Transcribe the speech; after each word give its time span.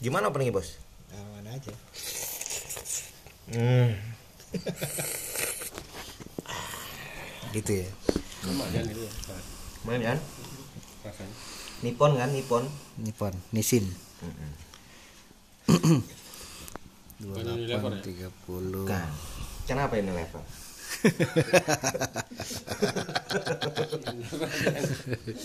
Gimana 0.00 0.28
openingnya 0.28 0.52
bos? 0.54 0.68
nah, 1.10 1.24
mana 1.34 1.50
aja 1.52 1.72
Hmm. 3.50 3.90
gitu 7.50 7.82
ya 7.82 7.88
lumayan 8.46 8.86
itu 8.86 9.02
Main 9.82 10.00
kan? 10.00 10.18
rasanya 11.02 11.34
Nippon 11.80 12.12
kan 12.14 12.30
Nippon. 12.30 12.64
Nippon 12.96 13.34
Nissin 13.50 13.90
Bukan 17.20 17.44
Unilever 17.44 17.92
ya? 17.92 18.00
tiga 18.00 18.28
puluh 18.44 18.86
Kan. 18.86 19.08
Kenapa 19.66 19.96
ini 19.96 20.08
level? 20.08 20.40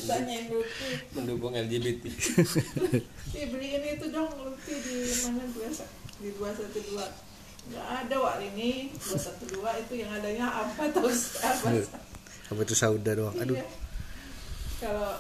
Tanyain 0.08 0.45
Lutfi 0.52 0.90
mendukung 1.16 1.53
LGBT 1.55 2.03
Fi 3.31 3.41
beliin 3.50 3.84
itu 3.86 4.05
dong 4.09 4.31
Lutfi 4.36 4.73
di 4.76 4.95
mana? 5.26 5.44
Dua 5.52 5.70
sa- 5.72 5.89
di 6.16 6.30
dua 6.31 6.50
satu 6.52 6.80
dua. 6.81 7.05
Nggak 7.66 7.88
ada 8.08 8.16
wak 8.22 8.36
ini. 8.45 8.94
dua 8.94 9.17
satu 9.20 9.44
dua 9.50 9.70
itu 9.76 9.94
yang 9.98 10.12
adanya 10.13 10.45
apa 10.48 10.86
tahu 10.94 11.09
apa 11.41 11.67
apa 12.45 12.59
itu 12.62 12.75
sauda 12.77 13.12
doang? 13.14 13.36
Aduh. 13.36 13.58
Iya. 13.58 13.66
kalau 14.75 15.17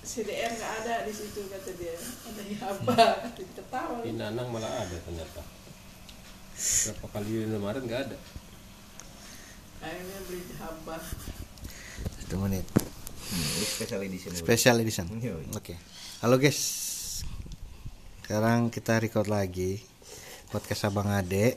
CDR 0.00 0.48
nggak 0.50 0.72
ada 0.82 0.94
di 1.04 1.12
situ 1.12 1.44
kata 1.46 1.70
dia. 1.76 1.94
Adanya 2.24 2.58
apa? 2.66 2.94
Ketawa 3.36 4.00
di 4.02 4.16
Nanang 4.16 4.48
malah 4.48 4.72
ada 4.80 4.96
ternyata. 5.04 5.42
Berapa 6.60 7.06
kali 7.10 7.28
di 7.28 7.38
Indomaret 7.46 7.82
nggak 7.84 8.02
ada 8.10 8.16
akhirnya 9.80 10.18
beli 10.24 10.40
haba 10.56 10.96
satu 12.18 12.36
menit 12.38 12.66
Hmm, 13.30 13.38
ini 13.38 13.62
special 13.64 14.00
edition. 14.02 14.30
special 14.34 14.76
edition 14.78 15.06
Iya. 15.14 15.38
oke 15.52 15.74
halo 16.20 16.34
guys 16.36 16.58
sekarang 18.20 18.68
kita 18.68 18.98
record 18.98 19.26
lagi 19.26 19.78
podcast 20.48 20.84
abang 20.84 21.06
ade 21.08 21.54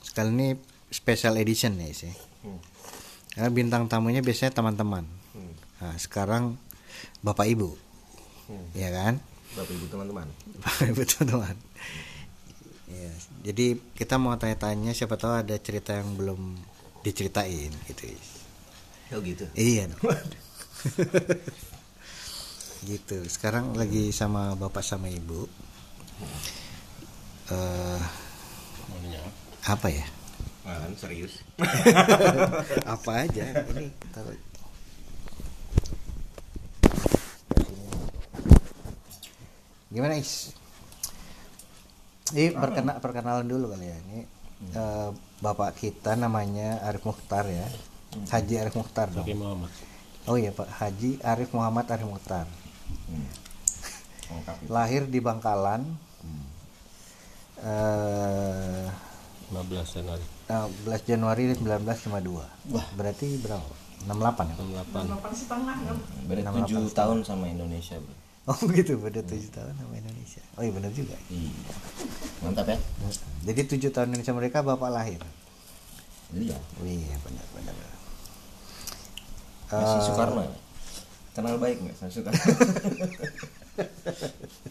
sekali 0.00 0.30
ini 0.30 0.48
special 0.88 1.34
edition 1.36 1.74
nih 1.74 1.90
sih 1.92 2.14
Hmm. 2.40 2.62
karena 3.28 3.50
bintang 3.50 3.84
tamunya 3.86 4.20
biasanya 4.20 4.54
teman-teman 4.54 5.02
Hmm. 5.32 5.52
nah 5.78 5.94
sekarang 5.96 6.54
bapak 7.20 7.46
ibu 7.48 7.74
Hmm. 8.46 8.64
ya 8.72 8.88
kan 8.88 9.18
Bapak 9.50 9.72
ibu 9.72 9.86
teman-teman. 9.88 10.28
bapak 10.60 10.86
ibu 10.88 11.02
teman-teman 11.04 11.56
ya, 12.86 13.10
jadi 13.42 13.66
kita 13.92 14.14
mau 14.14 14.32
tanya-tanya 14.34 14.94
siapa 14.94 15.14
tahu 15.14 15.34
ada 15.34 15.58
cerita 15.58 15.92
yang 15.92 16.14
belum 16.14 16.54
diceritain 17.08 17.72
gitu. 17.88 18.04
Oh 19.16 19.24
gitu. 19.24 19.48
iya 19.56 19.88
gitu. 22.92 23.18
Sekarang 23.24 23.72
lagi 23.72 24.12
sama 24.12 24.52
bapak 24.52 24.84
sama 24.84 25.08
ibu. 25.08 25.48
Eh 27.48 28.00
Maunya 28.92 29.24
apa? 29.64 29.88
ya? 29.88 30.04
Kan 30.68 30.92
serius. 31.00 31.40
apa 32.96 33.10
aja 33.24 33.64
ini 33.72 33.88
taruh. 34.12 34.36
gimana 39.88 40.20
is? 40.20 40.52
Ini 42.36 42.52
perkena 42.52 43.00
perkenalan 43.00 43.48
dulu 43.48 43.72
kali 43.72 43.88
ya. 43.88 43.96
Ini 44.04 44.18
eh, 44.76 45.10
bapak 45.38 45.78
kita 45.78 46.18
namanya 46.18 46.82
Arif 46.82 47.06
Mukhtar 47.06 47.46
ya. 47.46 47.66
Haji 48.32 48.54
Arif 48.58 48.74
Mukhtar 48.74 49.12
dong. 49.12 49.26
Muhammad. 49.36 49.70
Oh 50.26 50.36
iya 50.36 50.50
Pak. 50.50 50.68
Haji 50.68 51.22
Arif 51.22 51.50
Muhammad 51.54 51.86
Arif 51.88 52.08
Mukhtar. 52.08 52.46
Hmm. 53.08 53.28
Lahir 54.68 55.08
di 55.08 55.20
Bangkalan 55.24 55.88
eh 57.58 58.86
15 59.50 59.96
Januari. 59.98 60.24
16 60.46 61.08
Januari 61.08 61.42
1952 61.56 62.72
Wah. 62.72 62.86
berarti 62.94 63.26
berapa? 63.40 63.74
68 64.04 64.52
ya 64.52 64.54
68 64.54 64.70
delapan. 64.70 65.04
Setengah 65.34 65.74
Beda 66.28 66.40
Enam 66.44 66.54
tujuh 66.62 66.78
delapan 66.86 66.94
tahun 66.94 67.18
sama 67.24 67.44
Indonesia 67.50 67.96
bro. 67.98 68.27
Oh 68.48 68.56
begitu 68.64 68.96
beda 68.96 69.20
tujuh 69.22 69.52
tahun 69.52 69.76
sama 69.76 69.92
Indonesia. 69.92 70.40
Oh 70.56 70.64
iya 70.64 70.72
benar 70.72 70.90
juga. 70.90 71.14
Iya. 71.28 71.52
Mantap 72.40 72.64
ya. 72.64 72.80
Jadi 73.44 73.60
tujuh 73.68 73.90
tahun 73.92 74.08
Indonesia 74.08 74.32
mereka 74.32 74.64
bapak 74.64 74.88
lahir. 74.88 75.20
Iya. 76.32 76.56
Oh, 76.80 76.84
iya 76.84 77.16
benar 77.20 77.44
benar. 77.52 77.76
Masih 79.68 80.00
Eh, 80.00 80.02
Soekarno 80.02 80.40
ya? 80.40 80.52
Kenal 81.36 81.60
baik 81.60 81.76
nggak 81.84 81.94
sama 81.94 82.08
Soekarno? 82.08 82.40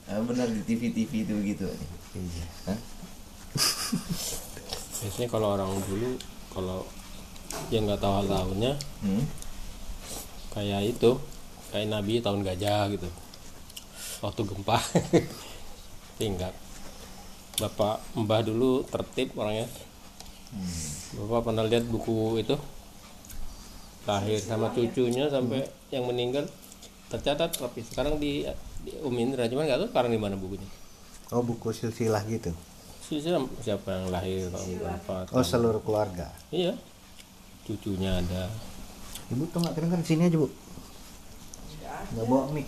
ah, 0.10 0.22
benar 0.26 0.50
di 0.50 0.62
TV-TV 0.66 1.12
itu 1.22 1.36
gitu. 1.46 1.70
Iya. 2.18 2.46
Hah? 2.66 2.80
biasanya 4.98 5.30
kalau 5.30 5.54
orang 5.54 5.70
dulu 5.86 6.18
kalau 6.50 6.82
yang 7.70 7.86
nggak 7.86 8.02
tahu 8.02 8.26
tahunnya 8.26 8.74
Hmm? 9.06 9.24
kayak 10.50 10.98
itu 10.98 11.22
kayak 11.70 11.88
Nabi 11.88 12.18
tahun 12.18 12.42
gajah 12.42 12.90
gitu 12.90 13.06
waktu 14.22 14.42
gempa. 14.46 14.78
Tinggal. 16.22 16.54
Bapak 17.58 18.02
mbah 18.14 18.42
dulu 18.46 18.86
tertib 18.86 19.34
orangnya. 19.34 19.66
Bapak 21.18 21.52
pernah 21.52 21.66
lihat 21.66 21.86
buku 21.90 22.42
itu? 22.42 22.56
Lahir 24.08 24.40
sama 24.40 24.72
cucunya 24.72 25.28
sampai 25.28 25.66
yang 25.92 26.06
meninggal. 26.08 26.46
Tercatat 27.08 27.56
tapi 27.56 27.82
sekarang 27.84 28.20
di, 28.20 28.44
di 28.84 28.92
Umi 29.04 29.26
Indra. 29.28 29.48
Cuman 29.50 29.66
nggak 29.68 29.80
tahu 29.84 29.90
sekarang 29.92 30.12
di 30.14 30.20
mana 30.20 30.36
bukunya. 30.38 30.68
Oh 31.34 31.44
buku 31.44 31.76
silsilah 31.76 32.24
gitu. 32.30 32.52
siapa 33.08 33.48
siapa 33.64 33.88
yang 33.88 34.12
lahir? 34.12 34.52
Tahun 34.52 34.80
berapa 34.84 35.14
Oh 35.32 35.44
seluruh 35.44 35.80
keluarga. 35.84 36.28
iya. 36.52 36.76
Cucunya 37.68 38.20
ada. 38.20 38.48
Ibu 39.32 39.44
tuh 39.52 39.60
nggak 39.60 39.76
kedengeran 39.76 40.04
sini 40.08 40.28
aja 40.32 40.38
bu. 40.40 40.48
Nggak 42.16 42.26
bawa 42.32 42.48
mic. 42.56 42.68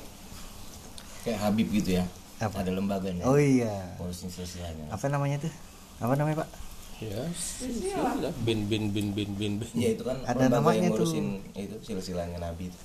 Kayak 1.21 1.39
Habib 1.41 1.67
gitu 1.69 1.89
ya. 1.95 2.05
Apa? 2.39 2.63
Ada 2.63 2.71
lembaganya. 2.71 3.23
Oh 3.23 3.35
iya. 3.35 3.95
Ngurusin 3.97 4.29
sosialnya. 4.29 4.87
Apa 4.89 5.05
namanya 5.07 5.39
tuh? 5.39 5.53
Apa 5.99 6.15
namanya 6.15 6.43
pak? 6.43 6.51
ya 6.99 7.23
silsilah 7.31 8.11
bin 8.43 8.67
bin 8.67 8.91
bin 8.91 9.15
bin 9.15 9.31
bin 9.31 9.55
bin 9.55 9.69
Ya 9.71 9.95
itu 9.95 10.03
kan 10.03 10.19
Ada 10.27 10.51
lembaga 10.51 10.59
namanya 10.59 10.75
yang 10.75 10.91
tuh. 10.91 10.99
ngurusin 10.99 11.25
itu 11.55 11.75
silsilahnya 11.79 12.37
Nabi. 12.37 12.67
itu. 12.67 12.79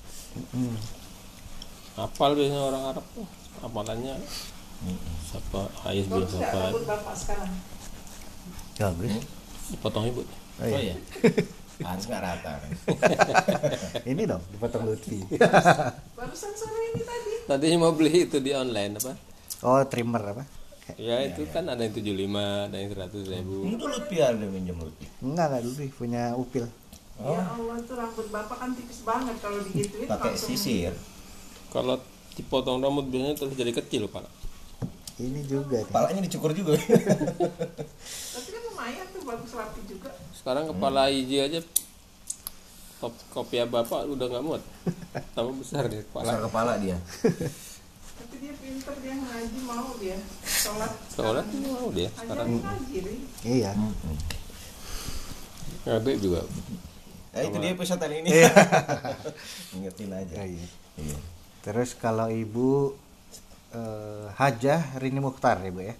Hmm. 0.55 0.75
hafal 1.95 2.31
biasanya 2.31 2.63
orang 2.65 2.83
Arab 2.91 3.05
tuh 3.11 3.27
hafalannya 3.59 4.15
siapa 5.21 5.67
Ais 5.83 6.07
bin 6.07 6.23
siapa 6.25 6.71
bapak 6.77 7.11
sekarang 7.13 7.51
Bagus. 8.75 9.11
dipotong 9.69 10.05
ibu 10.07 10.21
Oh, 10.23 10.63
Oh 10.63 10.67
iya. 10.71 10.95
iya. 10.95 10.95
Hans 11.83 12.07
nggak 12.07 12.21
rata 12.23 12.51
kan. 12.55 12.71
Ini 14.07 14.23
dong 14.23 14.39
dipotong 14.49 14.87
Lutfi. 14.87 15.19
barusan 16.15 16.51
sore 16.53 16.83
ini 16.89 17.03
tadi 17.03 17.24
tadi 17.45 17.75
mau 17.75 17.91
beli 17.91 18.25
itu 18.25 18.37
di 18.37 18.51
online 18.51 18.97
apa 18.97 19.13
Oh 19.61 19.81
trimmer 19.83 20.21
apa? 20.27 20.43
ya 20.95 21.17
itu 21.23 21.41
kan 21.49 21.65
ada 21.65 21.81
yang 21.81 21.89
75 21.91 22.05
ada 22.37 22.75
yang 22.75 22.89
100 22.91 23.25
ribu 23.27 23.55
Itu 23.67 23.85
Lutfi 23.87 24.17
ada 24.19 24.45
minjem 24.45 24.77
Lutfi. 24.77 25.09
Enggak 25.19 25.45
enggak 25.49 25.61
Lutfi 25.63 25.87
punya 25.89 26.23
upil. 26.33 26.65
ya 27.15 27.41
Allah 27.41 27.77
tuh 27.81 27.95
rambut 27.95 28.27
bapak 28.27 28.53
kan 28.55 28.69
tipis 28.71 29.01
banget 29.01 29.33
kalau 29.39 29.63
digituin 29.63 30.05
Pakai 30.05 30.29
langsung 30.31 30.49
sisir. 30.51 30.93
kalau 31.69 31.97
dipotong 32.33 32.77
rambut 32.79 33.07
biasanya 33.07 33.33
terus 33.35 33.53
jadi 33.53 33.71
kecil 33.73 34.05
pak 34.07 34.27
Ini 35.15 35.41
juga 35.45 35.79
nih. 35.79 35.89
Palanya 35.89 36.21
dicukur 36.21 36.51
juga. 36.51 36.75
tapi 36.75 38.47
kan 38.47 38.61
lumayan 38.65 39.05
tuh 39.09 39.23
bagus 39.23 39.51
rapi 39.51 39.81
juga 39.85 40.11
sekarang 40.35 40.67
kepala 40.67 41.07
hiji 41.07 41.37
aja 41.39 41.59
top 42.99 43.13
kopiah 43.31 43.67
bapak 43.67 44.07
udah 44.07 44.25
nggak 44.27 44.43
muat 44.45 44.63
tambah 45.35 45.55
besar 45.59 45.87
dia 45.91 46.01
kepala 46.03 46.31
kepala 46.47 46.71
dia. 46.79 46.97
tapi 48.15 48.35
dia 48.39 48.53
pinter 48.55 48.95
dia 49.03 49.15
ngaji 49.19 49.59
mau 49.67 49.91
dia 49.99 50.17
sholat 50.43 50.91
sekolah 51.11 51.43
mau 51.43 51.91
dia 51.91 52.09
sekarang 52.15 52.47
ngaji. 52.63 52.99
Iya. 53.43 53.71
ngabe 55.85 56.11
juga 56.17 56.41
Ya 57.35 57.51
itu 57.51 57.59
dia 57.59 57.75
kali 57.75 58.15
ini. 58.23 58.31
Ingetin 59.75 60.07
aja. 60.15 60.39
Oh, 60.39 60.47
iya. 60.47 60.67
Iya. 60.95 61.17
Terus 61.67 61.91
kalau 61.99 62.31
ibu 62.31 62.95
eh, 63.75 64.31
Hajah 64.39 64.95
Rini 65.03 65.19
Mukhtar 65.19 65.59
ya 65.59 65.67
bu 65.67 65.83
ya? 65.83 65.99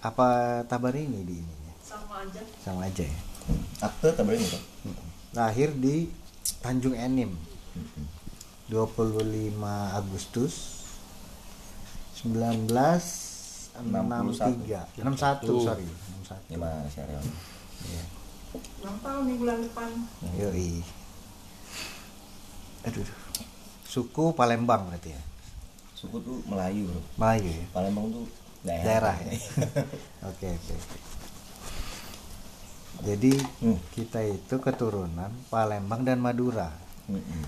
Apa 0.00 0.62
Tabarini 0.64 1.20
di 1.20 1.36
ininya? 1.36 1.74
sama 1.84 2.24
aja 2.24 2.40
Sama 2.64 2.80
aja 2.88 3.04
ya. 3.04 3.20
Akte 3.84 4.08
tabarin 4.16 4.40
itu. 4.40 4.58
Lahir 5.38 5.70
di 5.70 6.10
Tanjung 6.58 6.98
Enim 6.98 7.30
25 8.66 9.54
Agustus 9.94 10.82
1963 12.18 14.98
61 14.98 15.62
sorry 15.62 15.86
61 16.26 16.50
Ini 16.50 16.58
mas 16.58 16.98
Ariel. 16.98 17.22
Iya. 17.78 18.02
ulang 18.82 18.98
tahun 18.98 19.22
nih 19.24 19.36
bulan 19.38 19.58
depan 19.62 19.90
Yoi. 20.34 20.82
aduh 22.82 23.06
suku 23.86 24.34
Palembang 24.34 24.90
berarti 24.90 25.14
ya 25.14 25.22
Suku 25.94 26.18
tuh 26.18 26.42
Melayu 26.46 26.86
bro. 26.86 27.00
Melayu 27.16 27.48
ya 27.48 27.66
Palembang 27.70 28.06
tuh 28.10 28.26
daerah. 28.62 29.14
daerah 29.14 29.16
ya 29.22 29.32
oke 30.30 30.46
oke 30.48 30.72
oke. 30.74 30.98
Jadi 33.00 33.32
Hmm. 33.58 33.78
kita 33.92 34.20
itu 34.22 34.54
keturunan 34.56 35.30
Palembang 35.48 36.02
dan 36.02 36.18
Madura 36.18 36.70
Mm-mm. 37.06 37.42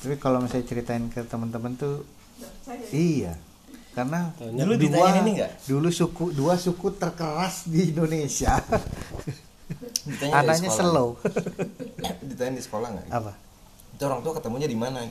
tapi 0.00 0.14
kalau 0.16 0.38
misalnya 0.38 0.66
ceritain 0.66 1.06
ke 1.06 1.22
teman-teman 1.22 1.74
tuh 1.74 2.06
iya 2.90 3.34
karena 3.90 4.30
Taunya 4.32 4.62
Dulu 4.62 4.74
ditanyain 4.76 5.26
ini 5.26 5.32
dulu 5.64 5.88
suku 5.90 6.24
dua 6.30 6.54
suku 6.54 6.94
terkeras 6.94 7.66
di 7.66 7.90
Indonesia 7.90 8.54
anaknya 10.30 10.70
slow 10.70 11.18
Ditanya 12.30 12.52
di 12.54 12.62
sekolah 12.62 12.88
nggak? 12.88 13.06
apa 13.10 13.32
Itu 13.92 14.02
orang 14.04 14.20
tua 14.20 14.32
ketemunya 14.32 14.64
di 14.64 14.74
mana? 14.74 15.04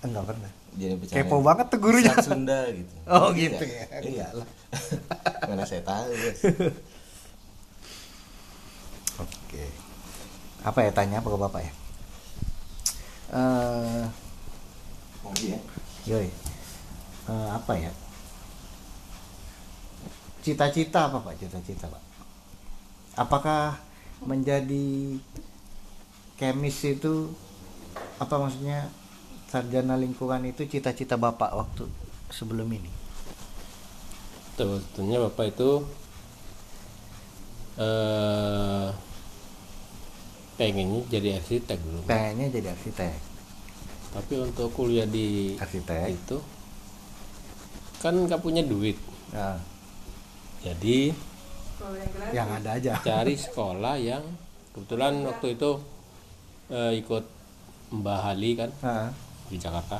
Enggak 0.00 0.24
pernah 0.26 0.50
jadi 0.74 0.98
bercanda. 0.98 1.22
kepo 1.22 1.36
banget 1.38 1.66
tuh 1.70 1.78
gurunya 1.78 2.14
Sunda 2.18 2.66
gitu. 2.66 2.90
Oh, 3.06 3.30
Iya. 3.30 3.46
gitu 3.46 3.62
ya? 3.64 3.84
Iya. 4.02 4.26
Lah. 4.34 4.48
Mana 5.48 5.62
saya 5.62 5.86
tahu, 5.86 6.10
guys. 6.10 6.40
Oke. 9.20 9.64
Apa 10.64 10.78
ya 10.86 10.90
tanya 10.90 11.20
apa 11.20 11.28
ke 11.30 11.38
bapak 11.38 11.60
ya? 11.62 11.72
Eh, 13.34 14.04
Mungkin 15.22 15.46
ya. 15.54 15.60
yoi. 16.08 16.28
Eh, 17.28 17.48
apa 17.52 17.72
ya? 17.76 17.92
Cita-cita 20.44 21.08
apa 21.08 21.20
pak? 21.24 21.34
Cita-cita 21.40 21.88
pak? 21.88 22.02
Apakah 23.14 23.78
menjadi 24.24 25.18
kemis 26.36 26.82
itu 26.82 27.30
apa 28.18 28.34
maksudnya 28.38 28.90
sarjana 29.46 29.94
lingkungan 29.94 30.42
itu 30.50 30.66
cita-cita 30.66 31.14
bapak 31.14 31.54
waktu 31.54 31.86
sebelum 32.34 32.66
ini? 32.74 32.90
sebetulnya 34.54 35.18
bapak 35.18 35.50
itu 35.50 35.82
eh 37.76 38.88
pengennya 40.54 41.00
jadi 41.10 41.28
arsitek 41.36 41.78
dulu 41.80 42.00
Pengennya 42.04 42.46
jadi 42.48 42.68
arsitek. 42.70 43.14
tapi 44.10 44.34
untuk 44.38 44.70
kuliah 44.70 45.02
di 45.04 45.58
Arsitek. 45.58 46.06
itu 46.08 46.38
kan 47.98 48.14
nggak 48.16 48.38
punya 48.38 48.62
duit 48.62 48.94
Nah, 49.30 49.58
jadi 50.62 51.10
yang 52.30 52.46
ada 52.52 52.78
aja. 52.78 52.94
cari 53.02 53.34
sekolah 53.44 53.98
yang 53.98 54.22
kebetulan 54.70 55.26
waktu 55.26 55.58
itu 55.58 55.70
eh, 56.68 56.94
ikut 56.96 57.24
Mbah 57.90 58.30
Ali 58.30 58.54
kan 58.54 58.70
Heeh. 58.78 59.10
di 59.50 59.56
Jakarta 59.56 59.98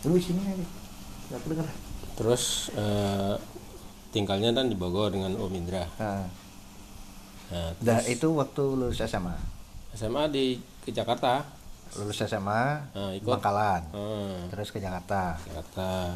Lu 0.00 0.14
sini 0.16 0.40
aja. 0.40 0.66
Gak 1.28 1.40
kedengeran. 1.42 1.76
terus 2.14 2.44
eh, 2.74 3.34
tinggalnya 4.08 4.50
kan 4.50 4.66
di 4.66 4.74
Bogor 4.74 5.10
dengan 5.10 5.32
Om 5.32 5.52
Indra 5.52 5.84
Heeh. 5.94 6.24
nah, 7.48 7.70
terus 7.74 8.06
itu 8.08 8.28
waktu 8.30 8.62
lulus 8.62 9.00
SMA. 9.00 9.36
SMA 9.90 10.28
di 10.28 10.54
ke 10.80 10.90
Jakarta 10.90 11.44
Lulus 11.90 12.20
SMA 12.20 12.62
Nah, 12.90 13.10
ikut. 13.10 13.24
Bangkalan. 13.30 13.80
Hmm, 13.90 14.48
Terus 14.48 14.68
ke 14.68 14.78
Jakarta. 14.78 15.40
Jakarta 15.40 16.12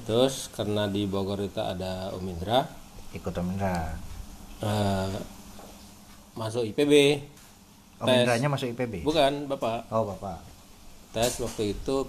terus 0.00 0.48
karena 0.50 0.84
di 0.84 1.04
Bogor 1.04 1.36
itu 1.38 1.56
ada 1.56 2.08
Om 2.10 2.24
Indra 2.26 2.64
Ikut 3.10 3.32
Om 3.32 3.48
Indra. 3.50 3.92
eh, 4.60 5.12
masuk 6.32 6.64
IPB 6.66 6.92
Om 7.98 8.06
Tes. 8.06 8.16
Indranya 8.18 8.48
masuk 8.48 8.68
IPB. 8.70 8.94
bukan 9.02 9.44
bapak 9.46 9.88
Oh, 9.88 10.04
Bapak. 10.06 10.40
tes 11.10 11.36
waktu 11.36 11.74
itu 11.74 12.06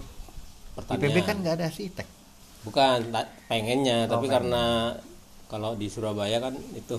pertanian 0.72 1.00
IPB 1.02 1.18
kan 1.22 1.36
nggak 1.38 1.56
ada 1.58 1.66
arsitek. 1.66 2.08
Bukan 2.62 3.10
pengennya 3.48 4.06
Oh, 4.06 4.12
tapi 4.12 4.26
pengen. 4.26 4.36
karena 4.38 4.64
kalau 5.48 5.74
di 5.74 5.88
Surabaya 5.88 6.38
kan 6.38 6.54
itu 6.72 6.98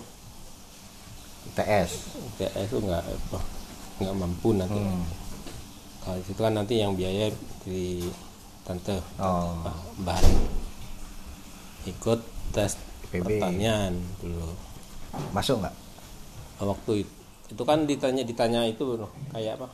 ITS. 1.49 1.91
TS 2.37 2.67
itu 2.67 2.79
nggak 2.79 3.03
nggak 3.99 4.15
mampu 4.15 4.53
nanti 4.53 4.75
Hmm. 4.75 5.03
kalau 6.01 6.17
di 6.17 6.25
situ 6.25 6.41
kan 6.41 6.53
nanti 6.53 6.75
yang 6.77 6.93
biaya 6.93 7.31
di 7.63 8.07
tante 8.63 8.99
Oh. 9.17 9.59
Mbah 9.99 10.19
ikut 11.85 12.21
tes 12.51 12.79
IPB. 13.09 13.27
pertanian 13.39 13.93
dulu 14.19 14.55
Masuk 15.31 15.61
nggak? 15.61 15.75
waktu 16.59 17.03
itu, 17.03 17.13
itu 17.51 17.63
kan 17.63 17.85
ditanya 17.85 18.23
ditanya 18.23 18.61
itu 18.65 18.87
bro 18.87 19.11
kayak 19.29 19.59
apa 19.59 19.67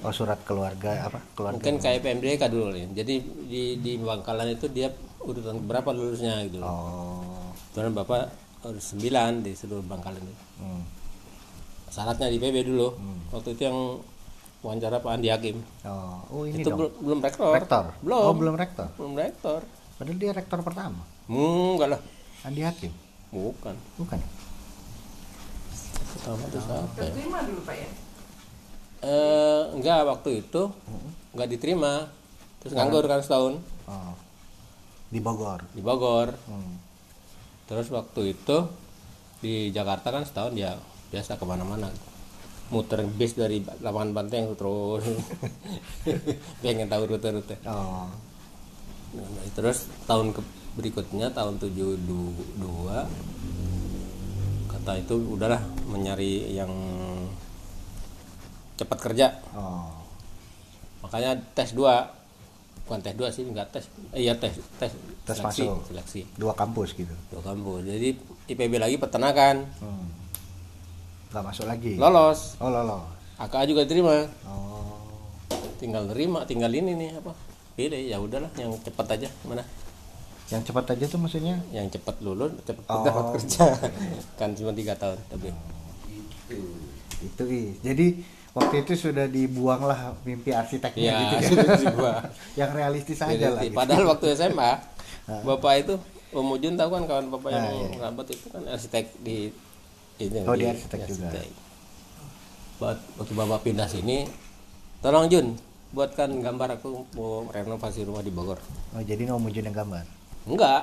Oh, 0.00 0.10
surat 0.10 0.38
keluarga 0.42 1.04
apa? 1.04 1.22
Keluarga. 1.32 1.54
mungkin 1.54 1.78
kayak 1.78 2.02
PMDK 2.02 2.42
dulu 2.46 2.70
ya 2.72 2.86
jadi 2.92 3.14
di 3.22 3.62
di 3.78 3.92
Bangkalan 3.96 4.50
itu 4.50 4.66
dia 4.66 4.90
urutan 5.20 5.58
berapa 5.60 5.88
lulusnya 5.88 6.42
gitu 6.44 6.58
Oh. 6.60 7.50
Kebetulan 7.68 7.94
bapak 7.94 8.22
harus 8.60 8.84
9 8.92 9.06
di 9.40 9.52
seluruh 9.52 9.82
Bangkalan 9.82 10.18
itu 10.18 10.34
Hmm. 10.58 10.82
syaratnya 11.88 12.26
di 12.26 12.36
PB 12.36 12.56
dulu 12.64 12.90
waktu 13.30 13.54
itu 13.54 13.62
yang 13.64 13.78
wawancara 14.58 14.98
Pak 14.98 15.14
Andi 15.14 15.30
Hakim 15.30 15.62
Oh, 15.84 16.18
oh 16.28 16.42
ini 16.42 16.58
itu 16.58 16.68
dong. 16.68 16.78
belum 16.80 16.92
belum 17.00 17.18
rektor 17.20 17.52
Rektor. 17.52 17.84
belum 18.00 18.18
Oh, 18.20 18.34
belum 18.34 18.54
rektor. 18.54 18.88
belum 18.94 19.14
rektor 19.14 19.60
Padahal 19.94 20.14
dia 20.16 20.30
rektor 20.30 20.58
pertama. 20.60 21.02
hmm, 21.26 21.74
enggak 21.74 21.88
lah 21.88 22.00
Andi 22.42 22.62
Hakim. 22.62 22.90
bukan 23.28 23.74
Bukan. 23.94 24.18
pertama 26.10 26.42
itu 26.44 26.58
siapa 26.58 26.98
ya? 26.98 27.10
Terima 27.12 27.38
dulu 27.42 27.60
Pak 27.62 27.76
ya. 27.76 27.88
Eh, 28.98 29.62
enggak 29.72 30.02
waktu 30.04 30.42
itu 30.42 30.62
enggak 31.30 31.48
diterima 31.48 32.10
terus 32.58 32.74
nganggur 32.74 33.04
kan 33.04 33.20
setahun 33.20 33.62
Oh. 33.84 34.12
Di 35.08 35.18
Bogor. 35.18 35.62
di 35.70 35.80
Bogor 35.80 36.34
Hmm. 36.44 36.76
terus 37.64 37.88
waktu 37.88 38.32
itu 38.32 38.56
di 39.38 39.70
Jakarta 39.70 40.10
kan 40.10 40.22
setahun 40.22 40.52
ya 40.52 40.74
biasa 41.08 41.34
ke 41.34 41.44
mana-mana 41.44 41.88
muter 42.68 43.00
bis 43.08 43.32
dari 43.32 43.60
lapangan 43.78 44.12
banteng 44.12 44.52
terus 44.52 45.00
pengen 46.60 46.86
tahu 46.86 47.06
rute-rute 47.06 47.56
Oh. 47.64 48.10
Nah, 49.08 49.24
terus 49.52 49.86
tahun 50.04 50.32
ke- 50.32 50.44
berikutnya 50.74 51.30
tahun 51.30 51.56
72 51.56 51.96
kata 54.68 54.92
itu 54.96 55.14
udahlah 55.30 55.58
menyari 55.84 56.52
yang 56.52 56.68
cepat 58.78 58.98
kerja 59.02 59.26
Oh. 59.52 59.90
makanya 61.00 61.34
tes 61.52 61.72
dua 61.72 62.14
bukan 62.82 63.00
tes 63.00 63.12
dua 63.12 63.28
sih 63.28 63.42
enggak 63.42 63.68
tes 63.68 63.84
eh, 64.10 64.22
iya 64.22 64.32
tes 64.32 64.54
tes 64.78 64.88
Tes 65.22 65.36
seleksi, 65.36 65.68
masuk. 65.68 65.84
seleksi 65.86 66.20
Dua 66.34 66.52
kampus 66.52 66.94
gitu. 66.94 67.12
dua 67.28 67.42
kampus 67.42 67.84
jadi 67.84 68.16
IPB 68.48 68.72
lagi 68.76 68.96
peternakan 68.96 69.68
Hmm. 69.76 70.08
Gak 71.28 71.44
masuk 71.44 71.66
lagi. 71.66 71.92
lolos 71.94 72.56
Oh, 72.56 72.72
lolos. 72.72 73.04
AKA 73.36 73.68
juga 73.68 73.84
terima 73.84 74.24
Oh. 74.42 74.96
tinggal 75.76 76.06
terima 76.06 76.42
tinggal 76.42 76.70
ini 76.70 76.96
nih 76.96 77.10
apa 77.14 77.36
pilih 77.74 78.00
ya 78.00 78.16
udahlah 78.16 78.48
yang 78.54 78.72
cepat 78.78 79.06
aja 79.12 79.28
mana 79.42 79.60
Yang 80.48 80.72
cepat 80.72 80.84
aja 80.88 81.04
tuh 81.06 81.20
maksudnya 81.20 81.60
yang 81.68 81.84
cepat 81.86 82.16
lulus 82.18 82.56
cepat 82.62 82.84
Oh. 82.88 83.04
dapat 83.04 83.24
kerja 83.36 83.64
kan 84.40 84.50
cuma 84.50 84.72
tiga 84.72 84.96
tahun 84.96 85.20
tapi 85.28 85.52
itu 87.20 87.42
i. 87.44 87.62
Jadi 87.82 88.06
waktu 88.50 88.74
itu 88.80 88.92
sudah 88.98 89.26
dibuang 89.26 89.82
lah 89.82 90.14
mimpi 90.22 90.50
arsiteknya 90.50 91.04
ya 91.04 91.16
gitu 91.20 91.34
ya. 91.34 91.48
sudah 91.78 92.16
yang 92.60 92.70
realistis 92.72 93.18
aja 93.18 93.30
lah. 93.50 93.60
Jadi, 93.60 93.70
gitu. 93.70 93.76
padahal 93.76 94.04
waktu 94.08 94.26
SMA 94.32 94.70
bapak 95.48 95.74
itu 95.78 95.94
Om 96.28 96.48
Ujun 96.52 96.74
tahu 96.74 96.88
kan 96.90 97.02
kawan 97.04 97.26
bapak 97.30 97.50
yang 97.50 97.64
Ah, 97.64 97.72
iya. 97.72 97.88
rabat 98.02 98.26
itu 98.28 98.46
kan 98.48 98.60
arsitek 98.64 99.04
di 99.18 99.48
ini 100.18 100.38
Oh, 100.42 100.52
dia 100.52 100.70
arsitek 100.70 101.00
juga. 101.06 101.28
Buat 102.76 102.98
waktu 103.16 103.32
bapak 103.32 103.60
pindah 103.62 103.86
sini 103.86 104.28
tolong 104.98 105.26
Jun 105.26 105.56
buatkan 105.88 106.28
gambar 106.38 106.76
aku 106.76 107.08
mau 107.12 107.48
renovasi 107.48 108.04
rumah 108.04 108.20
di 108.20 108.28
Bogor 108.28 108.60
Oh, 108.92 109.00
jadi 109.00 109.24
nggak 109.24 109.36
mau 109.36 109.48
yang 109.48 109.72
gambar. 109.72 110.04
enggak 110.44 110.82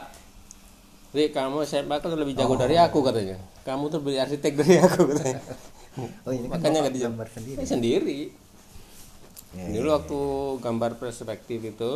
Ri, 1.11 1.29
kamu 1.29 1.63
SMA 1.63 1.95
kan 1.95 2.11
lebih 2.11 2.33
jago 2.33 2.53
Oh. 2.53 2.59
dari 2.59 2.75
aku 2.75 2.99
katanya. 2.99 3.39
Kamu 3.63 3.87
tuh 3.87 3.99
beli 3.99 4.19
arsitek 4.19 4.51
dari 4.53 4.75
aku 4.77 5.07
katanya. 5.07 5.39
Oh, 5.97 6.29
ini 6.29 6.45
kan 6.45 6.59
Makanya 6.59 6.77
nggak 6.81 6.93
dijam- 6.93 7.13
gambar 7.13 7.29
sendiri. 7.29 7.57
Eh, 7.57 7.67
sendiri. 7.67 8.19
Ya, 9.51 9.65
Dulu 9.71 9.87
ya, 9.87 9.93
waktu 9.95 10.19
gambar 10.59 10.91
perspektif 10.95 11.59
itu 11.61 11.91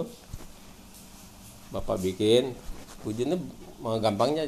Bapak 1.70 2.00
bikin 2.00 2.56
ujungnya 3.02 3.38
mau 3.78 3.96
gampangnya 3.96 4.48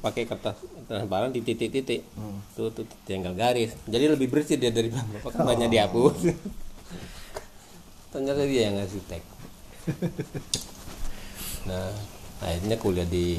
pakai 0.00 0.24
kertas 0.24 0.58
transparan 0.84 1.30
di 1.30 1.38
titik-titik 1.40 2.02
Hmm. 2.12 2.42
tuh, 2.52 2.70
tuh 2.70 2.82
tinggal 3.04 3.30
garis 3.32 3.70
jadi 3.84 4.10
lebih 4.10 4.26
bersih 4.26 4.56
dia 4.56 4.70
dari 4.70 4.90
bapak 4.90 5.30
Oh. 5.32 5.44
banyak 5.44 5.68
dihapus 5.68 6.34
ternyata 8.08 8.42
dia 8.42 8.66
yang 8.66 8.76
arsitek 8.76 9.22
nah 11.64 11.92
akhirnya 12.40 12.76
kuliah 12.76 13.06
di 13.06 13.38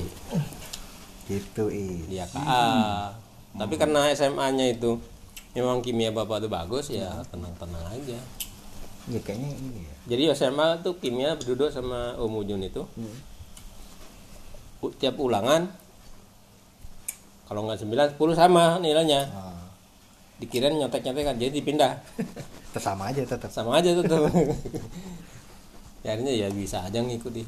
Gitu 1.26 1.68
i. 1.68 2.06
di 2.06 2.16
AKA 2.16 3.12
tapi 3.54 3.74
karena 3.76 4.08
SMA 4.10 4.48
nya 4.52 4.66
itu 4.68 5.02
memang 5.60 5.80
kimia 5.80 6.10
bapak 6.10 6.40
tuh 6.40 6.50
bagus 6.50 6.90
ya 6.90 7.12
tenang-tenang 7.28 7.84
aja. 7.90 8.20
Ya 9.10 9.20
kayaknya 9.20 9.50
ini 9.54 9.84
ya. 9.84 9.96
Jadi 10.10 10.24
SMA 10.34 10.80
tuh 10.80 10.96
kimia 10.98 11.36
berduduk 11.36 11.70
sama 11.70 12.16
Om 12.16 12.40
Ujun 12.40 12.62
itu. 12.62 12.84
U- 14.80 14.96
tiap 14.96 15.20
ulangan 15.20 15.68
kalau 17.46 17.66
nggak 17.66 17.82
9 17.82 18.16
10 18.16 18.34
sama 18.34 18.78
nilainya. 18.78 19.26
Oh, 19.30 19.58
dikirain 20.38 20.72
nyontek-nyontekan 20.74 21.36
jadi 21.36 21.52
dipindah. 21.52 22.00
Tetap 22.70 22.84
sama 22.86 23.10
aja 23.10 23.26
tetap. 23.26 23.50
Sama 23.50 23.78
aja 23.78 23.92
tuh 23.92 24.06
tuh. 24.06 24.24
Ya 26.00 26.16
akhirnya 26.16 26.32
ya 26.32 26.48
bisa 26.48 26.80
aja 26.80 27.04
ngikuti 27.04 27.44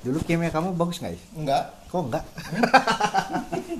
dulu 0.00 0.16
kimia 0.24 0.48
kamu 0.48 0.80
bagus 0.80 0.96
nggak 0.96 1.12
ya 1.12 1.20
Enggak. 1.36 1.64
kok 1.92 2.08
enggak? 2.08 2.24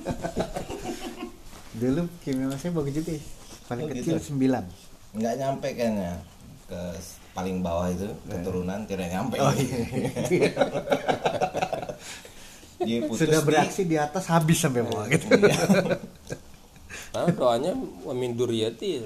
Dulu 1.77 2.01
kimia 2.21 2.45
masnya 2.45 2.73
bagus 2.73 2.93
juga 2.93 3.11
ya. 3.13 3.21
Paling 3.67 3.85
Oh, 3.85 3.91
kecil 3.91 4.15
gitu. 4.15 4.33
9 4.33 4.63
Enggak 5.13 5.33
nyampe 5.35 5.67
kayaknya 5.69 6.11
ke 6.65 6.81
paling 7.31 7.59
bawah 7.59 7.87
itu 7.87 8.07
keturunan 8.25 8.79
tidak 8.83 9.07
nyampe. 9.09 9.37
Oh, 9.37 9.51
iya. 9.51 10.51
Dia 12.77 12.97
putus 13.03 13.25
sudah 13.25 13.41
di- 13.41 13.47
beraksi 13.47 13.81
di 13.83 13.95
atas 13.95 14.25
habis 14.27 14.57
sampai 14.57 14.81
bawah 14.81 15.05
gitu 15.07 15.25
Iya. 15.27 15.57
karena 17.11 17.29
doanya 17.31 17.71
wamin 18.03 18.33
duriyati 18.33 19.01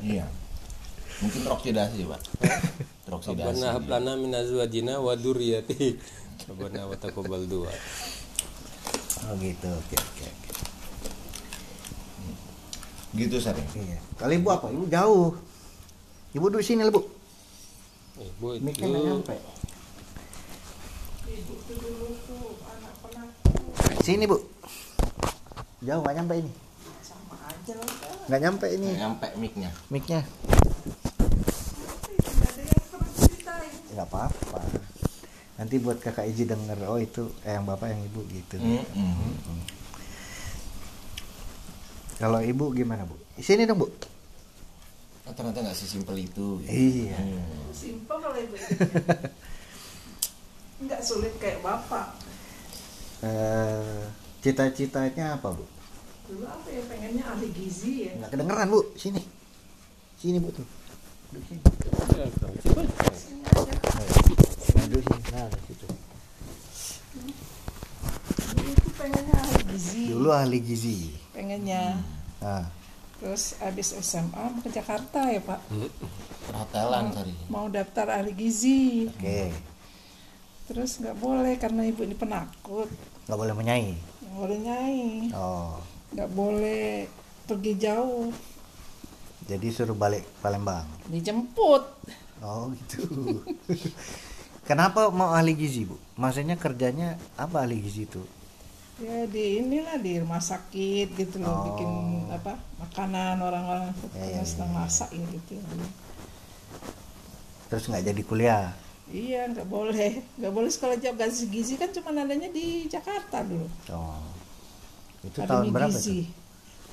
Iya. 0.00 0.26
Mungkin 1.18 1.42
oksidasi, 1.48 2.06
Pak. 2.06 2.20
Teroksidasi. 3.04 3.58
Rabbana 3.58 3.68
hab 3.72 3.84
lana 3.86 4.12
min 4.14 4.30
azwajina 4.30 4.98
wa 4.98 5.14
duriyati 5.14 5.98
Rabbana 6.46 6.86
wa 6.86 6.94
taqabbal 6.94 7.42
dua 7.44 7.70
oh 9.20 9.34
gitu 9.36 9.66
oke 9.66 9.96
oke 9.96 10.24
oke 10.24 10.47
Gitu 13.18 13.36
sering. 13.42 13.66
iya. 13.74 13.98
Kalau 14.14 14.30
ibu 14.30 14.48
apa? 14.54 14.70
Ibu 14.70 14.86
jauh. 14.86 15.34
Ibu 16.38 16.44
duduk 16.54 16.62
sini 16.62 16.86
lah 16.86 16.94
bu. 16.94 17.02
Ibu 18.14 18.46
itu 18.62 18.84
nggak 18.86 19.02
nyampe. 19.02 19.34
Ibu 21.26 21.54
tuh 21.66 21.76
dulu 21.82 22.06
tuh 22.22 22.46
anak 22.62 22.94
penak 23.02 23.28
sini 24.06 24.24
bu. 24.30 24.38
Jauh 25.82 26.00
nggak 26.06 26.14
nyampe 26.14 26.34
ini. 26.38 26.52
Sama 27.02 27.34
aja 27.42 27.72
lah 27.74 27.90
nggak 28.30 28.40
nyampe 28.44 28.66
ini. 28.70 28.86
Nggak 28.86 29.02
nyampe 29.02 29.26
mic-nya. 29.40 29.70
mic-nya. 29.90 30.20
Nggak 33.98 34.06
apa-apa. 34.14 34.60
Nanti 35.58 35.74
buat 35.82 35.98
kakak 35.98 36.30
Iji 36.30 36.46
denger 36.46 36.78
oh 36.86 37.02
itu 37.02 37.34
eh, 37.42 37.58
yang 37.58 37.66
bapak 37.66 37.90
yang 37.90 37.98
ibu 38.06 38.22
gitu. 38.30 38.62
Mm-mm. 38.62 39.58
Kalau 42.18 42.42
ibu 42.42 42.74
gimana 42.74 43.06
bu? 43.06 43.14
Sini 43.38 43.62
dong 43.62 43.78
bu. 43.78 43.86
Oh, 45.22 45.32
ternyata 45.38 45.62
nggak 45.62 45.78
sesimpel 45.78 46.26
itu. 46.26 46.58
gitu. 46.66 46.66
iya. 46.66 47.14
Hmm. 47.14 47.70
simpel 47.70 48.16
kalau 48.18 48.34
ibu 48.34 48.58
nggak 50.82 51.00
sulit 51.06 51.30
kayak 51.38 51.62
bapak. 51.62 52.10
Eh, 53.22 54.02
cita-citanya 54.42 55.38
apa 55.38 55.54
bu? 55.54 55.62
Dulu 56.26 56.42
apa 56.42 56.66
ya 56.74 56.82
pengennya 56.90 57.22
ahli 57.22 57.54
gizi 57.54 58.10
ya. 58.10 58.18
Nggak 58.18 58.34
kedengeran 58.34 58.66
bu. 58.66 58.80
Sini. 58.98 59.22
Sini 60.18 60.42
bu 60.42 60.50
tuh. 60.50 60.66
Duduk 61.30 61.44
sini. 61.46 61.62
Sini 63.14 63.46
aja 63.46 63.74
nah, 64.74 64.86
duduk 64.90 65.02
sini. 65.06 65.30
Nah 65.30 65.46
di 65.54 65.60
situ. 65.70 65.86
Dulu 68.58 68.72
tuh 68.74 68.92
pengennya 68.98 69.34
ahli 69.38 69.62
gizi. 69.70 70.02
Dulu 70.10 70.28
ahli 70.34 70.58
gizi 70.58 71.27
pengennya. 71.48 71.96
Nah 72.44 72.68
terus 73.18 73.58
habis 73.58 73.90
SMA 73.98 74.30
mau 74.52 74.60
ke 74.60 74.68
Jakarta 74.68 75.26
ya 75.32 75.40
pak. 75.40 75.58
Perhotelan 76.44 77.10
tadi. 77.10 77.34
mau 77.48 77.66
daftar 77.72 78.20
ahli 78.20 78.36
gizi. 78.36 79.08
Oke. 79.08 79.50
Terus 80.68 81.00
nggak 81.00 81.16
boleh 81.16 81.56
karena 81.56 81.88
ibu 81.88 82.04
ini 82.04 82.12
penakut. 82.12 82.86
Nggak 83.24 83.38
boleh 83.40 83.54
menyanyi 83.56 83.96
nggak 83.96 84.36
boleh 84.44 84.58
nyai. 84.60 85.08
Oh. 85.32 85.80
Nggak 86.12 86.30
boleh 86.36 87.08
pergi 87.48 87.72
jauh. 87.80 88.28
Jadi 89.48 89.66
suruh 89.72 89.96
balik 89.96 90.28
Palembang? 90.44 90.84
Dijemput. 91.08 91.82
Oh 92.44 92.68
gitu. 92.76 93.08
Kenapa 94.68 95.08
mau 95.08 95.32
ahli 95.32 95.56
gizi 95.56 95.88
bu? 95.88 95.96
Maksudnya 96.20 96.60
kerjanya 96.60 97.16
apa 97.40 97.64
ahli 97.64 97.80
gizi 97.80 98.04
itu 98.04 98.20
ya 98.98 99.24
di 99.24 99.62
inilah 99.62 99.96
di 99.96 100.18
rumah 100.18 100.42
sakit 100.42 101.14
gitu 101.14 101.38
loh 101.38 101.48
Oh. 101.48 101.64
bikin 101.70 101.90
apa 102.28 102.58
makanan 102.78 103.38
orang-orang 103.38 103.94
Ya, 104.12 104.26
ya, 104.26 104.26
yang 104.36 104.46
sedang 104.46 104.68
ya, 104.68 104.74
ya. 104.74 104.78
masak 104.82 105.10
ya 105.12 105.24
gitu 105.28 105.54
terus 107.68 107.84
nggak 107.84 108.04
jadi 108.06 108.22
kuliah? 108.24 108.64
Iya 109.08 109.44
nggak 109.48 109.68
boleh. 109.68 110.24
Nggak 110.36 110.52
boleh 110.52 110.68
sekolah 110.68 110.96
jauh. 110.96 111.12
Gizi 111.14 111.48
gizi 111.48 111.74
kan 111.76 111.92
cuma 111.92 112.12
adanya 112.12 112.48
di 112.48 112.84
Jakarta 112.86 113.44
dulu. 113.44 113.68
Oh. 113.88 114.24
Itu 115.20 115.40
Akademi 115.40 115.68
tahun 115.68 115.76
berapa 115.76 115.92
gizi. 115.92 116.24
itu? 116.24 116.32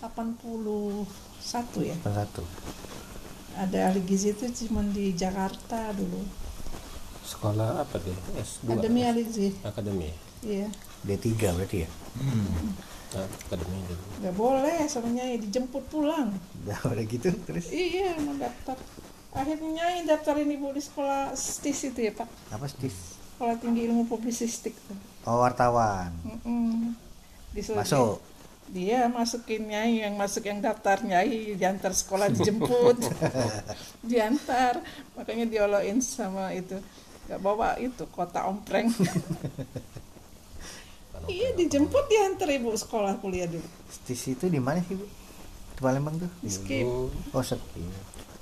81 0.03 1.79
ya. 1.79 1.95
Tahun 1.99 2.15
satu. 2.15 2.43
Ada 3.55 3.77
ahli 3.87 4.03
gizi 4.03 4.31
itu 4.31 4.45
cuma 4.67 4.83
di 4.83 5.11
Jakarta 5.11 5.95
dulu. 5.95 6.27
Sekolah 7.23 7.79
apa 7.79 7.95
deh 7.97 8.15
S2 8.35 8.67
akademi 8.69 9.01
ahli 9.01 9.21
gizi. 9.23 9.47
Akademi. 9.63 10.11
Iya 10.43 10.67
D3 11.05 11.29
berarti 11.53 11.77
ya? 11.85 11.89
Akademi 13.15 13.79
dulu 13.87 14.05
nggak 14.25 14.35
boleh 14.35 14.77
soalnya 14.89 15.25
dijemput 15.37 15.83
pulang. 15.87 16.33
Ya 16.65 16.75
udah 16.91 17.05
gitu 17.05 17.29
terus? 17.45 17.69
Iya 17.69 18.17
mau 18.25 18.35
daftar. 18.41 18.77
Akhirnya 19.35 19.69
nyai 19.69 20.07
daftarin 20.07 20.49
ibu 20.49 20.71
di 20.71 20.81
sekolah 20.81 21.35
STIS 21.35 21.93
itu 21.93 21.99
ya 22.09 22.11
pak? 22.15 22.27
Apa 22.49 22.65
stis 22.65 23.19
sekolah 23.35 23.55
tinggi 23.59 23.85
ilmu 23.85 24.07
publisistik. 24.07 24.73
Tuh 24.73 24.97
oh 25.27 25.43
wartawan. 25.43 26.09
Mm-mm. 26.23 26.95
Disuruh 27.53 27.83
masuk? 27.83 28.19
dia 28.65 29.05
masukin 29.05 29.69
nyai 29.69 30.01
yang 30.01 30.17
masuk 30.17 30.49
yang 30.49 30.57
daftar 30.57 30.97
nyai 31.05 31.53
diantar 31.53 31.93
sekolah 31.93 32.33
dijemput. 32.33 32.97
Diantar. 34.09 34.81
Makanya 35.13 35.45
dioloin 35.45 36.01
sama 36.01 36.49
itu. 36.49 36.81
Nggak 37.29 37.41
bawa 37.45 37.77
itu 37.77 38.09
kota 38.09 38.49
ompreng 38.49 38.89
iya 41.29 41.49
dijemput 41.53 42.05
diantar 42.07 42.49
ibu 42.51 42.73
sekolah 42.73 43.17
kuliah 43.21 43.49
dulu. 43.49 43.65
Stis 43.89 44.31
itu 44.31 44.45
di 44.49 44.59
mana 44.61 44.81
sih 44.85 44.97
bu? 44.97 45.05
Di 45.75 45.81
Palembang 45.81 46.15
tuh? 46.19 46.31
Skip. 46.45 46.85
Oh 47.35 47.43
sepi 47.43 47.83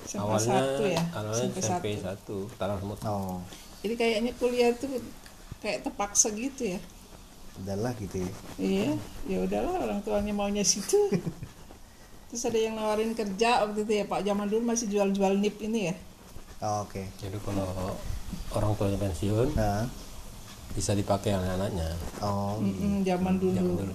sampai 0.04 0.28
awalnya 0.28 0.60
satu 0.60 0.84
ya? 0.84 1.04
awalnya 1.16 1.40
sampai 1.40 1.62
SMP 1.64 1.86
satu. 2.00 2.38
1 2.52 2.60
Talang 2.60 2.80
Semut 2.84 3.00
oh. 3.08 3.40
Jadi 3.84 3.94
kayaknya 4.00 4.32
kuliah 4.40 4.72
tuh 4.76 4.92
kayak 5.60 5.84
terpaksa 5.84 6.32
gitu 6.36 6.76
ya? 6.76 6.80
Udahlah 7.64 7.92
gitu 8.00 8.24
ya. 8.24 8.32
Iya 8.60 8.92
ya 9.28 9.38
udahlah 9.44 9.76
orang 9.88 10.00
tuanya 10.04 10.34
maunya 10.36 10.64
situ. 10.64 10.98
Terus 12.32 12.44
ada 12.50 12.60
yang 12.60 12.76
nawarin 12.80 13.14
kerja 13.14 13.64
waktu 13.68 13.86
itu 13.86 13.94
ya 13.94 14.06
pak 14.10 14.26
zaman 14.26 14.50
dulu 14.50 14.64
masih 14.66 14.90
jual-jual 14.90 15.38
nip 15.38 15.60
ini 15.62 15.94
ya? 15.94 15.96
Oh, 16.64 16.88
oke. 16.88 17.04
Jadi 17.20 17.38
kalau 17.44 17.94
orang 18.56 18.72
tuanya 18.80 18.98
pensiun 18.98 19.54
nah 19.54 19.86
bisa 20.74 20.98
dipakai 20.98 21.38
anak-anaknya 21.38 21.88
oh 22.26 22.58
Mm-mm, 22.58 23.06
zaman 23.06 23.38
dulu. 23.38 23.54
Zaman 23.54 23.76
dulu. 23.78 23.94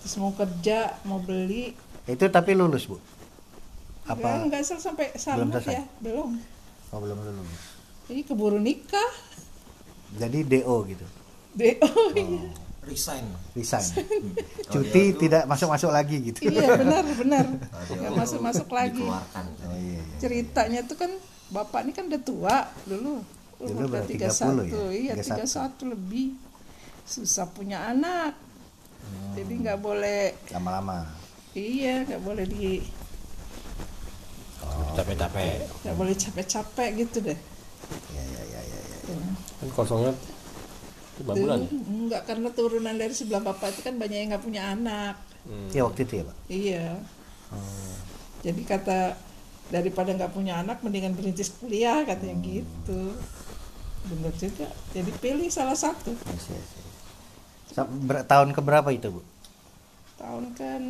terus 0.00 0.14
mau 0.18 0.32
kerja 0.34 0.78
mau 1.06 1.20
beli. 1.22 1.76
Itu 2.08 2.26
tapi 2.32 2.56
lulus 2.58 2.88
bu? 2.90 2.96
Apa? 4.08 4.42
Apa 4.42 4.48
nggak 4.50 4.62
sel 4.66 4.80
sampai 4.82 5.14
selesai? 5.14 5.70
ya 5.70 5.84
belum. 6.02 6.34
Oh 6.90 6.98
belum 6.98 7.18
lulus. 7.20 7.62
Ini 8.10 8.26
keburu 8.26 8.58
nikah. 8.58 9.12
Jadi 10.18 10.42
do 10.42 10.76
gitu? 10.90 11.06
Deh 11.54 11.78
oh. 11.78 12.10
iya. 12.18 12.50
Resign. 12.80 13.22
resign. 13.54 13.86
Kalau 14.66 14.72
cuti 14.82 14.90
dia 14.90 15.12
tuh- 15.14 15.18
tidak 15.22 15.42
masuk 15.46 15.68
masuk 15.70 15.90
lagi 15.94 16.16
gitu. 16.32 16.48
Iya 16.48 16.74
benar 16.74 17.04
benar. 17.06 17.44
Dia 17.86 17.96
nggak 18.02 18.14
masuk 18.18 18.40
masuk 18.42 18.68
lagi. 18.72 18.98
Dikeluarkan. 18.98 19.46
oh 19.46 19.76
iya, 19.78 20.00
iya. 20.00 20.16
ceritanya 20.18 20.80
tuh 20.88 20.96
kan 20.98 21.12
bapak 21.54 21.86
ini 21.86 21.92
kan 21.94 22.08
udah 22.10 22.22
tua 22.24 22.56
dulu 22.88 23.22
Dulu 23.60 23.68
umur 23.68 23.80
udah 23.84 23.88
berarti 23.92 24.12
31 24.16 24.72
30 24.72 24.72
ya? 24.72 24.88
iya 24.90 25.12
31. 25.20 25.84
31 25.84 25.92
lebih. 25.92 26.26
Susah 27.04 27.46
punya 27.52 27.78
anak. 27.92 28.32
Hmm. 29.00 29.32
jadi 29.32 29.52
nggak 29.64 29.78
boleh 29.80 30.36
lama-lama. 30.52 31.08
Iya 31.56 32.04
nggak 32.04 32.22
boleh 32.24 32.44
di 32.44 32.84
capek-capek. 34.96 35.56
Nggak 35.86 35.96
boleh 35.96 36.14
capek-capek 36.14 36.88
gitu 37.00 37.18
deh. 37.24 37.38
Ya 38.14 38.22
ya 38.22 38.42
ya 38.44 38.60
ya, 38.60 38.80
ya. 38.80 38.96
Ya. 39.08 39.32
kan 39.60 39.68
kosongnya 39.76 40.12
lima 41.20 41.32
bulan? 41.36 41.58
ya 41.60 41.68
enggak 41.68 42.22
karena 42.24 42.48
turunan 42.52 42.96
dari 42.96 43.12
sebelah 43.12 43.42
bapak 43.44 43.76
itu 43.76 43.80
kan 43.84 43.94
banyak 44.00 44.18
yang 44.24 44.28
nggak 44.36 44.44
punya 44.44 44.62
anak. 44.72 45.14
Hmm. 45.40 45.68
ya 45.72 45.82
waktu 45.88 46.00
itu 46.04 46.12
ya 46.20 46.24
pak? 46.28 46.36
Iya. 46.52 46.86
Oh, 47.50 47.96
jadi 48.44 48.62
kata 48.62 48.98
daripada 49.70 50.10
nggak 50.12 50.32
punya 50.34 50.60
anak 50.60 50.82
mendingan 50.82 51.14
berintis 51.14 51.54
kuliah 51.56 52.02
katanya 52.02 52.36
gitu 52.42 53.14
bener 54.02 54.32
juga 54.32 54.66
jadi 54.90 55.10
pilih 55.18 55.48
salah 55.48 55.74
satu 55.74 56.14
yes. 56.14 56.48
Sa- 57.70 57.84
ber- 57.86 58.24
tahun 58.24 58.50
keberapa 58.50 58.88
itu 58.90 59.10
bu 59.10 59.20
tahun 60.16 60.52
kan 60.52 60.82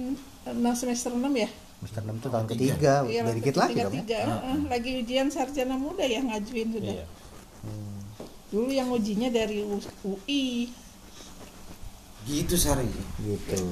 enam 0.46 0.74
semester 0.74 1.10
6 1.10 1.22
ya 1.32 1.50
Semester 1.80 2.02
6 2.04 2.20
tuh 2.20 2.28
tahun 2.28 2.46
ketiga, 2.46 2.94
Iya, 3.08 3.24
udah 3.24 3.34
dikit 3.34 3.56
lagi 3.56 3.72
tiga, 3.72 3.84
dong 3.88 3.94
ya. 3.96 4.00
tiga. 4.04 4.18
Heeh, 4.20 4.58
lagi 4.68 4.90
ujian 5.00 5.26
sarjana 5.26 5.74
muda 5.74 6.04
ya 6.04 6.20
ngajuin 6.20 6.68
sudah 6.76 6.92
Iya. 6.92 7.06
dulu 8.50 8.68
yang 8.68 8.92
ujinya 8.92 9.32
dari 9.32 9.64
UI 10.04 10.68
Gitu 12.20 12.54
Sari. 12.54 12.84
Gitu. 13.18 13.64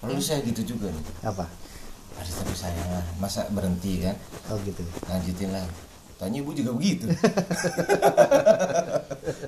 Lalu 0.00 0.16
saya 0.18 0.40
gitu 0.42 0.64
juga 0.64 0.88
nih. 0.88 1.04
Apa? 1.22 1.44
Ada 2.16 2.30
tapi 2.40 2.54
saya 2.56 2.84
masa 3.16 3.44
berhenti 3.48 4.00
kan? 4.00 4.16
Oh 4.48 4.56
gitu. 4.64 4.80
Lanjutin 5.04 5.52
lah. 5.52 5.68
Tanya 6.22 6.38
ibu 6.38 6.54
juga 6.54 6.70
begitu. 6.70 7.10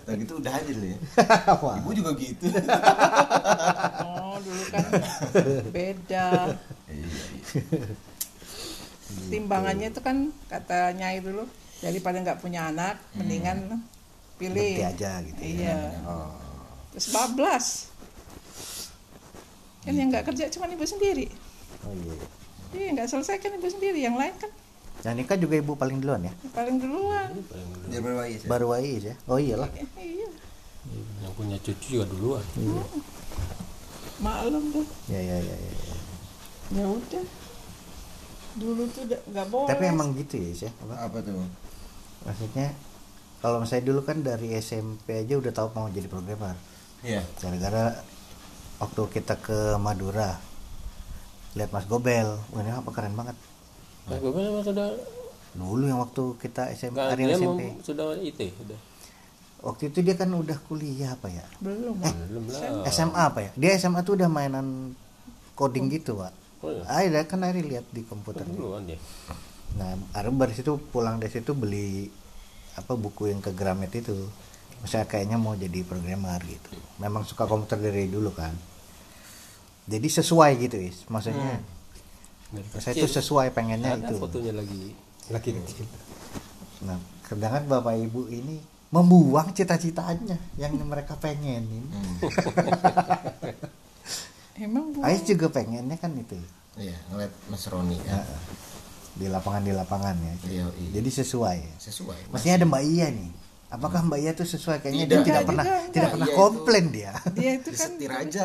nah 0.05 0.15
gitu 0.15 0.33
udah 0.37 0.53
aja 0.53 0.69
dulu 0.69 0.87
ya. 0.87 0.99
Ibu 1.79 1.91
juga 1.95 2.11
gitu. 2.19 2.45
oh 4.03 4.37
dulu 4.43 4.63
kan 4.69 4.85
beda 5.71 6.27
Iya, 6.85 7.09
timbangannya 9.31 9.89
itu 9.89 10.01
kan 10.03 10.29
kata 10.47 10.93
nyai 10.93 11.23
dulu 11.23 11.47
daripada 11.79 12.19
nggak 12.19 12.39
punya 12.41 12.69
anak 12.69 12.99
mendingan 13.15 13.81
pilih 14.35 14.75
Berhenti 14.75 14.85
aja 14.85 15.11
gitu. 15.23 15.39
ya. 15.39 15.47
iya 15.47 15.79
Oh. 16.03 16.35
terus 16.91 17.07
bablas 17.11 17.67
kan 19.83 19.95
yang 19.95 20.11
nggak 20.11 20.27
kerja 20.27 20.51
cuma 20.51 20.67
ibu 20.67 20.83
sendiri 20.83 21.31
Oh 21.87 21.93
iya. 21.95 22.15
iya 22.75 22.89
nggak 22.93 23.07
selesai 23.07 23.39
kan 23.39 23.53
ibu 23.55 23.69
sendiri 23.69 24.01
yang 24.01 24.17
lain 24.17 24.35
kan 24.37 24.51
Dan 25.03 25.21
Nika 25.21 25.35
juga 25.37 25.59
ibu 25.59 25.75
paling 25.75 25.99
duluan 26.01 26.23
ya? 26.29 26.33
paling 26.55 26.77
duluan 26.81 27.29
Dia 27.91 27.99
berapa 28.01 28.25
ya? 28.29 28.39
Baru 28.47 28.73
Wais 28.73 29.03
ya? 29.05 29.15
Oh 29.29 29.37
iyalah. 29.37 29.69
Iya 29.99 30.29
yang 31.25 31.33
punya 31.33 31.57
cucu 31.65 31.97
juga 32.01 32.05
duluan 32.13 32.45
maklum 34.21 34.65
tuh 34.71 34.87
Ya 35.09 35.21
ya 35.21 35.37
ya 35.41 35.57
ya. 35.57 35.73
ya. 35.73 35.97
ya 36.81 36.85
udah 36.87 37.25
dulu 38.55 38.83
tuh 38.95 39.03
nggak 39.09 39.47
boleh 39.51 39.69
Tapi 39.73 39.85
emang 39.91 40.15
gitu 40.15 40.39
ya, 40.39 40.69
ya? 40.69 40.71
Apa? 40.87 40.95
Apa 41.11 41.19
tuh? 41.27 41.35
Maksudnya 42.23 42.69
kalau 43.43 43.61
saya 43.67 43.83
dulu 43.85 44.01
kan 44.07 44.23
dari 44.25 44.55
SMP 44.57 45.27
aja 45.27 45.35
udah 45.37 45.53
tahu 45.53 45.69
mau 45.77 45.91
jadi 45.93 46.09
programmer. 46.09 46.57
Iya. 47.05 47.21
Gara-gara 47.37 48.01
waktu 48.81 49.03
kita 49.13 49.37
ke 49.43 49.77
Madura 49.77 50.41
lihat 51.53 51.71
Mas 51.75 51.85
Gobel, 51.85 52.41
wah 52.55 52.61
ini 52.65 52.73
apa 52.73 52.89
keren 52.95 53.13
banget. 53.13 53.37
Mas 54.05 54.19
gue 54.21 54.33
memang 54.33 54.65
sudah 54.65 54.89
Dulu 55.55 55.87
yang 55.87 56.03
waktu 56.03 56.35
kita 56.43 56.75
SMP, 56.75 56.99
hari 56.99 57.31
dia 57.31 57.39
mau 57.39 57.55
SMP. 57.55 57.63
sudah 57.79 58.05
IT 58.19 58.41
sudah 58.59 58.79
Waktu 59.65 59.83
itu 59.89 59.99
dia 60.05 60.13
kan 60.19 60.29
udah 60.29 60.59
kuliah 60.69 61.17
apa 61.17 61.33
ya? 61.33 61.47
belum 61.65 61.97
belum 61.97 62.45
lah 62.53 62.85
SMA 62.93 63.23
apa 63.33 63.41
ya? 63.41 63.51
Dia 63.57 63.81
SMA 63.81 64.05
tuh 64.05 64.21
udah 64.21 64.29
mainan 64.29 64.93
coding 65.57 65.89
gitu, 65.89 66.21
Pak. 66.21 66.33
Oh, 66.61 66.69
iya. 66.69 66.85
Ada 66.85 67.25
kan 67.25 67.41
Ari 67.49 67.65
lihat 67.65 67.89
di 67.89 68.05
komputer. 68.05 68.45
dia 68.45 69.01
Nah, 69.81 69.97
Ari 70.13 70.29
dari 70.37 70.53
situ 70.53 70.77
pulang 70.93 71.17
dari 71.17 71.33
situ 71.33 71.57
beli 71.57 72.13
apa 72.77 72.93
buku 72.93 73.33
yang 73.33 73.41
ke 73.41 73.57
Gramet 73.57 73.89
itu. 73.97 74.29
Saya 74.85 75.09
kayaknya 75.09 75.41
mau 75.41 75.57
jadi 75.57 75.81
programmer 75.81 76.45
gitu. 76.45 76.77
Memang 77.01 77.25
suka 77.25 77.49
komputer 77.49 77.81
dari 77.81 78.05
dulu 78.13 78.37
kan. 78.37 78.53
Jadi 79.89 80.09
sesuai 80.13 80.61
gitu, 80.61 80.77
Is. 80.77 81.09
Maksudnya 81.09 81.65
Dari 82.55 82.69
saya 82.79 82.95
tuh 82.95 83.11
sesuai 83.11 83.51
pengennya 83.51 83.99
ada 83.99 84.09
itu. 84.09 84.17
fotonya 84.17 84.53
lagi 84.55 84.95
lagi 85.29 85.51
kecil 85.53 85.87
Nah, 86.85 87.01
sedangkan 87.25 87.65
Bapak 87.65 87.97
Ibu 87.97 88.29
ini 88.29 88.61
membuang 88.93 89.51
cita-citanya 89.51 90.37
yang 90.55 90.77
mereka 90.85 91.17
pengenin. 91.17 91.89
emang 94.61 94.95
bu 94.95 95.03
Ais 95.03 95.25
juga 95.27 95.51
pengennya 95.51 95.97
kan 95.99 96.15
itu. 96.15 96.39
Iya, 96.77 96.95
ngeliat 97.11 97.33
Mas 97.51 97.65
Roni 97.71 97.99
Ya, 98.03 98.19
ya. 98.19 98.39
di 99.15 99.27
lapangan 99.31 99.63
di 99.63 99.73
lapangan 99.73 100.15
ya. 100.19 100.35
Iya, 100.47 100.65
iya. 100.75 100.91
Jadi 101.01 101.11
sesuai. 101.11 101.59
Sesuai. 101.79 102.35
Maksudnya 102.35 102.55
ada 102.59 102.67
Mbak 102.67 102.83
Iya 102.85 103.07
nih. 103.15 103.31
Apakah 103.75 104.01
Mbak 104.03 104.19
Iya 104.19 104.33
tuh 104.33 104.47
sesuai? 104.47 104.77
Kayaknya 104.79 105.05
dia 105.05 105.11
Tidak. 105.11 105.21
tidak 105.21 105.35
Enggak 105.35 105.45
pernah 105.45 105.65
juga, 105.65 105.75
tidak 105.75 105.89
enggak. 105.91 106.11
pernah 106.11 106.25
Iya 106.25 106.31
itu- 106.31 106.41
komplain 106.41 106.85
dia. 106.89 107.13
dia 107.31 107.51
itu 107.53 107.69
kan 107.73 107.91
Disetir 107.91 108.11
aja. 108.13 108.41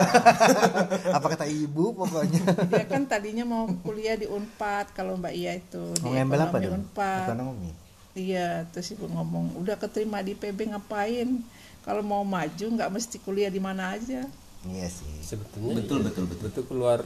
Apa 1.18 1.26
kata 1.30 1.46
ibu 1.46 1.84
pokoknya. 1.94 2.42
dia 2.68 2.86
kan 2.86 3.02
tadinya 3.06 3.46
mau 3.46 3.64
kuliah 3.80 4.16
di 4.16 4.26
Unpad 4.26 4.86
kalau 4.92 5.14
Mbak 5.16 5.34
Iya 5.34 5.52
itu 5.56 5.84
di 5.94 6.02
Mau 6.02 6.12
ngambil 6.12 6.40
apa 6.42 6.56
dong? 6.58 6.74
Unpad 6.78 7.24
Ekonomi. 7.28 7.72
iya 8.12 8.50
terus 8.68 8.90
ibu 8.90 9.06
ngomong 9.06 9.56
udah 9.56 9.76
keterima 9.76 10.20
di 10.20 10.34
PB 10.34 10.60
ngapain 10.70 11.40
kalau 11.80 12.02
mau 12.02 12.22
maju 12.22 12.66
nggak 12.68 12.90
mesti 12.90 13.18
kuliah 13.18 13.48
di 13.48 13.58
mana 13.58 13.94
aja 13.94 14.26
Iya 14.62 14.88
sih. 14.88 15.14
sebetulnya 15.22 15.78
Betul, 15.78 16.00
iya. 16.00 16.06
betul, 16.06 16.24
betul. 16.26 16.46
betul 16.50 16.64
keluar 16.66 17.00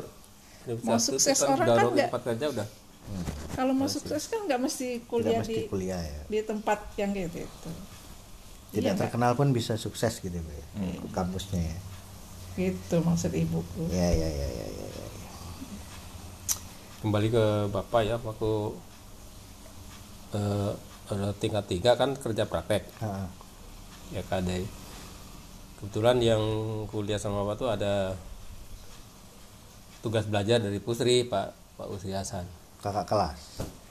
Mau 0.80 0.96
itu 0.96 1.12
sukses 1.12 1.38
orang 1.44 1.60
kan 1.60 1.76
orang 1.76 1.86
nggak- 1.92 2.10
tempat 2.10 2.24
kerja 2.26 2.46
udah 2.50 2.68
kalau 3.52 3.74
mau 3.76 3.86
sukses 3.86 4.24
kan 4.26 4.40
nggak 4.42 4.58
mesti 4.58 4.88
Tidak 4.96 5.06
kuliah 5.06 5.38
mesti 5.38 5.54
di 5.54 5.68
kuliah 5.68 6.00
ya. 6.02 6.22
di 6.26 6.40
tempat 6.42 6.80
yang 6.96 7.12
gitu 7.12 7.44
itu 7.44 7.70
Tidak 8.74 8.90
Iya, 8.90 8.98
terkenal 8.98 9.34
pun 9.34 9.50
bisa 9.50 9.74
sukses 9.76 10.18
gitu 10.18 10.34
Bu, 10.34 10.50
ya. 10.50 10.66
Kampusnya 11.12 11.62
ya. 11.64 11.78
gitu 12.56 12.96
maksud 13.00 13.30
ibuku 13.32 13.86
Ya 13.88 14.06
ya 14.08 14.26
ya 14.26 14.48
ya 14.48 14.68
ya. 14.68 14.88
ya. 14.90 15.08
kembali 17.00 17.28
ke 17.28 17.46
bapak 17.68 18.02
ya 18.04 18.16
waktu 18.16 18.52
eh, 20.32 20.72
ada 21.06 21.30
tingkat 21.36 21.66
tiga 21.68 21.94
kan 21.94 22.14
kerja 22.14 22.46
praktek 22.46 22.86
Ha, 22.98 23.28
ya 24.10 24.22
kadai 24.24 24.64
kebetulan 25.78 26.18
yang 26.18 26.42
kuliah 26.88 27.18
sama 27.18 27.44
bapak 27.44 27.56
tuh 27.58 27.70
ada 27.70 28.16
tugas 30.00 30.24
belajar 30.24 30.58
dari 30.58 30.78
Pusri 30.78 31.24
Pak 31.24 31.48
Pak 31.76 31.88
Usri 31.90 32.12
Hasan 32.12 32.46
kakak 32.80 33.06
kelas. 33.06 33.40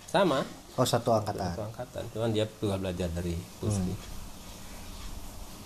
sama 0.06 0.44
Oh 0.72 0.84
satu 0.84 1.12
angkatan. 1.12 1.52
satu 1.52 1.62
angkatan 1.64 2.04
cuman 2.10 2.30
dia 2.30 2.48
tugas 2.54 2.78
belajar 2.78 3.10
dari 3.10 3.36
Pusri 3.58 3.92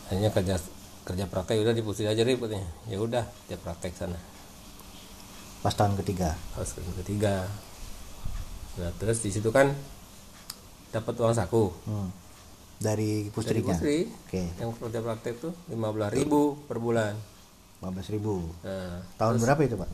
hanya 0.09 0.29
kerja 0.31 0.57
kerja 1.03 1.25
praktek 1.25 1.61
udah 1.61 1.71
di 1.71 1.81
Pusri 1.81 2.05
aja 2.05 2.23
ribut 2.23 2.49
ya 2.49 2.63
ya 2.87 2.99
udah 2.99 3.25
dia 3.47 3.57
praktek 3.57 3.93
sana 3.93 4.19
Pas 5.59 5.73
tahun 5.73 5.97
ketiga. 5.97 6.35
harus 6.55 6.71
ke 6.73 6.83
ketiga 7.01 7.47
nah 8.77 8.93
terus 8.95 9.19
di 9.19 9.31
situ 9.31 9.49
kan 9.49 9.73
dapat 10.89 11.15
uang 11.17 11.33
saku 11.33 11.73
Hmm. 11.85 12.11
Dari 12.77 13.25
dari 13.25 13.33
pustrinya. 13.33 13.73
Pusri 13.73 14.05
Oke. 14.05 14.43
yang 14.55 14.69
kerja 14.71 15.01
praktek 15.01 15.35
tuh 15.41 15.53
15.000 15.67 16.13
ribu 16.15 16.41
per 16.63 16.77
bulan 16.77 17.17
15 17.79 18.13
ribu. 18.13 18.53
nah 18.61 19.01
Tahun 19.17 19.37
berapa 19.37 19.61
itu 19.63 19.77
Pak? 19.77 19.91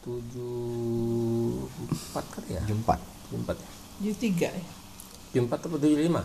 tujuh 0.00 1.60
empat 1.86 2.24
kali 2.30 2.50
ya 2.50 2.62
74. 2.62 2.98
tujuh 3.22 3.38
empat 3.38 3.56
ya 3.56 3.68
tujuh 4.00 4.16
tiga 4.16 4.48
ya 4.48 4.64
tujuh 5.30 5.42
empat 5.44 5.58
atau 5.60 5.76
tujuh 5.76 6.00
lima 6.00 6.22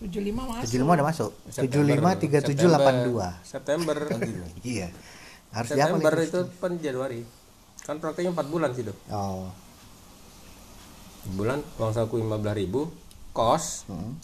tujuh 0.00 0.22
lima 0.22 0.42
masuk 0.44 0.64
75 0.66 0.80
udah 0.90 1.06
masuk. 1.06 1.30
75 1.46 2.40
37 2.40 2.56
82. 2.56 3.44
September 3.44 3.96
Iya. 4.66 4.88
Harus 5.50 5.68
September 5.68 6.12
itu 6.16 6.40
kan 6.56 6.72
Januari 6.76 7.20
kan 7.80 7.96
prakteknya 7.96 8.30
empat 8.30 8.46
bulan 8.46 8.70
sih 8.70 8.82
tuh 8.82 8.96
Oh. 9.08 9.50
bulan 11.30 11.60
uang 11.76 11.92
saku 11.92 12.16
15.000 12.18 12.54
ribu 12.56 12.88
kos 13.30 13.84
Hmm. 13.86 14.16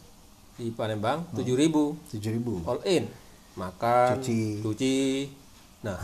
di 0.54 0.70
Palembang 0.70 1.28
tujuh 1.30 1.52
ribu 1.52 1.92
7000. 2.06 2.64
all 2.64 2.80
in 2.84 3.04
makan 3.54 4.16
Cuci. 4.16 4.60
cuci 4.60 4.96
nah 5.82 6.00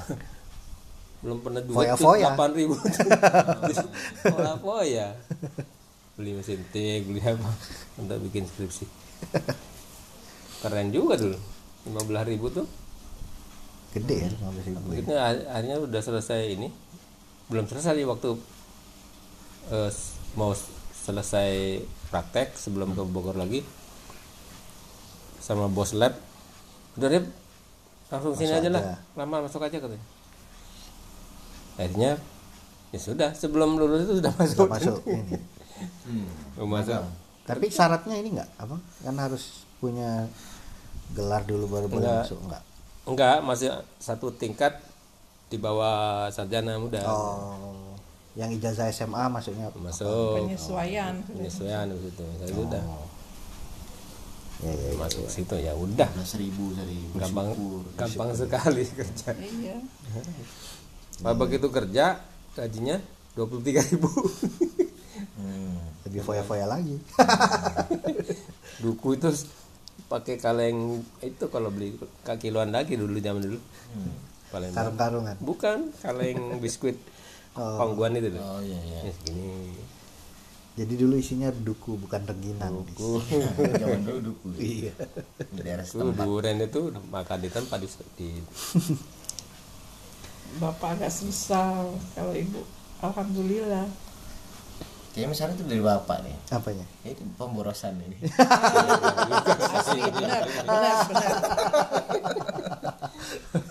belum 1.23 1.39
pernah 1.39 1.61
duit 1.61 1.77
Foya-foya. 1.79 2.21
delapan 2.29 2.51
ribu 2.53 2.75
foya 4.27 4.53
foya 4.59 5.07
beli 6.13 6.31
mesin 6.35 6.61
tik 6.69 7.07
beli 7.07 7.21
apa 7.21 7.49
untuk 7.97 8.21
bikin 8.23 8.45
skripsi 8.45 8.85
keren 10.63 10.89
juga 10.89 11.15
dulu 11.17 11.39
15.000 11.85 12.31
ribu 12.31 12.47
tuh. 12.49 12.67
Gede 13.93 14.25
ya 14.25 14.29
15 14.31 14.69
ribu. 14.69 14.87
ya. 15.05 15.27
akhirnya 15.51 15.77
udah 15.79 16.01
selesai 16.01 16.55
ini. 16.55 16.71
Belum 17.47 17.67
selesai 17.67 17.93
di 17.93 18.07
waktu 18.07 18.39
eh, 19.69 19.91
s- 19.91 20.15
mau 20.33 20.55
selesai 20.95 21.83
praktek 22.09 22.55
sebelum 22.55 22.95
ke 22.95 23.03
Bogor 23.05 23.35
lagi. 23.35 23.67
Sama 25.39 25.67
bos 25.67 25.91
lab. 25.93 26.15
Udah 26.95 27.09
Rip, 27.09 27.27
langsung 28.09 28.33
sini 28.33 28.53
Masuk 28.53 28.63
aja 28.63 28.69
lah. 28.71 28.83
lama 29.15 29.37
masuk 29.43 29.61
aja 29.61 29.77
katanya. 29.77 30.07
Akhirnya 31.75 32.11
ya 32.93 33.01
sudah. 33.01 33.31
Sebelum 33.35 33.75
lulus 33.75 34.07
itu 34.07 34.15
sudah 34.23 34.33
masuk 34.33 34.57
Sudah 34.63 34.71
masuk. 34.71 34.99
ini. 35.11 35.37
Belum 36.55 36.71
masuk 36.71 37.03
Tapi 37.43 37.67
syaratnya 37.69 38.15
ini 38.17 38.33
enggak 38.33 38.51
apa? 38.57 38.77
Kan 39.01 39.17
harus 39.17 39.67
punya 39.77 40.31
gelar 41.11 41.43
dulu 41.43 41.67
baru 41.69 41.87
boleh 41.87 42.03
Enggak. 42.03 42.25
masuk 42.25 42.39
enggak? 42.41 42.63
enggak 43.03 43.37
masih 43.43 43.69
satu 43.99 44.31
tingkat 44.31 44.79
di 45.49 45.59
bawah 45.59 46.31
sarjana 46.31 46.79
muda 46.79 47.03
Oh. 47.03 47.91
Yang 48.33 48.57
ijazah 48.57 48.89
SMA 48.89 49.27
masuknya 49.27 49.69
masuk 49.75 50.39
penyesuaian 50.39 51.19
penyesuaian 51.27 51.91
itu 51.91 52.25
saya 52.39 52.49
sudah 52.49 52.85
Ya, 54.63 54.71
ya, 54.71 54.89
ya. 54.89 54.95
masuk 54.95 55.27
situ 55.27 55.59
ya 55.59 55.75
udah 55.75 56.07
15 56.15 56.39
ribu 56.39 56.71
dari 56.73 56.95
gampang 57.13 57.51
bersyukur. 57.51 57.83
gampang 57.99 58.31
sekali 58.33 58.85
kerja 59.03 59.31
iya 59.35 59.77
Pak 61.19 61.35
begitu 61.35 61.67
kerja 61.69 62.23
gajinya 62.55 63.03
23.000 63.35 63.91
ribu 63.91 64.09
Hmm. 65.35 65.82
Lebih 66.03 66.21
foya-foya 66.21 66.67
lagi. 66.67 66.99
Duku 68.83 69.15
itu 69.15 69.29
pakai 70.07 70.37
kaleng 70.37 71.01
itu 71.21 71.45
kalau 71.49 71.69
beli 71.69 71.95
kakiluan 72.21 72.69
lagi 72.69 72.97
dulu 72.97 73.17
zaman 73.17 73.43
dulu. 73.43 73.61
Palembang. 74.49 74.77
karung-karungan 74.77 75.37
bukan 75.41 75.79
kaleng 75.99 76.39
biskuit. 76.63 76.99
Oh. 77.53 77.77
pangguan 77.77 78.17
itu 78.17 78.33
loh 78.33 78.41
Oh 78.41 78.61
iya 78.61 78.81
iya. 78.81 78.99
Ya, 79.05 79.13
segini. 79.13 79.77
Jadi 80.73 80.97
dulu 80.97 81.21
isinya 81.21 81.53
duku 81.53 82.01
bukan 82.01 82.25
reginan 82.25 82.81
duku. 82.81 83.21
Zaman 83.81 84.01
dulu 84.03 84.19
duku. 84.33 84.47
iya. 84.57 84.93
Di 85.53 85.61
daerah 85.61 85.85
Dulu 85.85 86.17
setempat. 86.17 86.25
durian 86.25 86.59
itu 86.59 86.81
makan 87.13 87.39
di 87.39 87.49
tempat 87.49 87.77
di, 87.77 87.89
di 88.17 88.29
bapak 90.57 90.97
agak 90.97 91.13
susah 91.13 91.85
kalau 92.13 92.33
ibu. 92.33 92.61
Alhamdulillah 93.01 93.85
Kayaknya 95.13 95.29
misalnya 95.29 95.55
itu 95.55 95.65
dari 95.67 95.83
bapak 95.83 96.19
nih. 96.21 96.37
apanya 96.51 96.87
Itu 97.05 97.23
pemborosan 97.35 98.01
ini. 98.01 98.17
benar 100.13 100.43
benar 100.49 100.95
benar 101.05 101.33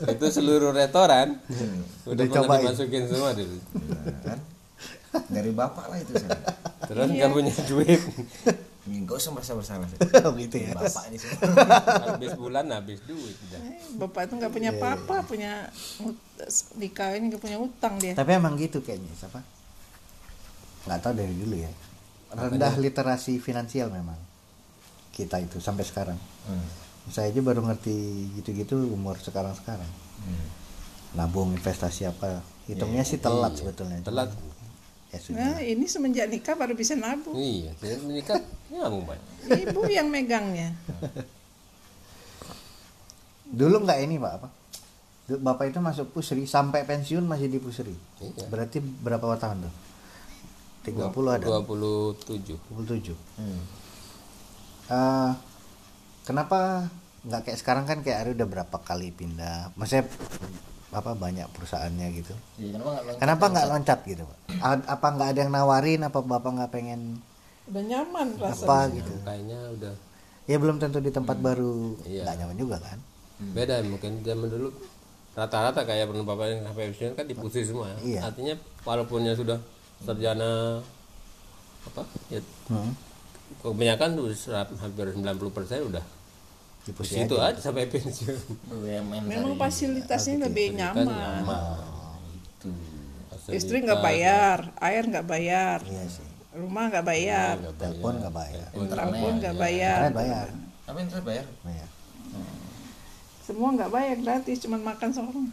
itu 0.08 0.26
seluruh 0.30 0.72
restoran 0.72 1.38
udah 2.04 2.14
Udah 2.14 2.26
pernah 2.26 2.44
cobain. 2.44 2.62
dimasukin 2.64 3.04
semua 3.06 3.32
dulu 3.34 3.58
Nah, 3.82 4.16
kan? 4.24 4.40
Dari 5.28 5.52
bapak 5.52 5.86
lah 5.88 5.98
itu. 5.98 6.14
San. 6.16 6.30
terus 6.84 7.08
nggak 7.10 7.30
punya 7.30 7.52
duit 7.66 8.02
Enggak 8.82 9.14
usah 9.16 9.32
merasa 9.32 9.54
bersalah. 9.54 9.86
San. 9.88 10.00
gitu 10.42 10.56
ya 10.58 10.72
Bapak 10.74 11.04
ini 11.08 11.18
semua. 11.18 11.54
habis 12.08 12.32
bulan 12.34 12.66
habis 12.68 13.00
duit. 13.04 13.36
Eh, 13.52 13.78
bapak 13.96 14.26
itu 14.26 14.34
nggak 14.36 14.52
punya 14.52 14.70
apa-apa 14.72 15.16
punya 15.24 15.52
ut- 16.00 16.22
nikah 16.76 17.12
ini 17.12 17.30
nggak 17.30 17.42
punya 17.42 17.58
utang 17.58 17.98
dia 17.98 18.14
tapi 18.14 18.32
emang 18.32 18.56
gitu 18.56 18.80
kayaknya 18.80 19.12
siapa 19.14 19.42
nggak 20.86 21.00
tahu 21.02 21.14
dari 21.14 21.34
dulu 21.38 21.56
ya. 21.58 21.72
Rendah 22.32 22.80
literasi 22.80 23.44
finansial 23.44 23.92
memang 23.92 24.16
kita 25.12 25.44
itu 25.44 25.60
sampai 25.60 25.84
sekarang. 25.84 26.20
Hmm. 26.42 26.70
saya 27.10 27.34
aja 27.34 27.42
baru 27.42 27.66
ngerti 27.66 27.98
gitu-gitu 28.42 28.94
umur 28.94 29.18
sekarang-sekarang. 29.20 29.90
Hmm. 30.22 30.48
nabung 31.12 31.52
investasi 31.52 32.08
apa 32.08 32.40
hitungnya 32.70 33.04
sih 33.04 33.20
telat 33.20 33.58
sebetulnya. 33.58 34.00
Telat. 34.06 34.32
Ya 35.12 35.20
sudah. 35.20 35.44
Nah 35.44 35.60
ini 35.60 35.84
semenjak 35.92 36.32
nikah 36.32 36.56
baru 36.56 36.72
bisa 36.72 36.96
nabung. 36.96 37.36
Iya 37.36 37.76
saya 37.84 38.00
menikah 38.00 38.40
nyambung 38.72 39.12
banyak 39.12 39.28
ibu 39.68 39.82
yang 39.92 40.08
megangnya. 40.08 40.72
Dulu 43.60 43.84
nggak 43.84 44.00
ini 44.08 44.16
pak 44.16 44.34
apa? 44.40 44.48
Bapak 45.32 45.68
itu 45.68 45.80
masuk 45.84 46.16
pusri 46.16 46.48
sampai 46.48 46.88
pensiun 46.88 47.28
masih 47.28 47.52
di 47.52 47.60
pusri. 47.60 47.96
Iya. 48.24 48.48
berarti 48.48 48.80
berapa 48.80 49.36
tahun 49.36 49.68
tuh 49.68 49.91
30 50.82 51.08
ada. 51.32 51.46
27 51.60 52.58
27 52.70 53.14
Hmm. 53.38 53.62
Eh, 54.88 55.32
kenapa 56.24 56.90
nggak 57.22 57.42
kayak 57.44 57.58
sekarang 57.58 57.86
kan 57.86 58.02
kayak 58.02 58.18
Ari 58.20 58.32
udah 58.34 58.48
berapa 58.50 58.78
kali 58.78 59.10
pindah? 59.10 59.72
Maksudnya 59.74 60.10
apa 60.92 61.16
banyak 61.16 61.48
perusahaannya 61.50 62.08
gitu? 62.14 62.34
Iya, 62.58 62.76
kenapa 62.76 62.90
nggak 62.92 63.04
loncat? 63.06 63.20
kenapa 63.20 63.44
nggak 63.48 63.68
loncat 63.70 64.00
gitu 64.06 64.24
pak? 64.26 64.38
A- 64.60 64.88
apa 64.90 65.08
nggak 65.10 65.30
ada 65.30 65.40
yang 65.40 65.52
nawarin? 65.52 66.02
Apa 66.02 66.20
bapak 66.20 66.52
nggak 66.52 66.72
pengen 66.72 67.02
udah 67.70 67.84
nyaman 67.84 68.28
rasanya. 68.36 68.66
apa 68.66 68.78
gitu 68.92 69.14
kayaknya 69.24 69.60
udah. 69.72 69.94
Ya 70.44 70.58
belum 70.58 70.78
tentu 70.78 71.00
di 71.00 71.10
tempat 71.10 71.38
baru. 71.38 71.96
Iya. 72.04 72.26
nggak 72.26 72.36
nyaman 72.38 72.58
juga 72.58 72.78
kan? 72.82 72.98
Beda 73.54 73.80
mungkin 73.82 74.22
zaman 74.22 74.50
dulu 74.50 74.70
rata-rata 75.32 75.82
kayak 75.82 76.12
bapak 76.12 76.46
yang 76.46 76.62
sampai 76.62 76.92
pensiun 76.92 77.16
kan 77.16 77.24
diputus 77.24 77.64
semua 77.64 77.88
Iya. 78.04 78.28
artinya 78.28 78.52
walaupun 78.84 79.24
yang 79.24 79.34
sudah 79.34 79.56
sarjana 80.02 80.82
apa? 81.82 82.04
Ya 82.30 82.42
hmm. 82.70 82.94
kebanyakan 83.62 84.10
tuh 84.18 84.28
hampir 84.80 85.06
90% 85.14 85.90
udah 85.90 86.06
di 86.82 86.92
di 86.98 87.06
situ 87.06 87.36
aja. 87.38 87.54
aja 87.54 87.60
sampai 87.62 87.86
pensiun. 87.86 88.38
BUMN 88.74 89.24
memang 89.30 89.54
fasilitasnya 89.54 90.50
lebih 90.50 90.74
nyaman. 90.74 91.46
Tuh. 92.58 92.74
istri 93.54 93.82
nggak 93.82 94.02
bayar 94.06 94.70
air 94.78 95.02
nggak 95.10 95.26
bayar 95.26 95.82
iya 95.90 96.06
sih. 96.06 96.26
rumah 96.54 96.94
nggak 96.94 97.06
bayar 97.06 97.58
telepon 97.78 98.14
nggak 98.22 98.34
bayar. 98.34 98.68
Telepon 98.70 99.34
nggak 99.42 99.56
bayar. 99.58 100.00
internet 100.02 100.18
bayar. 100.18 100.48
Apa 100.86 101.00
saya 101.10 101.24
bayar? 101.26 101.46
bayar. 101.66 101.90
Semua 103.42 103.70
nggak 103.74 103.92
bayar 103.92 104.16
gratis 104.22 104.58
cuman 104.62 104.82
makan 104.82 105.10
seorang 105.10 105.48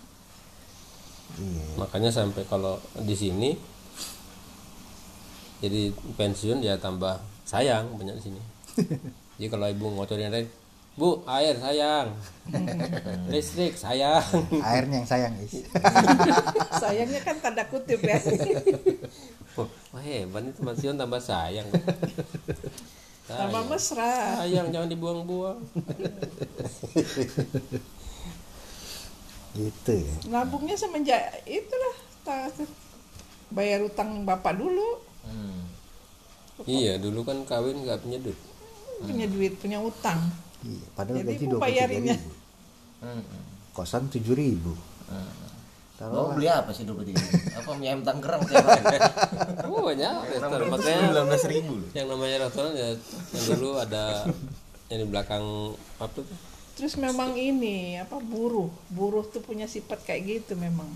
iya. 1.40 1.64
Makanya 1.80 2.10
sampai 2.12 2.44
kalau 2.48 2.80
di 2.96 3.16
sini 3.16 3.56
jadi 5.58 5.90
pensiun 6.14 6.62
ya 6.62 6.78
tambah 6.78 7.18
sayang 7.42 7.90
banyak 7.98 8.14
di 8.20 8.22
sini. 8.30 8.40
Jadi 9.38 9.48
kalau 9.50 9.66
ibu 9.70 9.86
ngotorin 9.94 10.34
air 10.34 10.46
bu 10.98 11.22
air 11.26 11.54
sayang. 11.58 12.10
Listrik 13.32 13.74
sayang. 13.74 14.22
Airnya 14.62 15.02
yang 15.02 15.08
sayang 15.08 15.34
is. 15.42 15.62
Sayangnya 16.82 17.22
kan 17.22 17.38
tanda 17.38 17.62
kutip 17.70 18.02
ya. 18.02 18.18
Wah 19.54 19.70
wah, 19.94 20.02
hebat 20.02 20.42
itu 20.42 20.58
pensiun 20.62 20.98
tambah 20.98 21.22
sayang. 21.22 21.66
Tambah 23.30 23.62
mesra. 23.70 24.42
Sayang 24.42 24.74
jangan 24.74 24.90
dibuang-buang. 24.90 25.58
Gitu 29.54 29.92
ya. 30.02 30.14
Nabungnya 30.30 30.74
semenjak 30.74 31.46
itulah 31.46 31.94
bayar 33.54 33.86
utang 33.86 34.26
bapak 34.26 34.58
dulu 34.58 35.07
Hmm. 35.28 35.60
iya 36.64 36.96
dulu 36.96 37.22
kan 37.22 37.44
kawin 37.44 37.84
nggak 37.84 38.00
punya 38.02 38.18
duit. 38.18 38.38
Punya 39.04 39.26
duit 39.28 39.54
punya 39.60 39.78
utang. 39.78 40.18
Iya 40.64 40.86
padahal 40.96 41.22
Jadi 41.22 41.28
gaji 41.36 41.44
dua 41.46 41.60
ribu. 41.68 42.10
Hmm. 42.98 43.22
kosan 43.76 44.10
tujuh 44.10 44.34
ribu. 44.34 44.72
Mau 45.98 46.30
beli 46.30 46.46
apa 46.46 46.70
sih 46.70 46.86
dua 46.86 47.02
tiga 47.02 47.18
Apa 47.58 47.74
mie 47.74 47.90
ayam 47.90 48.06
Tangerang 48.06 48.42
tiap 48.46 48.62
hari? 48.70 48.98
oh 49.66 49.82
banyak. 49.82 50.14
Restoran. 50.30 50.66
Makanya 50.70 50.98
Sembilan 51.02 51.24
belas 51.26 51.44
ribu 51.50 51.74
yang 51.90 52.06
namanya 52.06 52.36
restoran 52.46 52.72
ya 52.78 52.88
yang 53.34 53.44
dulu 53.58 53.68
ada 53.82 54.04
yang 54.88 54.98
di 55.02 55.06
belakang 55.10 55.44
apa 55.98 56.06
tuh? 56.14 56.24
Terus 56.78 56.94
memang 57.02 57.34
ini 57.34 57.98
apa 57.98 58.22
buruh. 58.22 58.70
Buruh 58.94 59.26
tuh 59.26 59.42
punya 59.42 59.66
sifat 59.66 60.06
kayak 60.06 60.22
gitu 60.26 60.54
memang. 60.54 60.86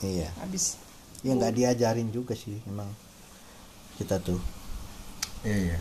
Iya. 0.00 0.32
Habis 0.40 0.80
ya 1.20 1.36
nggak 1.36 1.52
diajarin 1.52 2.08
juga 2.12 2.32
sih 2.32 2.56
memang 2.64 2.88
kita 3.96 4.16
tuh 4.20 4.40
Iya 5.42 5.56
iya. 5.72 5.78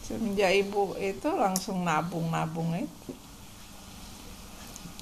semenjak 0.00 0.52
ibu 0.56 0.94
itu 0.96 1.28
langsung 1.28 1.82
nabung 1.82 2.30
nabung 2.30 2.70
itu 2.72 3.10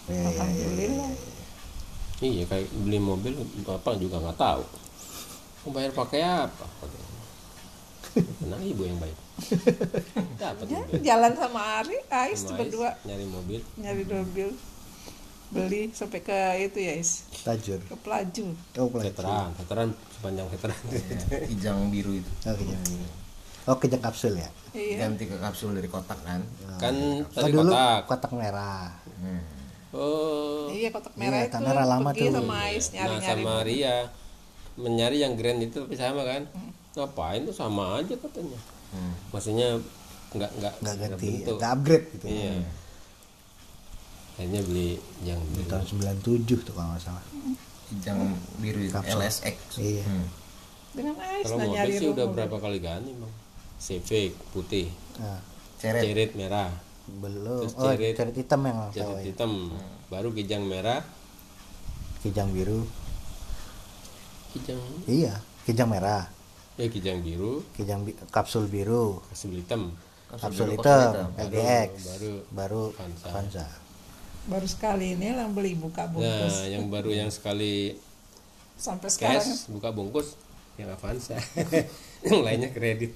ya, 0.08 0.12
ya, 0.12 0.20
ya, 0.20 0.28
alhamdulillah 0.32 1.12
Iya 2.14 2.46
kayak 2.46 2.70
beli 2.72 2.96
mobil 2.96 3.34
bapak 3.66 3.98
juga 3.98 4.16
nggak 4.22 4.38
tahu. 4.38 4.62
Mau 5.66 5.70
bayar 5.74 5.92
pakai 5.92 6.22
apa? 6.22 6.66
Nah 8.48 8.60
ibu 8.62 8.86
yang 8.86 8.96
bayar. 9.02 9.18
Dapat 10.40 10.64
Ya, 10.70 10.80
jalan 11.02 11.34
sama 11.34 11.82
Ari 11.82 11.98
Ais 12.06 12.38
Sama 12.38 12.54
Ais, 12.54 12.58
berdua 12.62 12.94
nyari 13.02 13.26
mobil. 13.26 13.60
nyari 13.76 14.06
mobil 14.06 14.48
beli 15.56 15.82
sampai 15.88 16.20
ke 16.20 16.34
itu 16.60 16.78
ya 16.78 16.94
Is 16.94 17.30
tajur 17.40 17.78
ke 17.80 17.94
pelaju 17.96 18.46
oh 18.74 18.88
pelaju 18.88 19.06
Veteran, 19.06 19.48
veteran 19.54 19.88
sepanjang 20.10 20.46
veteran. 20.48 20.78
Kijang 21.48 21.78
biru 21.88 22.12
itu. 22.12 22.30
oh 22.42 22.54
kejang 22.54 22.82
biru 22.82 23.06
oh 23.64 23.76
kejang 23.76 24.02
kapsul 24.02 24.34
ya 24.34 24.48
iya 24.72 24.98
Ganti 25.00 25.24
ke 25.24 25.36
kapsul 25.36 25.72
dari 25.72 25.86
kotak 25.86 26.18
kan. 26.20 26.42
kan 26.76 26.94
oh 27.22 27.30
tadi 27.32 27.52
dulu 27.52 27.70
kotak. 27.70 28.00
kotak 28.06 28.32
merah 28.34 28.90
Hmm. 29.14 29.40
Oh. 29.90 30.66
iya 30.68 30.90
kotak 30.90 31.14
merah 31.14 31.38
Iya, 31.38 31.48
itu 31.48 31.58
merah 31.60 31.86
lama 31.86 32.10
pergi 32.10 32.26
tuh. 32.26 32.34
sama 32.36 32.56
Ais 32.66 32.86
nyari 32.90 33.06
Nah 33.06 33.18
nyari 33.20 33.42
sama 33.42 33.54
Ria 33.62 33.96
menyari 34.74 35.16
yang 35.16 35.32
grand 35.32 35.60
itu 35.60 35.78
tapi 35.78 35.94
sama 35.94 36.22
kan? 36.24 36.42
Ngapain 36.92 37.40
tuh 37.42 37.54
sama 37.54 37.82
aja 37.96 38.10
katanya. 38.12 38.58
Hmm. 38.90 39.14
Maksudnya 39.30 39.78
nggak 40.30 40.50
nggak 40.52 40.74
nggak 40.76 40.94
ganti 40.98 41.26
nggak 41.46 41.70
upgrade 41.72 42.06
gitu 42.12 42.26
Iya. 42.26 42.58
Akhirnya 44.34 44.60
beli 44.62 44.96
yang 45.22 45.38
di 45.48 45.62
biru. 45.62 45.70
tahun 45.70 45.84
97 46.18 46.66
tuh 46.66 46.74
kalau 46.74 46.90
nggak 46.90 47.02
salah 47.02 47.24
Kijang 47.84 48.18
biru 48.58 48.80
itu. 48.80 48.90
Kapsul. 48.90 49.20
LSX. 49.20 49.56
Iya. 49.78 50.02
Hmm. 50.02 50.26
dengan 50.90 51.14
Kalau 51.16 51.56
mobil 51.56 51.70
nyari 51.70 51.92
sih 51.92 52.08
udah 52.08 52.24
mobil. 52.24 52.34
berapa 52.36 52.56
kali 52.56 52.78
ganti 52.78 53.12
bang? 53.12 53.32
Civic 53.76 54.32
putih, 54.50 54.88
nah, 55.18 55.42
Ceret. 55.76 56.02
cerit 56.02 56.30
merah, 56.32 56.70
belum 57.12 57.66
Terus 57.66 57.74
oh 57.76 57.90
cerit. 57.92 58.14
cerit 58.14 58.34
hitam 58.34 58.60
yang 58.62 58.78
tahu 58.88 59.12
ya 59.12 59.20
hitam, 59.20 59.52
baru 60.06 60.28
kijang 60.30 60.64
merah, 60.64 61.02
kijang 62.22 62.48
biru 62.48 62.86
kijang, 64.50 64.80
iya 65.04 65.34
kijang 65.64 65.90
merah 65.90 66.30
ya 66.74 66.86
kijang 66.86 67.18
biru, 67.20 67.60
kijang 67.74 68.02
bi- 68.02 68.16
kapsul 68.30 68.64
biru 68.64 69.18
kapsul 69.28 69.52
hitam, 69.52 69.92
kapsul 70.30 70.50
biru, 70.64 70.72
hitam 70.74 71.10
kapsul 71.28 71.44
LDX 71.44 71.90
baru 72.06 72.32
baru 72.48 72.82
Avanza. 72.94 73.26
Avanza 73.28 73.66
baru 74.44 74.64
sekali 74.64 75.12
ini 75.12 75.32
yang 75.32 75.50
beli 75.50 75.72
buka 75.72 76.04
Nah, 76.04 76.12
bungkus. 76.12 76.56
yang 76.66 76.84
baru 76.86 77.10
yang 77.10 77.30
sekali 77.30 77.96
sampai 78.74 79.08
sekarang. 79.08 79.40
cash 79.40 79.66
buka 79.66 79.88
bungkus 79.88 80.36
yang 80.74 80.90
Avanza. 80.90 81.38
Yang 82.24 82.40
lainnya 82.40 82.70
kredit. 82.70 83.12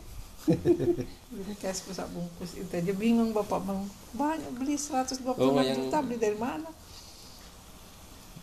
Beli 1.29 1.55
cash 1.57 1.81
pusat 1.83 2.07
bungkus 2.09 2.55
itu 2.55 2.69
aja. 2.71 2.93
Bingung 2.93 3.33
bapak 3.33 3.61
bang. 3.63 3.81
Banyak 4.13 4.53
beli 4.55 4.77
126 4.77 5.25
Oh, 5.35 5.57
yang- 5.59 5.75
juta 5.75 5.99
beli 5.99 6.17
dari 6.17 6.37
mana? 6.37 6.69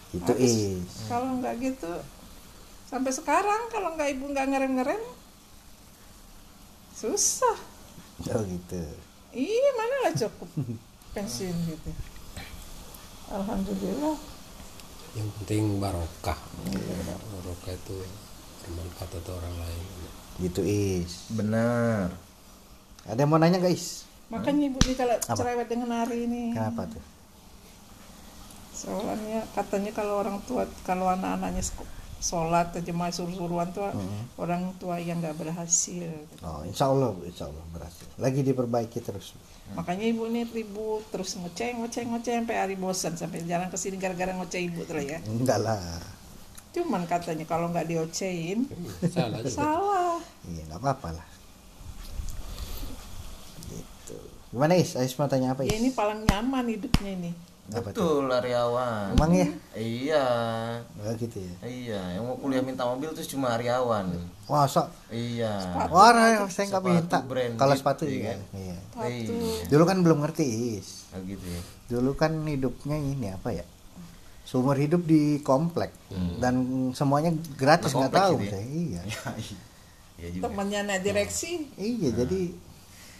Itu 0.09 0.33
is. 0.35 0.55
Kalau 1.05 1.37
nggak 1.37 1.53
gitu 1.59 1.93
sampai 2.85 3.09
sekarang 3.09 3.67
kalau 3.67 3.93
nggak 3.93 4.09
ibu 4.11 4.25
nggak 4.27 4.45
ngerem 4.47 4.71
ngerem 4.75 5.01
susah. 6.93 7.57
Oh 8.27 8.41
gitu. 8.41 8.81
Iya 9.31 9.69
mana 9.75 9.95
lah 10.01 10.13
cukup? 10.13 10.49
Pensiun 11.11 11.55
gitu 11.67 11.91
alhamdulillah. 13.31 14.17
Yang 15.15 15.29
penting 15.39 15.63
barokah. 15.79 16.39
Barokah 17.31 17.73
itu 17.73 17.97
bermanfaat 18.65 19.11
untuk 19.21 19.33
orang 19.39 19.55
lain. 19.61 19.85
Gitu 20.43 20.61
is. 20.65 21.29
Benar. 21.31 22.11
ada 23.05 23.21
yang 23.21 23.29
mau 23.29 23.37
nanya 23.37 23.61
guys 23.61 24.05
makanya 24.33 24.63
ibu 24.73 24.79
nih 24.81 24.95
kalau 24.97 25.15
cerewet 25.21 25.67
dengan 25.69 25.89
hari 26.01 26.25
ini. 26.25 26.53
Kenapa 26.53 26.89
tuh? 26.89 27.03
Soalnya 28.75 29.45
katanya 29.53 29.91
kalau 29.93 30.19
orang 30.19 30.41
tua 30.49 30.65
kalau 30.83 31.07
anak-anaknya 31.13 31.63
sholat 32.19 32.73
atau 32.73 32.81
jemaah 32.81 33.11
suruh-suruhan 33.13 33.69
tuh 33.75 33.85
orang 34.39 34.73
tua 34.81 34.97
yang 34.97 35.21
nggak 35.21 35.37
berhasil. 35.37 36.09
Oh 36.41 36.65
insya 36.65 36.89
Allah 36.89 37.13
insya 37.27 37.45
Allah 37.47 37.63
berhasil. 37.71 38.07
Lagi 38.17 38.41
diperbaiki 38.41 38.99
terus 39.03 39.35
makanya 39.73 40.05
ibu 40.05 40.29
ini 40.29 40.45
ribut 40.45 41.01
terus 41.09 41.33
ngoceh 41.41 41.73
ngoceh 41.81 42.05
ngoceh 42.05 42.37
sampai 42.37 42.53
hari 42.61 42.77
bosan 42.77 43.17
sampai 43.17 43.41
jarang 43.49 43.73
ke 43.73 43.77
sini 43.81 43.97
gara-gara 43.97 44.33
ngoceh 44.33 44.61
ibu 44.61 44.81
terus 44.85 45.05
ya. 45.05 45.19
Enggak 45.41 45.59
lah. 45.61 45.81
Cuman 46.75 47.07
katanya 47.07 47.45
kalau 47.47 47.71
nggak 47.71 47.87
diocehin 47.89 48.69
salah 49.15 49.41
salah. 49.49 50.17
Iya 50.45 50.61
nggak 50.69 50.81
apa-apa 50.81 51.09
lah. 51.17 51.27
Gitu. 53.69 54.17
Gimana 54.53 54.73
is? 54.77 54.93
Ais 54.93 55.13
mau 55.17 55.25
tanya 55.25 55.57
apa 55.57 55.65
ya 55.65 55.73
is 55.73 55.81
ini 55.81 55.89
paling 55.91 56.29
nyaman 56.29 56.65
hidupnya 56.69 57.11
ini 57.17 57.31
Betul, 57.65 58.29
Aryawan. 58.29 59.17
emang 59.17 59.31
ya 59.33 59.49
Iya. 59.73 60.25
oh, 60.95 61.13
gitu 61.17 61.41
ya 61.41 61.53
Iya, 61.61 62.01
yang 62.13 62.23
mau 62.23 62.37
kuliah 62.37 62.61
minta 62.61 62.85
mobil 62.85 63.09
tuh 63.09 63.25
cuma 63.25 63.57
Aryawan. 63.57 64.05
masa 64.45 64.85
Iya. 65.09 65.73
wah 65.89 66.13
nah, 66.13 66.45
saya 66.45 66.69
nggak 66.69 66.83
minta 66.83 67.17
kalau 67.55 67.73
sepatu 67.73 68.05
iya 68.05 68.13
iya 68.13 68.21
kan? 68.27 68.39
iya 68.53 68.77
Sepatu. 68.85 69.33
Iya. 69.33 69.63
dulu 69.67 69.83
kan 69.83 69.97
belum 69.99 70.17
ngerti 70.21 70.45
is 70.77 71.09
Nah, 71.09 71.19
gitu 71.23 71.41
ya. 71.43 71.61
dulu 71.89 72.11
kan 72.13 72.31
hidupnya 72.39 72.95
ini 72.95 73.27
apa 73.29 73.49
ya 73.51 73.65
seumur 74.45 74.77
hidup 74.77 75.01
di 75.01 75.41
komplek 75.41 75.89
dan 76.37 76.53
semuanya 76.93 77.33
gratis 77.55 77.89
Nah, 77.89 78.05
nggak 78.05 78.13
tahu 78.13 78.33
gitu 78.37 78.45
ya? 78.45 78.51
saya 78.51 78.65
iya 78.69 79.01
Iya 80.15 80.29
juga. 80.31 80.43
temannya 80.47 80.79
anak 80.79 80.97
direksi 81.01 81.65
iya 81.75 82.13
jadi 82.13 82.53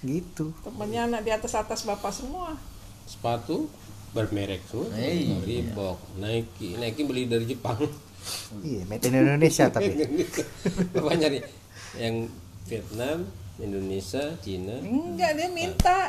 gitu 0.05 0.53
temannya 0.61 1.01
anak 1.07 1.21
di 1.23 1.31
atas 1.33 1.51
atas 1.51 1.81
bapak 1.81 2.13
semua 2.13 2.53
sepatu 3.03 3.65
bermerek 4.15 4.63
semua. 4.65 4.87
Iya. 4.95 5.35
Reebok 5.43 5.99
Nike. 6.15 6.79
Nike 6.79 7.01
beli 7.03 7.27
dari 7.27 7.45
Jepang. 7.45 7.83
Iya 8.63 8.81
made 8.87 9.03
in 9.05 9.13
Indonesia 9.19 9.67
tapi. 9.67 9.91
Bapak 10.95 11.13
nyari 11.19 11.43
yang 11.99 12.31
Vietnam 12.65 13.27
Indonesia 13.59 14.23
Cina. 14.39 14.79
Enggak 14.79 15.35
dia 15.35 15.49
minta. 15.51 15.99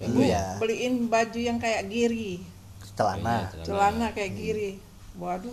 Ibu 0.00 0.18
Iya. 0.24 0.56
beliin 0.60 1.08
baju 1.08 1.40
yang 1.40 1.60
kayak 1.60 1.92
giri 1.92 2.40
celana. 2.96 3.52
Celana. 3.62 4.16
Kayak 4.16 4.32
giri 4.34 4.70
waduh. 5.20 5.52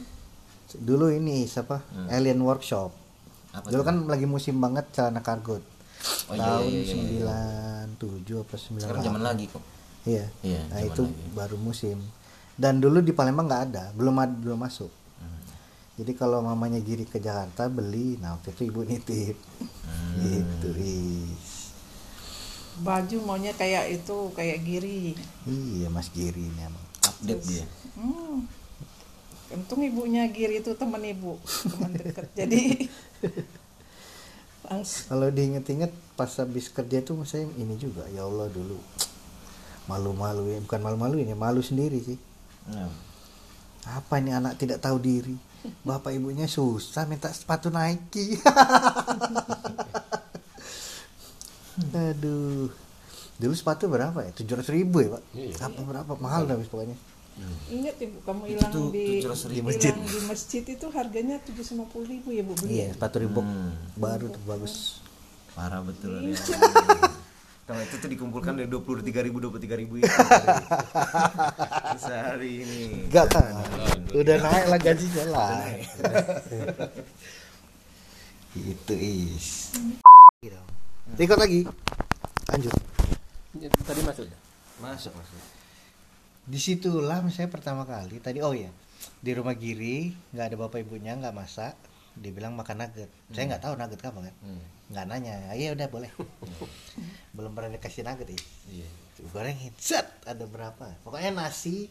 Dulu 0.74 1.12
ini 1.12 1.46
siapa? 1.46 1.84
Alien 2.10 2.39
Workshop. 2.41 2.89
Apa 3.54 3.69
dulu 3.69 3.84
kan 3.86 4.10
lagi 4.10 4.26
musim 4.26 4.58
banget 4.58 4.88
celana 4.96 5.22
kargo 5.22 5.62
Oh, 6.28 6.36
iya, 6.36 6.43
tahun 6.43 6.67
iya, 6.67 6.82
iya, 6.84 6.96
iya. 7.00 7.88
97 7.96 8.43
apa 8.43 8.56
98 8.60 8.84
Sekarang 8.84 9.04
zaman 9.08 9.24
lagi 9.24 9.46
kok. 9.48 9.63
Iya. 10.03 10.25
Iya, 10.43 10.61
nah 10.71 10.79
itu 10.83 11.03
lagi. 11.07 11.35
baru 11.35 11.57
musim. 11.59 11.97
Dan 12.53 12.77
dulu 12.83 13.01
di 13.01 13.11
Palembang 13.15 13.49
nggak 13.49 13.63
ada 13.73 13.83
belum 13.97 14.15
ada 14.19 14.35
belum 14.35 14.59
masuk. 14.61 14.91
Hmm. 15.19 15.41
jadi 15.97 16.11
kalau 16.17 16.43
mamanya 16.43 16.77
giri 16.83 17.07
ke 17.07 17.17
Jakarta 17.17 17.71
beli. 17.71 18.19
Nah 18.21 18.37
waktu 18.37 18.53
itu 18.53 18.61
ibu 18.69 18.81
nitip. 18.85 19.37
Hmm. 19.59 20.19
gitu 20.21 20.69
is. 20.79 21.73
Baju 22.81 23.17
maunya 23.25 23.53
kayak 23.53 24.01
itu 24.01 24.17
kayak 24.33 24.59
giri. 24.65 25.17
Iya 25.45 25.87
mas 25.89 26.09
giri 26.13 26.45
ini 26.49 26.61
emang. 26.61 26.85
Update 27.03 27.43
dia. 27.45 27.65
hmm. 27.99 28.63
untung 29.53 29.85
ibunya 29.85 30.25
giri 30.33 30.65
itu 30.65 30.73
teman 30.73 31.03
ibu 31.05 31.37
teman 31.69 31.93
dekat 31.93 32.25
jadi 32.41 32.89
kalau 35.05 35.29
diinget-inget 35.29 35.93
pas 36.17 36.31
habis 36.41 36.73
kerja 36.73 37.05
tuh 37.05 37.21
saya 37.21 37.45
ini 37.61 37.77
juga 37.77 38.09
ya 38.09 38.25
Allah 38.25 38.49
dulu 38.49 38.81
malu-malu 39.86 40.48
ya 40.48 40.60
bukan 40.63 40.80
malu-malu 40.80 41.15
ini 41.19 41.34
malu 41.36 41.60
sendiri 41.60 42.00
sih. 42.00 42.17
Nah, 42.72 42.88
apa 43.84 44.19
ini 44.24 44.32
anak 44.32 44.56
tidak 44.56 44.80
tahu 44.80 44.98
diri? 45.00 45.36
Bapak 45.84 46.12
ibunya 46.12 46.48
susah 46.48 47.08
minta 47.08 47.32
sepatu 47.32 47.72
Nike. 47.72 48.36
Aduh. 51.93 52.69
Dulu 53.34 53.54
sepatu 53.58 53.89
berapa 53.89 54.24
ya? 54.24 54.32
tujuh 54.32 54.56
ribu 54.69 55.02
ya 55.04 55.10
pak? 55.17 55.24
Iya. 55.34 55.56
apa 55.67 55.80
berapa? 55.82 56.12
Mahal 56.22 56.48
habis 56.48 56.69
pokoknya. 56.69 56.96
Ingat 57.74 57.98
ibu 57.98 58.22
kamu 58.22 58.43
hilang 58.46 58.93
di 58.93 59.26
700.000. 59.26 59.50
Di 59.58 59.62
masjid. 59.65 59.93
di 59.98 60.19
masjid 60.30 60.63
itu 60.69 60.86
harganya 60.93 61.41
tujuh 61.41 61.65
ribu 62.06 62.30
ya 62.30 62.46
bu 62.46 62.54
beli. 62.62 62.86
Iya 62.86 62.93
sepatu 62.93 63.17
Reebok 63.26 63.41
Hmm. 63.41 63.74
baru 63.98 64.30
tuh 64.30 64.43
bagus. 64.46 65.02
Parah 65.58 65.82
betul. 65.82 66.13
Aryawan. 66.22 67.12
Kalau 67.63 67.80
itu 67.80 67.95
tuh 67.95 68.10
dikumpulkan 68.12 68.60
dari 68.60 68.67
23 68.67 69.08
ribu 69.23 69.39
23 69.39 69.80
ribu 69.80 69.93
itu. 70.04 70.08
Sehari 72.04 72.67
ini. 72.67 73.08
enggak 73.08 73.32
kan 73.32 73.63
udah 74.12 74.38
naik. 74.43 74.65
Lah 74.67 74.80
gajinya 74.84 75.23
lah. 75.32 75.63
Itu 78.52 78.93
is. 78.99 79.71
Ikut 81.15 81.39
lagi. 81.39 81.63
Lanjut. 82.52 82.73
Ya, 83.56 83.69
tadi 83.71 84.02
masuk 84.04 84.26
dah. 84.28 84.39
Masuk 84.84 85.13
masuk. 85.15 85.39
di 86.43 86.60
situlah 86.60 87.23
saya 87.32 87.47
pertama 87.47 87.88
kali 87.88 88.19
tadi 88.19 88.43
oh 88.43 88.52
ya 88.52 88.67
di 89.23 89.32
rumah 89.32 89.56
Giri 89.56 90.12
nggak 90.36 90.45
ada 90.52 90.56
bapak 90.60 90.84
ibunya 90.84 91.15
nggak 91.15 91.32
masak 91.32 91.71
dibilang 92.15 92.54
makan 92.54 92.78
nugget. 92.80 93.10
Saya 93.30 93.43
nggak 93.49 93.63
tahu 93.63 93.73
nugget 93.73 93.99
apa 94.02 94.19
kan? 94.21 94.36
Hmm. 94.41 94.63
nggak 94.89 95.06
nanya. 95.10 95.36
Iya 95.52 95.73
udah 95.73 95.88
boleh. 95.89 96.12
Belum 97.36 97.52
pernah 97.52 97.73
dikasih 97.73 98.06
nugget 98.06 98.30
ya 98.30 98.39
Iya. 98.69 98.88
gorengin. 99.30 99.73
Set 99.78 100.06
ada 100.23 100.45
berapa? 100.45 100.93
Pokoknya 101.02 101.34
nasi 101.34 101.89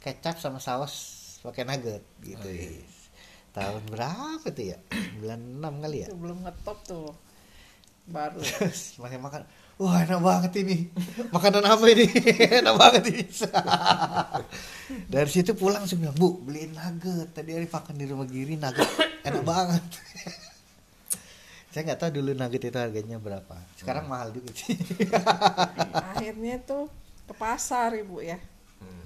kecap 0.00 0.36
sama 0.36 0.58
saus 0.58 0.94
pakai 1.40 1.62
nugget 1.62 2.02
gitu 2.20 2.42
Oh, 2.42 2.50
iya. 2.50 2.82
Is. 2.82 2.96
tahun 3.50 3.82
berapa 3.86 4.46
tuh 4.46 4.64
ya? 4.66 4.78
Bulan 5.18 5.40
6 5.58 5.82
kali 5.82 5.96
ya? 6.02 6.08
Itu 6.08 6.18
belum 6.18 6.38
ngetop 6.42 6.78
tuh. 6.82 7.10
Baru. 8.06 8.42
Terus 8.58 8.98
masih 8.98 9.18
makan. 9.18 9.46
Wah 9.80 10.02
enak 10.02 10.20
banget 10.20 10.52
ini. 10.60 10.90
Makanan 11.34 11.64
apa 11.64 11.84
ini? 11.88 12.04
Enak 12.60 12.74
banget 12.76 13.02
ini. 13.08 13.22
Dari 15.06 15.30
situ 15.30 15.54
pulang 15.54 15.86
langsung 15.86 16.02
bilang 16.02 16.16
bu 16.18 16.42
beliin 16.42 16.74
nugget. 16.74 17.30
Tadi 17.32 17.54
hari 17.54 17.64
makan 17.64 17.94
di 17.94 18.04
rumah 18.04 18.26
Giri 18.26 18.58
nugget 18.58 18.90
enak 19.24 19.42
banget. 19.44 19.84
Saya 21.70 21.86
nggak 21.86 22.00
tahu 22.02 22.10
dulu 22.18 22.30
nugget 22.34 22.66
itu 22.66 22.78
harganya 22.78 23.16
berapa. 23.22 23.54
Sekarang 23.78 24.10
mahal 24.10 24.34
juga 24.34 24.50
sih 24.58 24.74
akhirnya 25.94 26.58
tuh 26.66 26.90
ke 27.30 27.34
pasar 27.38 27.94
ibu 27.94 28.18
ya. 28.18 28.42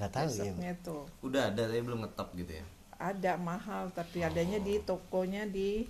Nggak 0.00 0.10
tahu 0.10 0.28
ya 0.32 0.48
besoknya 0.48 0.72
tuh. 0.80 1.04
Udah 1.20 1.52
ada 1.52 1.68
tapi 1.68 1.80
belum 1.84 2.00
ngetop 2.08 2.32
gitu 2.36 2.52
ya. 2.56 2.64
ada 2.94 3.36
mahal 3.36 3.92
tapi 3.92 4.24
adanya 4.24 4.56
di 4.62 4.80
tokonya 4.80 5.44
di 5.44 5.84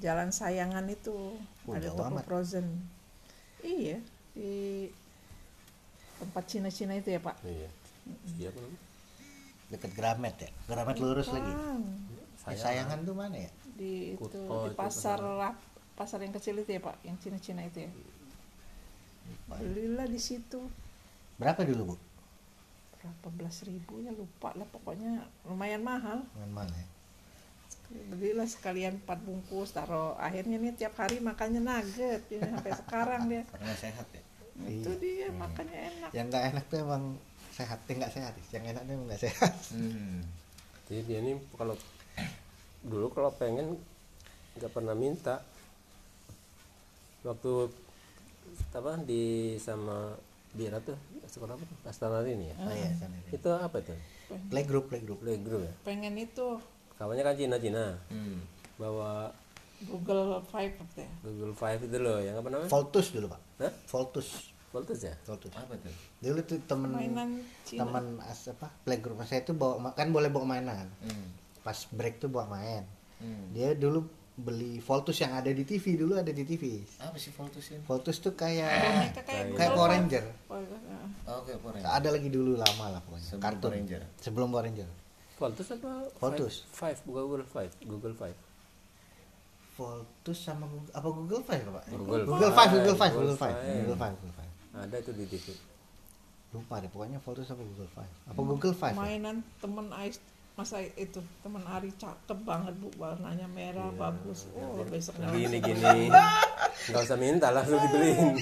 Jalan 0.00 0.32
Sayangan 0.32 0.86
itu. 0.88 1.36
Oh, 1.68 1.74
ada 1.76 1.92
toko 1.92 2.08
amat. 2.08 2.24
frozen. 2.24 2.66
Iya 3.60 4.00
di 4.32 4.88
tempat 6.16 6.44
Cina-Cina 6.48 6.96
itu 6.96 7.12
ya 7.12 7.20
pak? 7.20 7.36
Iya. 7.44 7.68
Iya. 8.38 8.48
Namanya? 8.54 8.80
deket 9.70 9.92
Gramet 9.94 10.36
ya? 10.40 10.50
Gramet 10.66 10.96
lurus 10.98 11.28
lagi 11.30 11.52
Bukan. 12.40 12.52
Eh, 12.52 12.58
sayangan 12.58 12.98
tuh 13.04 13.14
mana 13.14 13.36
ya? 13.36 13.50
Di 13.76 14.16
itu 14.16 14.40
Oh, 14.48 14.64
di 14.64 14.72
itu 14.72 14.78
pasar 14.80 15.20
Rap- 15.20 15.68
pasar 15.92 16.24
yang 16.24 16.32
kecil 16.32 16.56
itu 16.56 16.70
ya 16.72 16.80
pak? 16.80 16.96
Yang 17.04 17.16
Cina-Cina 17.28 17.62
itu 17.68 17.84
ya? 17.84 17.90
Belilah 19.50 20.06
di 20.08 20.20
situ. 20.20 20.60
Berapa 21.36 21.62
dulu 21.64 21.92
bu? 21.92 21.96
Berapa 23.00 23.28
belas 23.32 23.64
ribu 23.64 24.00
ya 24.00 24.12
lupa 24.12 24.52
lah. 24.56 24.66
Pokoknya 24.68 25.24
lumayan 25.44 25.84
mahal. 25.84 26.24
Dengan 26.36 26.64
mana 26.64 26.74
ya. 26.74 26.88
Belilah 27.90 28.46
sekalian 28.46 29.02
empat 29.02 29.18
bungkus 29.20 29.74
taruh. 29.74 30.14
Akhirnya 30.16 30.56
nih 30.56 30.72
tiap 30.78 30.94
hari 30.96 31.18
makannya 31.18 31.60
nugget. 31.60 32.22
Ini 32.30 32.48
sampai 32.56 32.72
sekarang 32.76 33.22
dia. 33.28 33.42
Karena 33.52 33.74
sehat 33.76 34.06
ya. 34.14 34.22
itu 34.60 34.92
dia 35.00 35.32
makannya 35.32 35.78
enak. 35.88 36.10
Yang 36.12 36.26
nggak 36.28 36.44
enak 36.52 36.64
tuh 36.68 36.78
emang 36.84 37.02
sehat. 37.56 37.78
Eh, 37.88 37.94
nggak 37.96 38.12
sehat 38.12 38.32
yang 38.52 38.64
enak 38.76 38.82
tuh 38.84 38.92
emang 38.94 39.06
nggak 39.08 39.22
sehat. 39.24 39.52
Hmm. 39.72 40.20
Jadi 40.86 41.00
dia 41.08 41.18
ini 41.24 41.32
kalau 41.56 41.74
dulu 42.84 43.12
kalau 43.12 43.30
pengen 43.36 43.76
nggak 44.56 44.72
pernah 44.72 44.96
minta. 44.96 45.44
Waktu 47.20 47.68
apa 48.72 48.96
di 49.04 49.54
sama 49.60 50.16
Bira 50.50 50.82
tuh 50.82 50.98
sekolah 51.30 51.54
apa 51.54 51.62
tuh? 51.62 51.76
Astana 51.86 52.26
ini 52.26 52.50
ya? 52.50 52.56
Oh 52.58 52.74
iya 52.74 52.90
itu 53.30 53.48
apa 53.54 53.78
tuh? 53.78 53.94
Playgroup 54.50 54.90
playgroup. 54.90 55.22
Playgroup 55.22 55.62
ya? 55.62 55.72
Pengen 55.86 56.18
itu. 56.18 56.58
Kawannya 56.98 57.22
kan 57.22 57.34
Cina 57.38 57.56
Cina. 57.56 57.96
Hmm. 58.10 58.42
bawa 58.80 59.28
Google 59.84 60.40
Five 60.48 60.72
apa 60.80 61.04
ya 61.04 61.10
Google 61.20 61.52
Five 61.52 61.84
itu 61.84 61.96
loh 62.00 62.16
yang 62.16 62.40
apa 62.40 62.48
namanya? 62.48 62.68
Voltus 62.72 63.12
dulu 63.12 63.26
pak. 63.30 63.40
Hah? 63.60 63.72
Voltus. 63.92 64.28
Voltus 64.72 64.98
ya? 65.04 65.14
Voltus. 65.28 65.52
Apa 65.52 65.76
tuh? 65.76 65.94
dulu 66.20 66.40
tuh 66.44 66.58
temen 66.64 66.90
mainan 66.92 67.44
Cina. 67.62 67.84
teman 67.84 68.18
as 68.24 68.48
apa 68.48 68.72
playgroup. 68.88 69.20
Saya 69.28 69.44
itu 69.44 69.52
bawa 69.52 69.92
kan 69.92 70.08
boleh 70.10 70.32
bawa 70.32 70.58
mainan. 70.58 70.88
Hmm. 71.04 71.28
Pas 71.60 71.78
break 71.88 72.18
tuh 72.18 72.28
bawa 72.28 72.46
main 72.50 72.84
Hmm. 73.16 73.52
dia 73.52 73.72
dulu 73.74 74.08
beli 74.34 74.80
Voltus 74.80 75.12
yang 75.18 75.32
ada 75.34 75.48
di 75.48 75.60
TV 75.60 75.92
dulu 75.94 76.16
ada 76.16 76.30
di 76.30 76.40
TV 76.40 76.80
Apa 76.98 77.12
sih 77.14 77.28
Voltus 77.30 77.68
ini? 77.68 77.84
Voltus 77.84 78.16
tuh 78.16 78.32
kayak 78.32 78.64
boneka 78.64 79.20
kayak 79.22 79.44
kayak 79.52 79.70
Power 79.70 79.84
Five. 79.86 79.92
Ranger 79.94 80.24
Oh, 80.48 80.56
iya. 80.56 80.78
Oh, 81.28 81.36
Oke, 81.38 81.52
Power 81.54 81.72
Ranger. 81.76 81.90
ada 81.90 82.08
lagi 82.10 82.28
dulu 82.28 82.56
lama 82.56 82.86
lah 82.88 83.00
pokoknya 83.02 83.28
Sebelum 83.28 83.44
kartun 83.44 83.60
Power 83.62 83.76
Ranger. 83.76 84.00
sebelum 84.16 84.48
Power 84.48 84.64
Ranger 84.64 84.88
Voltus 85.36 85.68
apa 85.70 85.90
Voltus. 86.16 86.54
Five, 86.66 86.96
Five 86.96 86.98
Google 87.04 87.44
Five 87.44 87.72
Google 87.82 88.14
Five 88.14 88.36
Voltus 89.72 90.38
sama 90.38 90.64
Google, 90.66 90.92
apa 90.92 91.08
Google 91.10 91.42
Five 91.42 91.62
pak 91.62 91.84
Google 91.90 92.24
Google 92.26 92.50
Five, 92.50 92.56
Five 92.58 92.70
Google 92.74 92.96
Five 92.96 93.12
Google 93.14 93.36
Five. 93.36 93.56
Google 93.56 93.96
Five 93.96 94.14
Google 94.14 94.34
Five 94.34 94.50
ada 94.72 94.96
itu 94.96 95.12
di 95.12 95.24
TV 95.26 95.46
lupa 96.50 96.74
deh 96.78 96.88
pokoknya 96.88 97.18
Voltus 97.18 97.46
apa 97.46 97.60
Google 97.60 97.90
Five 97.90 98.12
apa 98.26 98.40
Google 98.40 98.72
Five 98.72 98.92
ya? 98.92 98.98
mainan 98.98 99.36
temen 99.56 99.86
Ais 99.90 100.16
masa 100.60 100.76
itu 100.84 101.24
temen 101.40 101.64
Ari 101.64 101.88
cakep 101.96 102.36
banget 102.44 102.76
bu. 102.76 102.92
Warnanya 103.00 103.48
merah 103.48 103.88
bagus. 103.96 104.44
Oh 104.52 104.84
besoknya 104.84 105.32
gini 105.32 105.56
gini 105.56 106.12
nggak 106.92 107.00
usah 107.00 107.16
minta 107.16 107.48
langsung 107.48 107.80
dibeliin. 107.80 108.36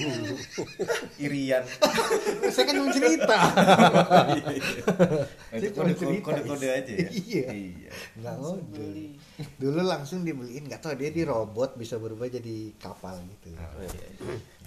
Irian. 1.15 1.63
saya 2.53 2.63
kan 2.67 2.75
mau 2.75 2.91
cerita. 2.91 3.39
Itu 5.55 5.67
cuma 5.79 5.95
kode 5.95 6.19
kode 6.19 6.41
kode 6.43 6.67
aja 6.67 6.91
ya. 6.91 7.07
Iya. 7.07 7.47
Iya. 7.55 7.91
nggak 8.19 8.35
ngode 8.35 8.91
dulu 9.55 9.79
langsung 9.87 10.27
dibeliin. 10.27 10.67
Nggak 10.67 10.83
tahu 10.83 10.99
dia 10.99 11.15
di 11.15 11.23
robot 11.23 11.79
bisa 11.79 11.95
berubah 11.95 12.27
jadi 12.27 12.75
kapal 12.83 13.15
gitu. 13.31 13.55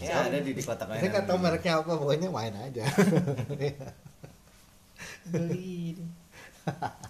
Ya. 0.01 0.25
Ada 0.25 0.41
di 0.41 0.57
di 0.57 0.63
kotak 0.65 0.89
saya 0.89 1.05
nggak 1.13 1.29
tahu 1.29 1.37
mereknya 1.37 1.85
apa 1.85 1.93
pokoknya 2.01 2.33
main 2.33 2.57
aja. 2.57 2.89
Beli 5.29 6.01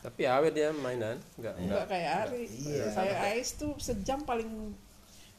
tapi 0.00 0.22
awet 0.24 0.52
dia 0.52 0.68
mainan 0.72 1.16
nggak. 1.36 1.54
Nggak 1.60 1.84
kayak 1.88 2.10
Ari 2.26 2.42
Iya. 2.48 2.84
saya 2.90 3.14
Ais 3.32 3.52
tuh 3.54 3.76
sejam 3.76 4.24
paling 4.24 4.72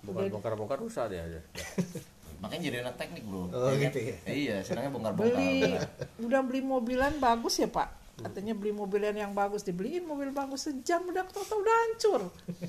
bukan 0.03 0.29
bongkar 0.29 0.53
bongkar 0.53 0.77
rusak 0.77 1.09
dia 1.09 1.23
aja. 1.25 1.41
Makanya 2.43 2.63
jadi 2.67 2.77
anak 2.83 2.99
teknik, 2.99 3.23
Bro. 3.23 3.47
Oh, 3.55 3.71
Iya 3.71 3.87
gitu 3.87 3.99
ya? 4.03 4.17
Iya, 4.27 4.55
senangnya 4.67 4.91
bongkar-bongkar. 4.91 5.31
beli 5.31 5.79
udah 6.19 6.41
beli 6.43 6.59
mobilan 6.59 7.15
bagus 7.15 7.55
ya 7.55 7.71
pak? 7.71 7.87
Katanya 8.19 8.53
beli 8.53 8.75
mobilan 8.75 9.15
yang 9.15 9.31
bagus. 9.31 9.63
Dibeliin 9.63 10.03
mobil 10.03 10.29
bagus 10.35 10.67
sejam 10.67 11.07
udah 11.07 11.23
tau 11.31 11.41
udah 11.55 11.75
hancur. 11.87 12.21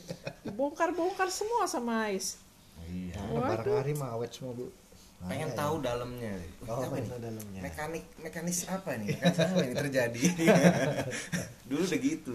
Bongkar 0.58 0.94
bongkar 0.94 1.26
semua 1.28 1.66
sama 1.66 2.06
Ais. 2.06 2.38
Iya. 2.86 3.18
Nah, 3.18 3.58
barang 3.58 3.82
hari 3.82 3.92
mah 3.98 4.14
awet 4.14 4.30
semua 4.30 4.54
bu 4.54 4.70
Pengen 5.24 5.48
Makanya. 5.50 5.56
tahu 5.56 5.74
dalamnya. 5.80 6.34
Oh, 6.68 6.84
Apa 6.84 6.92
pengen 6.92 7.00
nih? 7.00 7.10
tahu 7.10 7.20
dalamnya. 7.24 7.60
Mekanik 7.64 8.04
mekanis 8.20 8.58
apa 8.68 8.90
nih? 9.00 9.08
Mekanis 9.16 9.38
apa 9.40 9.60
yang 9.64 9.74
terjadi? 9.76 10.22
Dulu 11.68 11.80
udah 11.80 12.00
gitu. 12.00 12.32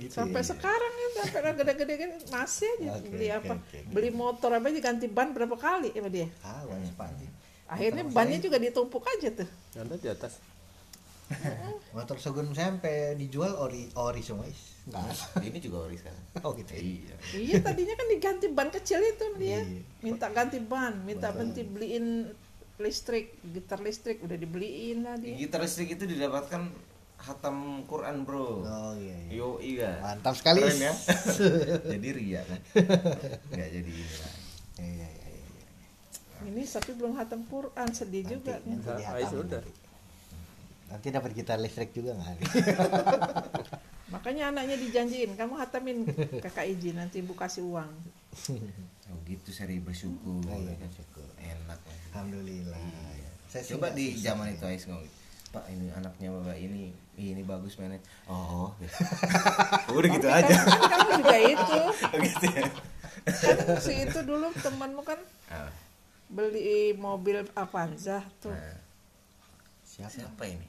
gitu 0.00 0.12
sampai 0.16 0.40
ya. 0.40 0.48
sekarang 0.48 0.92
ya 0.96 1.08
sampai 1.20 1.40
gede-gede 1.60 1.94
kan 2.00 2.10
masih 2.32 2.68
aja 2.80 2.88
Oke, 2.96 3.08
beli 3.12 3.28
oke, 3.28 3.36
apa 3.44 3.54
oke. 3.60 3.78
beli 3.92 4.10
motor 4.10 4.50
apa 4.56 4.66
aja 4.72 4.80
ganti 4.80 5.06
ban 5.12 5.28
berapa 5.36 5.56
kali 5.60 5.92
sama 5.92 6.08
dia 6.08 6.28
ah 6.40 6.64
akhirnya 7.68 8.04
bannya 8.08 8.40
juga 8.40 8.56
ditumpuk 8.56 9.04
aja 9.04 9.44
tuh 9.44 9.48
ada 9.76 9.94
di 9.96 10.08
atas 10.08 10.40
motor 11.96 12.16
Shogun 12.16 12.52
saya 12.56 12.72
sampai 12.72 13.16
dijual 13.16 13.56
ori 13.60 13.92
ori 13.92 14.24
semua 14.24 14.48
is 14.48 14.71
nggak 14.82 14.98
ada 15.00 15.14
Ini 15.40 15.58
juga 15.58 15.86
sekarang. 15.88 16.24
oh 16.44 16.52
gitu 16.54 16.72
ya? 16.72 16.80
Iya. 16.80 17.14
iya 17.32 17.56
tadinya 17.58 17.94
kan 17.94 18.06
diganti 18.08 18.46
ban 18.48 18.68
kecil 18.68 18.98
itu 18.98 19.26
dia 19.36 19.60
Iya. 19.60 19.82
minta 20.00 20.26
ganti 20.28 20.58
ban 20.58 20.94
minta 21.00 21.30
berhenti 21.30 21.62
beliin 21.62 22.34
listrik 22.76 23.38
gitar 23.46 23.78
listrik 23.78 24.18
udah 24.20 24.34
dibeliin 24.34 25.02
lah 25.02 25.14
dia 25.14 25.38
Gitar 25.38 25.62
listrik 25.62 25.92
itu 25.92 26.02
didapatkan 26.04 26.66
hatam 27.16 27.56
Quran, 27.86 28.26
Bro. 28.26 28.66
oh 28.66 28.92
iya 28.96 29.14
iya 29.22 29.30
Yo, 29.32 29.48
iya. 29.58 30.02
mantap 30.02 30.34
sekali 30.34 30.58
Keren 30.60 30.82
ya. 30.82 30.92
jadi 31.94 32.08
ria 32.10 32.40
kan. 32.42 32.60
Enggak 33.54 33.68
jadi 33.70 33.90
ini 33.92 34.14
lah. 34.18 34.32
iya 34.76 35.06
iya 35.06 35.28
iya 35.30 35.46
iya. 35.46 36.40
ini 36.44 36.62
tapi 36.66 36.90
belum 36.92 37.14
hatam 37.14 37.46
Quran 37.46 37.88
sedih 37.92 38.26
juga 38.26 38.58
nih 38.58 38.74
nanti 38.74 38.88
Ah, 38.88 38.98
dihatam 38.98 39.30
sudah. 39.30 39.62
nanti. 39.62 39.72
nanti 40.90 41.06
dapat 41.08 41.30
gitar 41.32 41.56
listrik 41.56 41.90
juga 41.90 42.12
nggak 42.12 42.26
hari 42.26 42.42
makanya 44.12 44.44
anaknya 44.48 44.76
dijanjiin 44.76 45.32
kamu 45.32 45.56
hatamin 45.56 46.04
kakak 46.38 46.68
izin 46.68 46.94
nanti 46.94 47.18
ibu 47.18 47.32
kasih 47.32 47.64
uang 47.64 47.90
Oh 49.04 49.18
gitu 49.28 49.52
seri 49.52 49.76
bersyukur. 49.76 50.40
Oh, 50.40 50.56
iya, 50.56 50.72
bersyukur. 50.74 51.26
Enak. 51.36 51.76
ya. 51.78 51.92
alhamdulillah 52.10 52.80
saya 53.44 53.60
sih 53.60 53.76
Coba 53.76 53.92
di 53.92 54.16
zaman 54.16 54.48
itu 54.48 54.64
Ais 54.64 54.88
ngomong, 54.88 55.04
Pak 55.52 55.68
ini 55.68 55.92
anaknya 55.92 56.32
bapak 56.32 56.56
ini 56.56 56.96
ini 57.12 57.44
bagus 57.44 57.76
mainnya. 57.76 58.00
Oh, 58.24 58.72
udah 59.92 60.08
gitu 60.08 60.24
Tapi 60.24 60.48
aja. 60.48 60.54
kan, 60.54 60.64
kan 60.64 60.88
kamu 60.88 61.10
juga 61.18 61.36
itu 61.36 61.76
Oh, 62.08 62.18
gitu 62.18 62.46
ya. 62.48 62.62
kan 62.64 62.70
si 63.76 63.92
itu 64.00 64.18
dulu 64.24 64.48
temanmu 64.56 65.02
kan 65.04 65.20
Ah, 65.46 65.68
beli 66.26 66.96
mobil 66.96 67.44
Avanza 67.52 68.24
tuh 68.40 68.48
nah, 68.48 68.80
siapa 69.84 70.08
siapa 70.08 70.42
ini? 70.48 70.64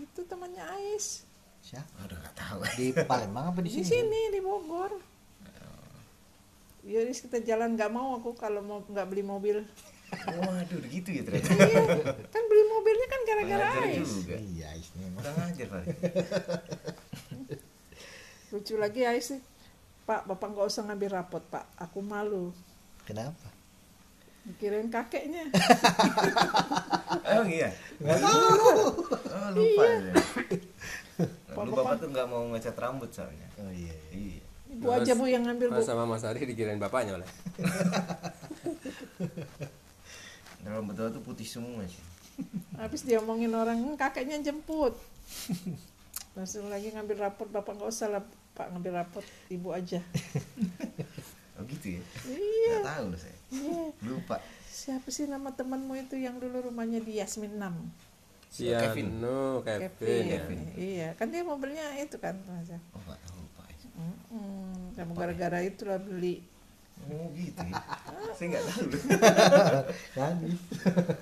itu 0.00 0.20
temannya 0.24 0.64
Ais 0.64 1.27
siapa 1.68 2.00
udah 2.00 2.16
nggak 2.16 2.34
tahu. 2.34 2.58
di 2.74 2.86
Palembang 2.98 3.52
apa 3.52 3.60
di 3.60 3.68
di 3.68 3.72
sini 3.74 3.84
sini 3.84 4.20
di 4.30 4.40
Bogor 4.40 4.92
jadi 6.80 7.12
kita 7.12 7.44
jalan 7.44 7.76
nggak 7.76 7.92
mau 7.92 8.16
aku 8.16 8.32
kalau 8.32 8.64
mau 8.64 8.78
nggak 8.82 9.06
beli 9.06 9.20
mobil 9.20 9.60
Waduh, 10.08 10.80
gitu 10.88 11.12
ya 11.12 11.20
ternyata. 11.20 11.52
iya 11.52 11.84
kan 12.32 12.42
beli 12.42 12.64
mobilnya 12.64 13.06
kan 13.06 13.20
gara-gara 13.22 13.66
Ais 13.84 14.08
juga. 14.16 14.40
iya 14.40 14.72
is 14.72 14.88
ini 14.96 15.04
emang. 15.04 15.20
Kurang 15.20 15.36
ajar, 15.44 15.66
Pak. 15.68 15.84
lucu 18.50 18.74
lagi 18.74 19.04
Ais 19.04 19.28
nih 19.28 19.42
Pak 20.08 20.24
bapak 20.24 20.48
nggak 20.48 20.64
usah 20.64 20.88
ngambil 20.88 21.12
rapot 21.12 21.44
Pak 21.44 21.68
aku 21.76 22.00
malu 22.00 22.56
kenapa 23.04 23.52
kirain 24.56 24.88
kakeknya 24.88 25.52
Oh 27.36 27.44
iya. 27.44 27.68
nggak 28.00 28.16
tahu 28.16 28.72
Oh, 29.28 29.48
lupa 29.52 29.84
ya. 29.84 30.00
Lu 31.50 31.54
Bapak- 31.68 31.74
bapak 31.74 31.94
tuh 31.98 32.08
nggak 32.08 32.26
mau 32.26 32.42
ngecat 32.48 32.74
rambut 32.74 33.10
soalnya. 33.10 33.48
oh 33.58 33.70
iya 33.70 33.94
Iya. 34.10 34.40
ibu 34.68 34.86
aja 34.88 35.12
bu 35.12 35.24
yang 35.24 35.42
ngambil 35.42 35.68
bu 35.70 35.80
sama 35.80 36.04
Mas 36.04 36.22
Ari 36.22 36.44
dikirain 36.44 36.76
bapaknya 36.76 37.16
oleh 37.16 37.28
Rambut 40.60 40.94
bapak 40.94 41.10
tuh 41.10 41.22
putih 41.22 41.46
semua 41.46 41.82
sih. 41.84 42.02
habis 42.72 43.02
dia 43.02 43.18
omongin 43.18 43.50
orang 43.50 43.74
"Hmm, 43.76 43.96
kakeknya 43.96 44.38
jemput 44.40 44.94
langsung 46.38 46.68
lagi 46.68 46.94
ngambil 46.94 47.18
rapot 47.24 47.48
bapak 47.48 47.74
nggak 47.74 47.90
usah 47.90 48.06
lah 48.08 48.22
pak 48.52 48.70
ngambil 48.70 48.92
rapot 48.96 49.24
ibu 49.48 49.72
aja 49.72 49.98
Oh 51.58 51.66
gitu 51.66 51.98
ya. 51.98 52.02
iya 52.28 52.70
Nggak 52.72 52.86
tahu 52.86 53.06
saya. 53.16 53.34
iya 53.50 53.84
Lupa. 54.00 54.38
siapa 54.64 55.08
sih 55.08 55.26
nama 55.26 55.50
temanmu 55.50 55.98
itu 55.98 56.14
yang 56.14 56.38
dulu 56.38 56.62
rumahnya 56.64 57.00
di 57.00 57.18
Yasmin 57.18 57.58
6 57.58 57.66
Si 58.48 58.72
Kevin. 58.72 59.20
Piano 59.20 59.60
Kevin, 59.62 60.24
ya. 60.24 60.40
iya 60.74 61.08
kan 61.14 61.28
dia 61.28 61.44
mobilnya 61.44 61.84
itu 62.00 62.16
kan 62.16 62.34
Mas. 62.48 62.72
Oh 62.92 63.00
nggak 63.04 63.20
tahu 63.22 63.42
aja. 63.62 63.88
Mm-mm, 63.94 64.96
kamu 64.96 65.12
gara-gara 65.14 65.58
itulah 65.62 66.00
beli 66.00 66.42
Oh 66.98 67.30
gitu 67.30 67.62
ya. 67.62 67.78
saya 68.34 68.46
nggak 68.50 68.64
tahu. 68.66 68.86
Nangis. 70.18 70.58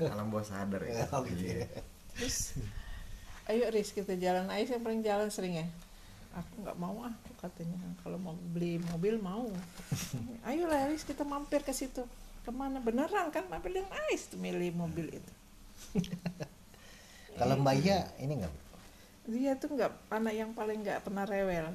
Alam 0.09 0.27
bawah 0.33 0.47
sadar 0.47 0.81
ya. 0.81 1.05
Oh, 1.13 1.21
gitu 1.21 1.45
ya. 1.45 1.69
terus 2.17 2.57
ayo 3.47 3.69
Riz 3.69 3.93
kita 3.93 4.17
jalan 4.17 4.49
Ais 4.49 4.73
yang 4.73 4.81
paling 4.81 5.05
jalan 5.05 5.29
sering 5.29 5.61
ya 5.61 5.67
aku 6.33 6.65
nggak 6.65 6.81
mau 6.81 7.05
ah 7.05 7.13
katanya 7.39 7.77
kalau 8.01 8.17
mau 8.17 8.33
beli 8.57 8.81
mobil 8.89 9.21
mau 9.21 9.45
ayolah 10.49 10.89
Riz 10.89 11.05
kita 11.05 11.29
mampir 11.29 11.61
ke 11.61 11.77
situ 11.77 12.03
ke 12.41 12.51
mana 12.51 12.81
beneran 12.81 13.29
kan 13.29 13.45
mampir 13.47 13.77
dengan 13.77 13.93
Ais 14.09 14.33
tuh 14.33 14.41
milih 14.41 14.73
mobil 14.73 15.13
itu 15.13 15.33
kalau 17.37 17.55
Mbak 17.61 17.75
Iya 17.85 18.01
ini 18.21 18.33
nggak? 18.43 18.53
Bu? 18.53 18.61
dia 19.27 19.59
tuh 19.59 19.75
nggak 19.75 19.93
anak 20.07 20.35
yang 20.39 20.51
paling 20.55 20.87
nggak 20.87 21.03
pernah 21.03 21.27
rewel. 21.27 21.75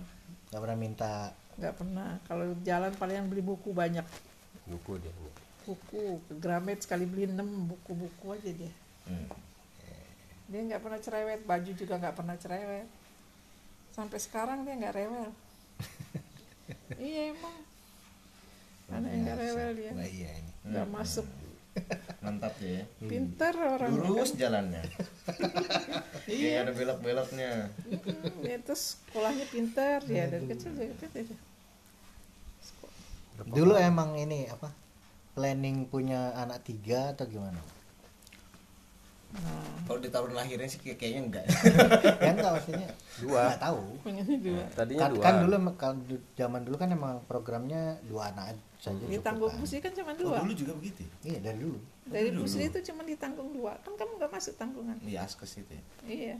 Nggak 0.49 0.61
pernah 0.63 0.77
minta? 0.79 1.13
Nggak 1.59 1.75
pernah. 1.75 2.09
Kalau 2.25 2.45
jalan 2.63 2.91
paling 2.95 3.27
beli 3.27 3.43
buku 3.43 3.75
banyak. 3.75 4.07
Buku 4.67 4.97
dia 5.03 5.11
buku 5.61 6.17
ke 6.25 6.33
Gramet 6.41 6.81
sekali 6.81 7.05
beli 7.05 7.29
6 7.29 7.37
buku-buku 7.69 8.25
aja 8.33 8.49
dia. 8.49 8.73
Hmm. 9.05 9.29
dia 10.51 10.67
nggak 10.67 10.83
pernah 10.83 10.99
cerewet 10.99 11.41
baju 11.47 11.71
juga 11.71 11.95
nggak 11.95 12.15
pernah 12.17 12.35
cerewet. 12.35 12.87
Sampai 13.95 14.19
sekarang 14.19 14.67
dia 14.67 14.75
nggak 14.77 14.95
rewel. 14.95 15.29
Iya 17.01 17.31
emang. 17.31 17.57
Anak 18.91 19.09
yang 19.15 19.23
gak 19.23 19.39
rewel 19.39 19.69
dia. 19.79 19.91
Nah, 19.95 20.07
iya 20.07 20.29
ini. 20.37 20.51
nggak 20.67 20.87
masuk 20.91 21.27
Mantap 22.21 22.53
ya. 22.61 22.85
pintar 23.01 23.57
orangnya 23.57 24.05
Lurus 24.05 24.37
jalannya. 24.37 24.85
Iya 26.29 26.63
ada 26.63 26.71
belok-beloknya. 26.71 27.73
Hmm, 27.81 28.45
dia 28.45 28.61
tuh 28.61 28.77
sekolahnya 28.77 29.45
pintar 29.49 30.05
ya 30.05 30.29
dari 30.29 30.45
kecil 30.47 30.71
dari 30.77 30.93
kecil 30.95 31.27
dia. 31.27 31.39
Dulu 33.41 33.73
emang 33.73 34.15
ini 34.21 34.45
apa? 34.47 34.69
Planning 35.33 35.89
punya 35.89 36.31
anak 36.37 36.61
tiga 36.61 37.17
atau 37.17 37.25
gimana? 37.25 37.57
Nah 39.33 39.63
Kalau 39.81 39.99
di 39.99 40.07
tahun 40.07 40.31
lahirnya 40.31 40.65
sih 40.65 40.77
kayak- 40.77 40.97
kayaknya 40.97 41.21
enggak. 41.21 41.45
ya 42.23 42.29
enggak 42.29 42.51
maksudnya 42.53 42.89
Dua. 43.17 43.41
nggak 43.45 43.59
tahu 43.59 43.81
dua 44.39 44.63
Tadinya 44.71 44.99
kan, 44.99 45.09
dua. 45.09 45.21
kan 45.21 45.33
dulu 45.41 45.55
kalau 45.73 45.95
zaman 46.33 46.61
dulu 46.61 46.75
kan 46.75 46.89
emang 46.89 47.13
programnya 47.25 47.81
dua 48.03 48.29
anak 48.29 48.55
saja 48.77 48.97
cukup 48.97 49.11
ditanggung 49.13 49.51
kan. 49.51 49.59
Busri 49.59 49.77
kan 49.77 49.91
cuma 49.91 50.11
Oh, 50.11 50.17
dua 50.17 50.37
dulu 50.41 50.53
juga 50.55 50.73
begitu. 50.73 51.01
ya? 51.01 51.09
iya 51.25 51.39
dari 51.41 51.57
dulu 51.59 51.77
dari 52.03 52.29
Busri 52.31 52.63
itu 52.65 52.79
cuma 52.83 53.01
ditanggung 53.03 53.49
dua 53.51 53.71
kan 53.77 53.93
kamu 53.93 54.11
nggak 54.17 54.31
masuk 54.31 54.53
tanggungan 54.55 54.97
Iya 55.01 55.19
askes 55.21 55.51
itu 55.55 55.71
ya. 55.71 55.83
iya 56.03 56.35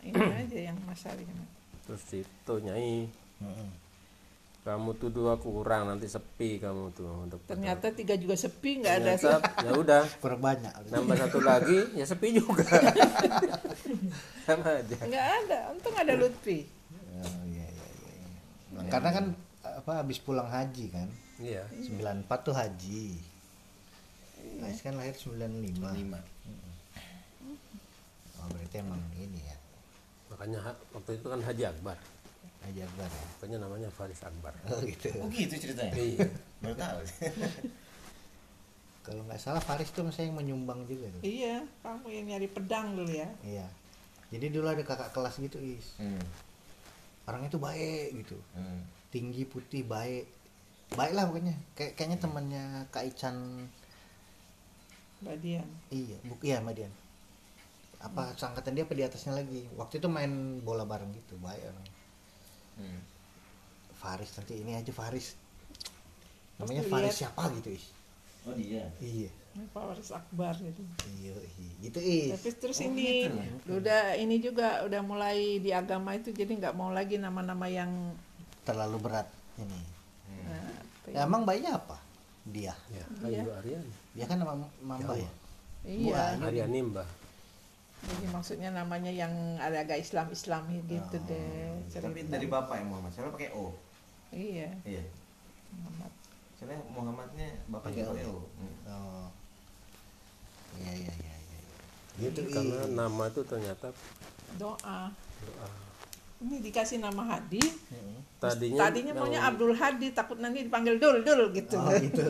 ini 0.00 0.16
aja 0.40 0.58
yang 0.66 0.78
masalahnya 0.82 1.44
Terus 1.82 2.04
itu 2.16 2.52
nyai 2.60 3.08
Mm-mm. 3.38 3.68
Kamu 4.60 4.92
tuh 5.00 5.08
dua 5.08 5.40
kurang 5.40 5.88
nanti 5.88 6.04
sepi 6.04 6.60
kamu 6.60 6.92
tuh 6.92 7.24
untuk 7.24 7.40
ternyata 7.48 7.88
tiga 7.96 8.12
juga 8.20 8.36
sepi 8.36 8.84
nggak 8.84 8.94
ada 9.00 9.12
ya 9.64 9.72
udah. 9.72 10.04
Kurang 10.20 10.44
banyak. 10.44 10.92
Nambah 10.92 11.16
satu 11.16 11.40
lagi 11.40 11.96
ya 11.96 12.04
sepi 12.04 12.36
juga. 12.36 12.68
Sama 14.44 14.84
aja. 14.84 14.96
Nggak 15.00 15.26
ada 15.44 15.58
untung 15.72 15.96
ada 15.96 16.12
Lutfi. 16.12 16.68
Oh, 17.20 17.44
iya, 17.48 17.64
iya, 17.68 17.86
iya, 18.04 18.12
iya. 18.76 18.90
karena 18.92 19.10
kan 19.12 19.24
apa 19.64 19.92
habis 20.04 20.20
pulang 20.20 20.48
haji 20.48 20.92
kan? 20.92 21.08
Iya. 21.40 21.64
94 21.72 22.28
tuh 22.44 22.52
haji. 22.52 23.16
Ais 24.60 24.80
kan 24.84 24.92
lahir 24.96 25.16
95 25.16 25.96
Lima. 25.96 26.20
oh 28.40 28.46
berarti 28.52 28.76
emang 28.76 29.00
ini 29.16 29.40
ya. 29.40 29.56
Makanya 30.32 30.76
waktu 30.92 31.16
itu 31.16 31.26
kan 31.28 31.40
Haji 31.44 31.64
Akbar 31.64 31.96
Haji 32.60 32.80
Akbar 32.84 33.08
ya. 33.08 33.24
Makanya 33.24 33.58
namanya 33.64 33.88
Faris 33.88 34.20
Akbar. 34.20 34.52
Oh 34.68 34.80
gitu. 34.84 35.08
Oh 35.20 35.28
gitu 35.32 35.54
ceritanya. 35.56 35.94
iya. 35.96 36.28
Baru 36.60 36.76
tahu. 36.76 37.00
kalau 39.06 39.22
nggak 39.26 39.40
salah 39.40 39.62
Faris 39.64 39.90
tuh 39.90 40.04
saya 40.12 40.28
yang 40.28 40.36
menyumbang 40.36 40.84
juga 40.84 41.08
tuh. 41.18 41.22
Iya 41.24 41.64
kamu 41.80 42.06
yang 42.12 42.26
nyari 42.36 42.48
pedang 42.52 42.94
dulu 42.94 43.10
ya. 43.10 43.28
Iya. 43.40 43.66
Jadi 44.30 44.46
dulu 44.52 44.66
ada 44.68 44.84
kakak 44.84 45.10
kelas 45.16 45.40
gitu 45.40 45.58
is. 45.58 45.96
Hmm. 45.96 46.22
orangnya 47.28 47.52
tuh 47.52 47.62
baik 47.62 48.26
gitu. 48.26 48.36
Hmm. 48.54 48.82
tinggi 49.14 49.46
putih 49.46 49.86
baik. 49.86 50.26
Baik 50.98 51.12
lah 51.14 51.24
pokoknya. 51.30 51.54
Kayak 51.78 51.92
kayaknya 51.96 52.18
temannya 52.18 52.64
Kak 52.90 53.06
Ican. 53.06 53.36
Mbak 55.20 55.36
Dian 55.44 55.68
iya 55.92 56.16
buk 56.24 56.40
iya 56.40 56.64
Mbak 56.64 56.74
Dian 56.80 56.92
apa 58.00 58.32
seangkatan 58.32 58.72
dia 58.72 58.88
apa 58.88 58.96
di 58.96 59.04
atasnya 59.04 59.36
lagi. 59.36 59.68
Waktu 59.76 60.00
itu 60.00 60.08
main 60.08 60.64
bola 60.64 60.88
bareng 60.88 61.12
gitu 61.12 61.36
baik 61.36 61.60
orang 61.68 61.84
Hmm. 62.80 63.00
Faris 63.94 64.30
nanti 64.32 64.56
ini 64.56 64.72
aja 64.74 64.88
Faris. 64.90 65.36
Namanya 66.56 66.80
Pasti 66.80 66.92
Faris 66.92 67.06
lihat. 67.06 67.20
siapa 67.20 67.42
gitu 67.60 67.70
is 67.76 67.84
Oh 68.48 68.56
dia. 68.56 68.88
iya. 69.04 69.28
Pak 69.50 69.82
Waris 69.84 70.08
Akbar 70.14 70.56
gitu. 70.56 70.80
Iya 71.20 71.36
iya. 71.36 71.72
Gitu 71.84 71.98
is 72.00 72.30
tapi 72.40 72.48
terus 72.56 72.78
Oh, 72.80 72.88
ini 72.88 73.28
gitu. 73.28 73.76
udah 73.76 74.16
ini 74.16 74.40
juga 74.40 74.80
udah 74.88 75.00
mulai 75.04 75.60
di 75.60 75.74
agama 75.76 76.16
itu 76.16 76.32
jadi 76.32 76.48
nggak 76.48 76.72
mau 76.72 76.88
lagi 76.88 77.20
nama-nama 77.20 77.68
yang 77.68 77.90
terlalu 78.64 78.96
berat 78.96 79.28
ini. 79.60 79.80
Nah, 80.48 80.72
apa 80.80 81.06
ya, 81.12 81.20
ya? 81.20 81.26
emang 81.28 81.42
bayinya 81.44 81.76
apa? 81.76 81.98
Dia? 82.48 82.72
Ya. 82.88 83.04
Ayu 83.28 83.52
Aryan 83.52 83.84
dia 84.10 84.24
kan 84.26 84.40
nama 84.40 84.56
mamba 84.82 85.14
ya 85.14 85.30
iya. 85.84 86.34
Bu 86.40 86.46
Aryani 86.48 86.80
Mbah 86.82 87.08
jadi 88.00 88.26
maksudnya 88.28 88.70
namanya 88.70 89.08
yang 89.08 89.30
ada 89.56 89.80
agak 89.80 89.98
Islam 89.98 90.26
Islami 90.28 90.80
gitu 90.84 91.16
deh 91.24 91.76
Tapi 91.90 92.26
dari 92.26 92.46
bapak 92.46 92.76
yang 92.76 92.88
Muhammad. 92.88 93.10
Soalnya 93.10 93.32
pakai 93.32 93.50
O. 93.52 93.74
iya 94.30 94.70
Iya. 94.82 95.04
Muhammad. 95.70 96.12
Soalnya 96.54 96.78
Muhammadnya 96.88 97.48
bapaknya 97.66 98.02
Pakai 98.02 98.16
pakai 98.16 98.24
O. 98.26 98.32
O. 98.32 98.40
Hmm. 98.56 98.74
oh 98.88 99.26
iya 100.76 100.92
iya 100.96 101.12
iya 101.14 101.34
iya 101.36 101.58
gitu 102.20 102.40
karena 102.46 102.84
nama 102.88 103.24
itu 103.26 103.40
ternyata 103.42 103.88
doa 104.54 105.10
doa. 105.40 105.68
ini 106.40 106.56
dikasih 106.60 106.98
nama 106.98 107.22
Hadi 107.26 107.60
Mm-mm. 107.60 108.18
tadinya 108.38 108.80
tadinya 108.80 109.12
maunya 109.14 109.40
Abdul 109.42 109.72
Hadi 109.72 110.08
takut 110.10 110.38
nanti 110.38 110.62
dipanggil 110.62 110.96
Dul 110.96 111.20
Dul 111.20 111.50
gitu 111.50 111.74
oh 111.74 111.90
gitu 111.92 112.22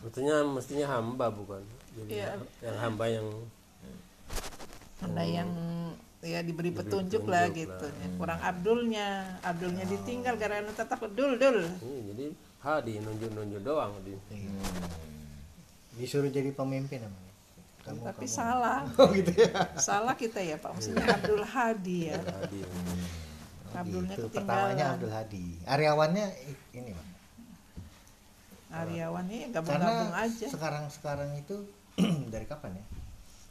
mestinya 0.00 0.36
mestinya 0.48 0.86
hamba 0.90 1.28
bukan 1.28 1.60
jadi 1.94 2.10
Iya. 2.10 2.28
yang 2.62 2.76
hamba 2.78 3.04
yang 3.06 3.26
ada 4.98 5.22
yang 5.22 5.48
ya 6.18 6.42
diberi 6.42 6.74
Diberi 6.74 6.82
petunjuk 6.82 7.22
petunjuk 7.22 7.22
lah 7.30 7.46
lah. 7.46 7.54
gitu 7.54 7.86
ya. 7.86 8.06
kurang 8.18 8.40
Abdulnya. 8.42 9.08
Abdulnya 9.46 9.84
ditinggal 9.86 10.34
karena 10.34 10.66
tetap 10.74 10.98
Dul 11.14 11.38
Dul. 11.38 11.58
Ini 11.78 11.98
jadi 12.14 12.26
hadi 12.62 12.92
nunjuk-nunjuk 12.98 13.60
doang 13.62 13.94
di. 14.02 14.18
Disuruh 15.98 16.30
jadi 16.30 16.50
pemimpin 16.54 17.02
emang 17.02 17.26
kamu 17.86 18.02
tapi 18.04 18.26
kamu. 18.26 18.36
salah. 18.36 18.80
Oh 19.00 19.08
gitu 19.14 19.32
ya. 19.32 19.50
Salah 19.78 20.14
kita 20.18 20.42
ya 20.42 20.58
Pak. 20.58 20.70
Maksudnya 20.76 21.06
Abdul 21.08 21.44
Hadi 21.46 21.98
ya. 22.12 22.18
Hadi. 22.20 22.60
Abdulnya 23.68 24.14
gitu. 24.16 24.26
ketinggalan. 24.28 24.74
pertamanya 24.74 24.84
Abdul 24.98 25.12
Hadi. 25.14 25.44
Aryawannya 25.64 26.26
ini 26.74 26.90
Pak. 26.92 27.06
Aryawannya 28.68 29.36
ya 29.38 29.48
karena 29.48 29.64
gabung-gabung 29.64 30.14
aja. 30.18 30.46
sekarang 30.52 30.84
sekarang 30.92 31.30
itu 31.40 31.56
dari 32.32 32.44
kapan 32.44 32.76
ya 32.76 32.84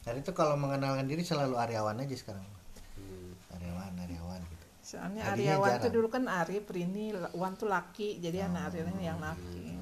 dari 0.07 0.23
itu 0.23 0.31
kalau 0.31 0.55
mengenalkan 0.55 1.03
diri 1.03 1.19
selalu 1.19 1.59
Aryawan 1.59 1.99
aja 1.99 2.15
sekarang. 2.15 2.47
Hmm. 2.95 3.35
Aryawan 3.59 3.91
Aryawan 4.07 4.39
gitu. 4.47 4.65
Soalnya 4.79 5.21
Hadinya 5.27 5.59
Aryawan 5.59 5.67
tuh 5.67 5.75
jarang. 5.83 5.95
dulu 5.99 6.07
kan 6.07 6.23
Arif 6.31 6.65
Rini 6.71 7.11
Wan 7.35 7.59
tuh 7.59 7.67
laki 7.67 8.23
jadi 8.23 8.47
anak 8.47 8.71
Aryawan 8.71 8.97
yang 9.03 9.19
laki. 9.19 9.75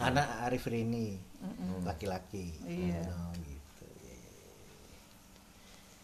Anak 0.00 0.48
Arif 0.48 0.64
Rini 0.64 1.20
laki-laki. 1.84 2.56
Iya. 2.64 3.04
oh, 3.04 3.36
gitu. 3.36 3.84
Iya, 4.00 4.18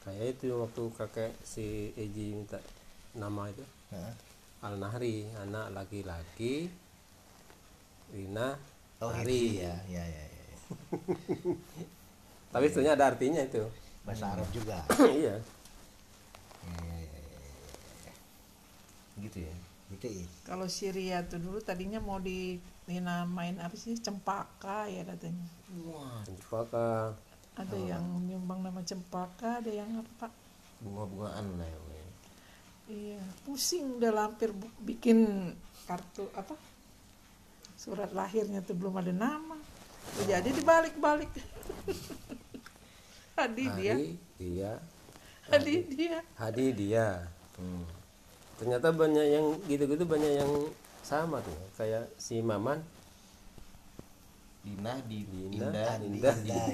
kayak 0.05 0.27
itu 0.37 0.53
waktu 0.53 0.83
kakek 1.01 1.33
si 1.41 1.97
Eji 1.97 2.37
minta 2.37 2.61
nama 3.17 3.49
itu. 3.49 3.65
Heeh. 3.89 4.15
Al 4.69 4.77
Nahri 4.77 5.31
anak 5.39 5.71
laki-laki 5.71 6.69
Rina 8.11 8.59
oh 8.99 9.15
Nahri 9.15 9.63
ya 9.63 9.79
ya 9.87 10.03
ya, 10.03 10.25
ya. 10.27 10.57
tapi 12.49 12.67
sebenarnya 12.69 12.95
ada 12.95 13.07
artinya 13.09 13.41
itu. 13.41 13.63
Bahasa 14.03 14.25
Arab 14.33 14.49
juga. 14.51 14.79
Iya. 15.21 15.37
Ya, 16.69 16.75
ya, 16.81 16.97
ya, 16.99 17.21
ya, 17.21 17.39
ya. 18.05 18.15
Gitu 19.19 19.39
ya. 19.43 19.55
gitu 19.89 20.05
Is. 20.05 20.29
kalau 20.45 20.69
Syria 20.69 21.25
tuh 21.25 21.41
dulu 21.41 21.65
tadinya 21.65 21.97
mau 21.97 22.21
di 22.21 22.61
dinamain 22.85 23.57
apa 23.57 23.73
sih 23.73 23.97
cempaka 23.97 24.85
ya 24.85 25.01
katanya. 25.01 25.49
Wah, 25.89 26.21
Cempaka. 26.29 27.17
Ada 27.57 27.75
yang 27.75 28.05
nyumbang 28.23 28.61
nama 28.61 28.85
cempaka 28.85 29.65
ada 29.65 29.73
yang 29.73 29.89
apa 29.97 30.29
bunga-bungaan 30.79 31.57
lah 31.57 31.67
ya. 31.67 31.79
Iya 32.89 33.21
pusing 33.45 33.97
udah 33.97 34.29
hampir 34.29 34.49
bu- 34.53 34.73
bikin 34.81 35.53
kartu 35.85 36.29
apa 36.33 36.53
surat 37.77 38.13
lahirnya 38.13 38.61
tuh 38.61 38.77
belum 38.77 39.01
ada 39.01 39.13
nama. 39.13 39.57
Jadi 40.25 40.53
dibalik-balik 40.53 41.29
Hadi 43.39 43.65
dia 43.79 43.95
Hadi 43.95 44.09
dia. 44.39 44.73
Hadi 45.49 45.75
dia. 45.89 46.19
Hadi 46.37 46.67
dia. 46.77 47.07
Hmm. 47.59 47.85
ternyata 48.59 48.91
banyak 48.91 49.27
yang 49.39 49.47
gitu-gitu 49.71 50.03
banyak 50.03 50.33
yang 50.43 50.53
sama 51.03 51.39
tuh. 51.43 51.55
Kayak 51.79 52.11
si 52.19 52.43
Maman. 52.43 52.83
Dina 54.67 54.99
di 55.07 55.25
Dina. 55.25 55.71
Dinda 55.99 56.33
ya 56.45 56.65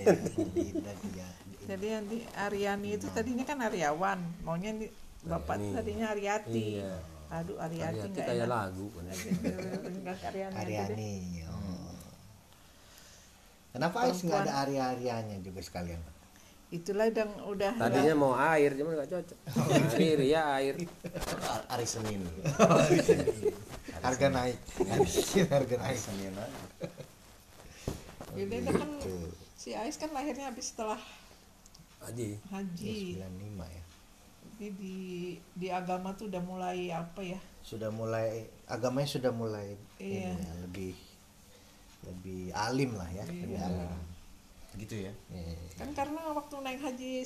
Dinda 0.57 0.93
dia 1.05 1.29
jadi 1.65 1.87
yang 1.97 2.05
di 2.09 2.19
Aryani 2.37 2.89
itu 3.01 3.07
tadinya 3.09 3.45
kan 3.49 3.59
Aryawan. 3.65 4.21
Maunya 4.45 4.71
di 4.77 4.87
bapak 5.25 5.57
Aryani. 5.57 5.73
tadinya 5.73 6.07
Aryati. 6.13 6.67
Iya. 6.81 6.95
aduh 7.33 7.57
Aryati 7.57 7.99
Ariati 7.99 8.09
nggak 8.13 8.27
kayak 8.29 8.45
enak. 8.45 8.53
lagu. 8.53 8.85
Kan 8.93 9.05
Enggak 9.89 10.19
Aryani 10.29 10.55
aja 10.61 10.65
deh. 10.69 10.77
Aryani 10.85 11.15
oh. 11.49 11.97
Kenapa 13.75 14.07
Ais 14.07 14.22
nggak 14.22 14.41
ada 14.47 14.53
Arya-Aryanya 14.62 15.43
juga 15.43 15.59
sekalian 15.61 15.99
Pak? 15.99 16.12
itulah 16.70 17.07
udah 17.07 17.27
udah 17.47 17.72
tadinya 17.79 18.14
mau 18.18 18.35
air 18.35 18.75
cuma 18.75 18.95
nggak 18.95 19.07
cocok. 19.07 19.39
Air 19.95 20.18
ya 20.25 20.59
air. 20.59 20.75
Ar- 21.47 21.66
Hari 21.70 21.87
Senin. 21.95 22.18
harga 24.03 24.27
naik. 24.27 24.59
Harga 25.47 25.77
Hari 25.79 25.95
naik. 25.95 25.99
Senin 25.99 26.35
jadi 28.35 28.55
udah 28.66 28.75
kan 28.75 28.91
si 29.55 29.70
Ais 29.70 29.95
kan 29.95 30.11
lahirnya 30.11 30.51
habis 30.51 30.75
setelah 30.75 30.99
Haji. 32.03 32.43
Haji. 32.51 33.22
95 33.22 33.22
ya. 33.70 33.83
Jadi 34.55 34.68
di 34.75 34.97
di 35.55 35.68
agama 35.70 36.11
tuh 36.12 36.27
udah 36.27 36.43
mulai 36.43 36.91
apa 36.91 37.22
ya? 37.22 37.39
Sudah 37.62 37.89
mulai 37.89 38.51
agamanya 38.66 39.09
sudah 39.09 39.31
mulai 39.31 39.79
Iya. 39.97 40.35
ini 40.35 40.43
ya, 40.43 40.53
lebih 40.61 40.93
lebih 42.05 42.53
alim 42.53 42.91
lah 42.95 43.09
ya 43.11 43.25
lebih 43.27 43.59
alim 43.59 43.91
gitu 44.75 45.07
ya 45.07 45.13
Iya. 45.31 45.55
kan 45.79 45.89
karena 45.95 46.21
waktu 46.35 46.55
naik 46.61 46.81
haji 46.83 47.23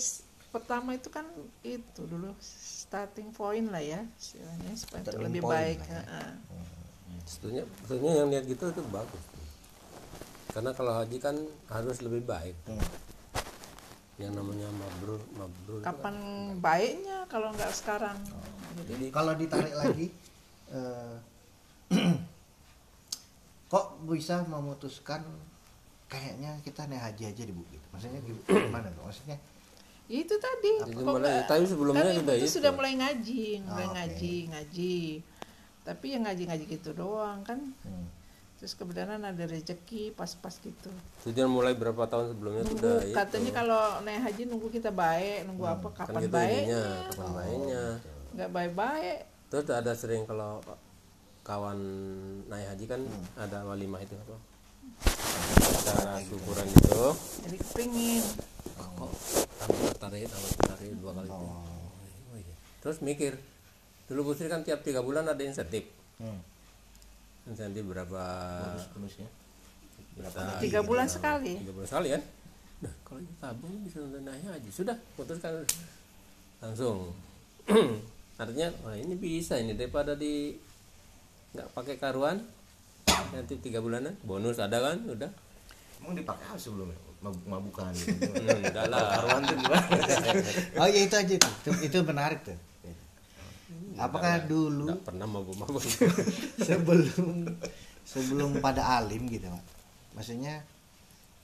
pertama 0.48 0.96
itu 0.96 1.08
kan 1.12 1.24
itu 1.60 2.02
dulu 2.08 2.32
starting 2.40 3.32
point 3.36 3.68
lah 3.68 3.80
ya 3.84 4.00
istilahnya 4.16 4.72
supaya 4.76 5.02
lebih 5.20 5.44
baik 5.44 5.76
ya. 5.84 6.00
Heeh. 6.00 6.30
Sebetulnya, 7.28 7.62
sebetulnya 7.84 8.14
yang 8.24 8.28
lihat 8.32 8.44
gitu 8.48 8.64
itu 8.72 8.80
bagus. 8.88 9.20
Karena 10.48 10.72
kalau 10.72 10.96
haji 10.96 11.20
kan 11.20 11.36
harus 11.68 12.00
lebih 12.00 12.24
baik. 12.24 12.56
Hmm. 12.64 12.80
Yang 14.16 14.32
namanya 14.40 14.68
mabrur, 14.72 15.20
mabrur. 15.36 15.78
itu 15.78 15.84
kan 15.84 15.94
kapan 15.94 16.16
baiknya 16.58 17.18
kalau 17.28 17.52
nggak 17.52 17.70
sekarang 17.70 18.16
jadi 18.82 18.88
Jadi 18.96 19.06
kalau 19.12 19.32
ditarik 19.36 19.74
lagi 19.76 20.06
eh, 20.76 21.14
kok 23.68 23.84
bisa 24.02 24.42
memutuskan 24.42 25.20
kayaknya 26.06 26.56
kita 26.60 26.84
naik 26.84 27.04
haji 27.04 27.22
aja 27.26 27.42
di 27.44 27.52
bu 27.52 27.62
gitu? 27.68 27.86
Maksudnya 27.90 28.20
gi- 28.20 28.44
gimana 28.46 28.88
tuh? 28.88 29.04
Maksudnya 29.04 29.36
ya 30.08 30.18
itu 30.18 30.34
tadi 30.34 30.72
Jadi 30.82 30.92
kok 30.94 31.04
mulai- 31.06 31.44
tapi 31.44 31.64
sebelumnya 31.64 32.00
kan 32.06 32.24
tuh 32.24 32.34
itu. 32.34 32.48
sudah 32.50 32.72
mulai 32.72 32.92
ngaji 32.96 33.42
mulai 33.62 33.84
Oh, 33.84 33.92
ngaji 33.92 34.34
ngaji. 34.48 34.96
Tapi 35.84 36.06
yang 36.10 36.22
ngaji-ngaji 36.22 36.64
gitu 36.66 36.90
doang 36.92 37.40
kan? 37.42 37.60
Hmm, 37.80 38.08
terus 38.54 38.72
kebetulan 38.72 39.20
ada 39.22 39.40
rezeki 39.42 40.12
pas-pas 40.12 40.52
gitu. 40.58 40.88
Sudah 41.18 41.44
mulai 41.44 41.72
berapa 41.72 42.04
tahun 42.04 42.32
sebelumnya 42.34 42.60
nunggu 42.62 42.76
sudah 42.78 42.96
itu. 43.02 43.12
katanya 43.14 43.50
kalau 43.54 43.82
naik 44.02 44.20
haji 44.22 44.42
nunggu 44.44 44.68
kita 44.70 44.88
baik 44.88 45.44
nunggu 45.44 45.64
apa 45.66 45.88
kan 45.90 46.04
kapan 46.06 46.20
gitu 46.22 46.32
baiknya. 46.34 46.82
kapan 47.06 47.28
baiknya. 47.34 47.84
nggak 48.30 48.50
baik-baik. 48.50 49.18
Terus 49.48 49.64
ada 49.66 49.92
sering 49.92 50.24
kalau 50.24 50.60
kawan 51.48 51.80
naik 52.52 52.76
haji 52.76 52.84
kan 52.84 53.00
ada 53.40 53.64
walimah 53.64 54.04
itu 54.04 54.12
apa? 54.12 54.36
Acara 55.56 56.20
syukuran 56.20 56.68
itu. 56.68 57.04
jadi 57.48 57.56
kepingin 57.56 58.24
Kok 58.76 59.10
tambah 59.56 59.80
tertarik, 59.96 60.28
tambah 60.28 60.50
tertarik 60.60 60.92
dua 61.00 61.12
kali. 61.16 61.28
Oh, 61.32 61.64
iya. 62.36 62.54
Terus 62.84 63.00
mikir, 63.00 63.40
dulu 64.10 64.34
Busri 64.34 64.52
kan 64.52 64.60
tiap 64.60 64.84
tiga 64.84 65.00
bulan 65.00 65.24
ada 65.24 65.40
insentif. 65.40 65.88
hmm. 66.20 66.40
Insentif 67.48 67.80
berapa? 67.88 68.22
ya 69.08 69.28
Berapa 70.18 70.58
tiga 70.58 70.80
bulan 70.82 71.06
sekali 71.06 71.62
tiga 71.62 71.72
bulan 71.72 71.88
sekali 71.88 72.08
kan 72.10 72.22
nah 72.78 72.92
kalau 73.06 73.20
kita 73.22 73.34
tabung 73.38 73.74
bisa 73.86 73.98
untuk 74.02 74.22
naik 74.22 74.44
haji 74.50 74.70
sudah 74.70 74.96
putuskan 75.14 75.62
langsung 76.58 77.14
artinya 78.42 78.68
wah 78.82 78.94
ini 78.94 79.14
bisa 79.14 79.58
ini 79.58 79.74
daripada 79.74 80.14
di 80.18 80.54
nggak 81.56 81.68
pakai 81.72 81.96
karuan? 81.96 82.44
Nanti 83.32 83.54
tiga 83.60 83.80
bulanan? 83.80 84.14
Bonus 84.24 84.60
ada 84.60 84.78
kan? 84.80 85.00
Udah. 85.08 85.30
Emang 85.98 86.14
dipakai 86.14 86.44
apa 86.48 86.60
sebelumnya? 86.60 86.98
Mabuk 87.18 87.44
mabukan 87.50 87.90
gitu. 87.98 88.14
Hmm, 88.38 88.62
udah 88.62 88.84
lah. 88.86 89.02
Karuan 89.18 89.40
tuh 89.42 89.56
gimana? 89.58 89.88
Oh 90.80 90.86
ya 90.86 91.00
itu 91.02 91.14
aja 91.18 91.34
tuh. 91.34 91.52
Itu, 91.64 91.70
itu 91.90 91.96
menarik 92.06 92.40
tuh. 92.46 92.58
Apakah 93.98 94.46
dulu 94.46 94.86
nggak 94.86 95.02
pernah 95.02 95.26
mabuk 95.26 95.58
mabuk. 95.58 95.82
sebelum 96.68 97.50
sebelum 98.06 98.62
pada 98.62 99.02
alim 99.02 99.26
gitu 99.26 99.50
pak? 99.50 99.64
Maksudnya 100.14 100.62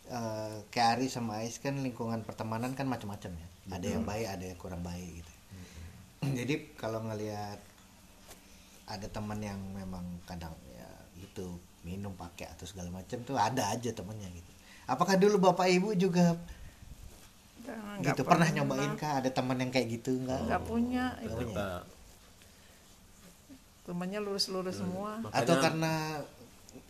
eh, 0.07 0.55
kayak 0.71 1.03
Ari 1.03 1.07
sama 1.11 1.43
Ais 1.43 1.59
kan 1.59 1.75
lingkungan 1.83 2.23
pertemanan 2.23 2.79
kan 2.79 2.87
macam-macam 2.87 3.35
ya. 3.35 3.49
Ada 3.75 3.87
yang 3.99 4.07
baik 4.07 4.27
ada 4.31 4.45
yang 4.47 4.59
kurang 4.61 4.87
baik 4.87 5.25
gitu. 5.25 5.33
Jadi 6.25 6.55
kalau 6.79 7.03
ngelihat 7.05 7.59
ada 8.85 9.07
teman 9.09 9.41
yang 9.41 9.61
memang 9.73 10.05
kadang 10.29 10.53
ya 10.77 10.89
gitu 11.17 11.57
minum 11.85 12.13
pakai 12.17 12.49
atau 12.53 12.65
segala 12.65 12.89
macam 12.93 13.21
tuh 13.25 13.37
ada 13.37 13.73
aja 13.73 13.93
temennya 13.93 14.29
gitu. 14.33 14.51
Apakah 14.85 15.17
dulu 15.17 15.41
bapak 15.41 15.69
ibu 15.73 15.93
juga 15.97 16.37
gitu 18.05 18.23
pernah. 18.29 18.45
nyobain 18.53 18.93
kah 19.01 19.25
ada 19.25 19.33
teman 19.33 19.57
yang 19.57 19.73
kayak 19.73 19.89
gitu 20.01 20.21
nggak? 20.21 20.41
Nggak 20.49 20.63
punya 20.69 21.17
Nggak 21.21 21.37
punya. 21.37 21.67
Temannya 23.85 24.21
lurus-lurus 24.21 24.81
semua. 24.81 25.21
Atau 25.33 25.57
makanya 25.57 25.65
karena 25.65 25.93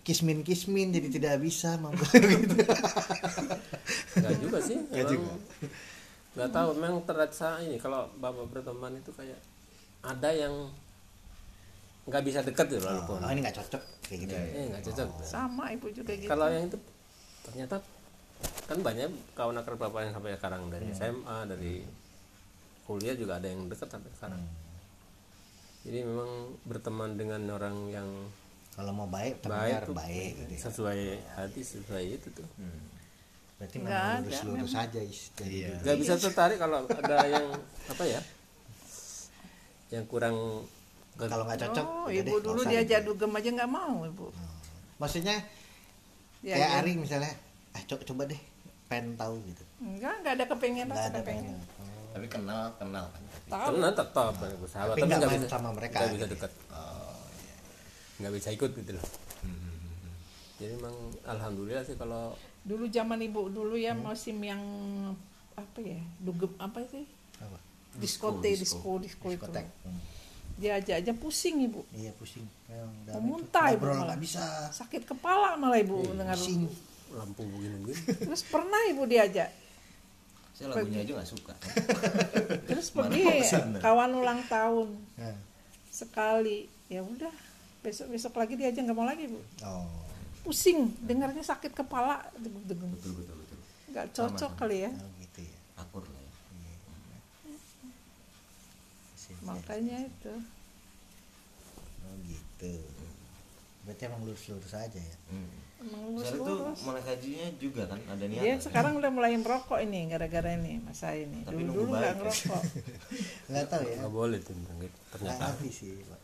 kismin 0.07 0.45
kismin 0.45 0.93
jadi 0.95 1.09
tidak 1.11 1.35
bisa 1.43 1.79
mampu 1.79 2.03
gitu. 2.43 2.55
Nggak 4.19 4.35
juga 4.43 4.59
sih 4.63 4.79
Nggak 4.91 5.07
emang 5.07 5.13
juga. 5.15 5.33
nggak 6.35 6.51
tahu 6.51 6.69
memang 6.83 6.99
terasa 7.07 7.63
ini 7.63 7.79
kalau 7.79 8.11
bapak 8.19 8.51
berteman 8.51 8.99
itu 8.99 9.15
kayak 9.15 9.39
ada 10.03 10.31
yang 10.35 10.67
nggak 12.05 12.23
bisa 12.25 12.39
dekat 12.45 12.67
gitu 12.69 12.85
walaupun. 12.85 13.19
Oh 13.25 13.31
ini 13.33 13.41
nggak 13.41 13.57
cocok. 13.65 13.83
Kayak 14.05 14.19
gitu. 14.29 14.35
Eh 14.37 14.65
nggak 14.73 14.83
cocok. 14.93 15.09
Sama 15.25 15.65
ibu 15.73 15.87
juga 15.89 16.13
gitu. 16.13 16.29
Kalau 16.29 16.47
yang 16.53 16.69
itu 16.69 16.79
ternyata 17.45 17.77
kan 18.69 18.79
banyak 18.81 19.09
kawan 19.33 19.57
akrab 19.61 19.79
bapak 19.81 20.01
yang 20.09 20.13
sampai 20.13 20.37
sekarang. 20.37 20.63
Dari 20.69 20.87
SMA 20.93 21.39
dari 21.49 21.75
kuliah 22.85 23.17
juga 23.17 23.41
ada 23.41 23.49
yang 23.49 23.65
dekat 23.73 23.89
sampai 23.89 24.13
sekarang. 24.13 24.43
Jadi 25.85 25.99
memang 26.05 26.57
berteman 26.65 27.17
dengan 27.17 27.41
orang 27.53 27.77
yang 27.89 28.09
kalau 28.75 28.91
mau 28.91 29.07
baik 29.07 29.39
baik 29.47 29.87
tuh. 29.87 29.95
baik 29.95 30.33
gitu 30.45 30.53
ya. 30.57 30.61
sesuai 30.67 31.01
hati 31.41 31.61
sesuai 31.63 32.05
itu 32.21 32.29
tuh. 32.33 32.49
Berarti 33.57 33.77
Nggak 33.81 34.27
lurus 34.27 34.41
lurus 34.45 34.75
aja 34.75 35.01
is 35.01 35.31
jadi 35.39 35.71
dulu. 35.71 35.79
nggak 35.87 35.97
bisa 36.03 36.15
tertarik 36.19 36.59
kalau 36.59 36.85
ada 36.85 37.17
yang 37.31 37.47
apa 37.87 38.05
ya 38.05 38.21
yang 39.95 40.05
kurang 40.11 40.35
kalau 41.17 41.45
nggak 41.45 41.61
cocok 41.61 41.87
oh 41.87 42.09
ibu 42.09 42.27
deh, 42.27 42.43
dulu 42.43 42.61
diajak 42.65 43.01
gitu. 43.01 43.09
dugem 43.11 43.31
aja 43.33 43.49
nggak 43.53 43.71
mau 43.71 44.03
ibu. 44.03 44.27
Maksudnya 44.97 45.37
Ya, 46.41 46.55
kayak 46.55 46.69
ya. 46.69 46.79
Ari 46.79 46.93
misalnya 46.95 47.33
ah 47.73 47.83
coba 47.85 48.03
coba 48.05 48.23
deh 48.29 48.41
pengen 48.85 49.17
tahu 49.17 49.35
gitu. 49.45 49.65
Enggak 49.79 50.13
enggak 50.21 50.33
ada 50.35 50.45
kepengen 50.47 50.87
nggak 50.87 50.99
rasa 50.99 51.09
ada 51.09 51.21
kepengen. 51.21 51.57
pengen 51.57 51.59
Oh. 51.81 52.09
tapi 52.15 52.27
kenal 52.29 52.65
kenal 52.77 53.05
kan 53.09 53.23
tapi 53.25 53.47
tahu. 53.49 53.65
Karena 53.73 53.89
tetap 53.91 54.09
sahabat 54.65 54.95
Tapi 54.95 55.01
tapi 55.01 55.11
nggak 55.11 55.33
bisa 55.33 55.49
sama 55.49 55.71
mereka 55.71 55.97
nggak 55.97 56.13
bisa 56.13 56.27
gitu. 56.27 56.35
dekat 56.37 56.53
Oh, 56.71 57.19
nggak 58.19 58.33
bisa 58.33 58.49
ikut 58.51 58.71
gitu 58.73 58.91
loh. 58.93 59.07
Jadi 60.55 60.71
memang 60.73 60.97
alhamdulillah 61.25 61.83
sih 61.83 61.97
kalau 61.97 62.31
dulu 62.63 62.87
zaman 62.87 63.19
ibu 63.21 63.51
dulu 63.51 63.75
ya 63.75 63.93
Hmm. 63.93 64.07
musim 64.07 64.39
yang 64.39 64.63
apa 65.55 65.79
ya 65.79 65.99
dugem 66.19 66.53
apa 66.57 66.79
sih? 66.85 67.03
Apa? 67.39 67.59
Diskote 67.95 68.51
disko 68.53 68.99
disko 68.99 69.27
itu. 69.29 69.39
Diskotek. 69.41 69.67
Hmm. 69.83 69.99
Diajak 70.59 71.03
aja 71.03 71.13
pusing 71.15 71.67
ibu. 71.67 71.83
Iya 71.91 72.15
pusing. 72.15 72.47
Mau 72.71 73.19
itu. 73.19 73.21
muntah 73.21 73.75
ibu 73.75 73.85
malah. 73.87 74.19
bisa. 74.19 74.43
Sakit 74.71 75.07
kepala 75.07 75.59
malah 75.59 75.79
ibu 75.79 76.03
dengar 76.15 76.39
pusing. 76.39 76.71
lampu 77.15 77.47
begini 77.47 77.79
begini 77.79 78.27
terus 78.27 78.43
pernah 78.43 78.81
ibu 78.91 79.07
diajak? 79.07 79.47
Saya 80.55 80.75
lagunya 80.75 81.07
aja 81.07 81.13
nggak 81.19 81.31
suka. 81.31 81.55
Terus 82.71 82.91
Mana 82.95 83.11
pergi 83.11 83.23
kawan 83.83 84.11
ulang 84.15 84.41
tahun. 84.47 84.89
Nah. 85.19 85.39
sekali. 85.91 86.71
Ya 86.91 87.03
udah 87.03 87.31
besok 87.83 88.11
besok 88.11 88.35
lagi 88.39 88.55
diajak 88.55 88.87
nggak 88.87 88.99
mau 88.99 89.07
lagi 89.07 89.31
bu. 89.31 89.39
Oh. 89.63 89.87
Pusing 90.43 90.95
dengarnya 91.03 91.43
sakit 91.43 91.75
kepala. 91.75 92.23
Betul 92.39 92.75
betul 92.75 93.35
betul. 93.43 93.59
Nggak 93.95 94.07
cocok 94.11 94.53
kali 94.59 94.87
ya 94.87 94.91
oh 94.91 95.11
gitu 95.23 95.41
ya 95.47 95.59
akur 95.79 96.03
lah 96.03 96.19
ya 96.19 96.33
Sip, 97.47 97.59
sip. 99.15 99.34
Makanya 99.45 99.99
itu. 100.09 100.35
Oh 102.05 102.17
gitu. 102.25 102.75
Berarti 103.85 104.03
emang 104.09 104.23
lurus 104.25 104.45
lurus 104.49 104.73
aja 104.73 105.01
ya? 105.01 105.17
Hmm. 105.29 105.53
emang 105.85 106.17
Saya 106.17 106.41
itu 106.41 106.41
lurus-lurus 106.41 106.81
mulai 106.89 107.03
hajinya 107.05 107.47
juga 107.61 107.83
kan 107.85 108.01
ada 108.09 108.25
niatan. 108.25 108.45
Dia 108.49 108.55
sekarang 108.57 108.93
udah 108.97 109.11
mulai 109.13 109.37
merokok 109.37 109.79
ini 109.85 110.09
gara-gara 110.09 110.57
ini 110.57 110.81
masa 110.81 111.13
ini. 111.13 111.45
Tapi 111.45 111.61
dulu 111.61 111.85
dulu 111.85 111.93
nggak 111.93 112.09
ya. 112.09 112.17
ngerokok. 112.17 112.63
Nggak 113.53 113.67
tahu 113.69 113.83
ya. 113.85 113.97
Nggak 114.01 114.15
boleh 114.17 114.39
tuh 114.41 114.55
ternyata. 115.13 115.45
ngerti 115.53 115.69
sih 115.69 115.93
Pak. 116.09 116.21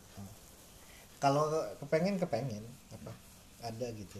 Kalau 1.21 1.43
kepengen 1.85 2.17
kepengen. 2.17 2.63
Apa? 2.97 3.11
Ada 3.61 3.93
gitu. 3.93 4.17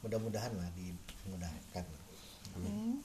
Mudah-mudahan 0.00 0.56
lah 0.56 0.68
dimudahkan. 0.72 1.84
Hmm. 2.56 3.04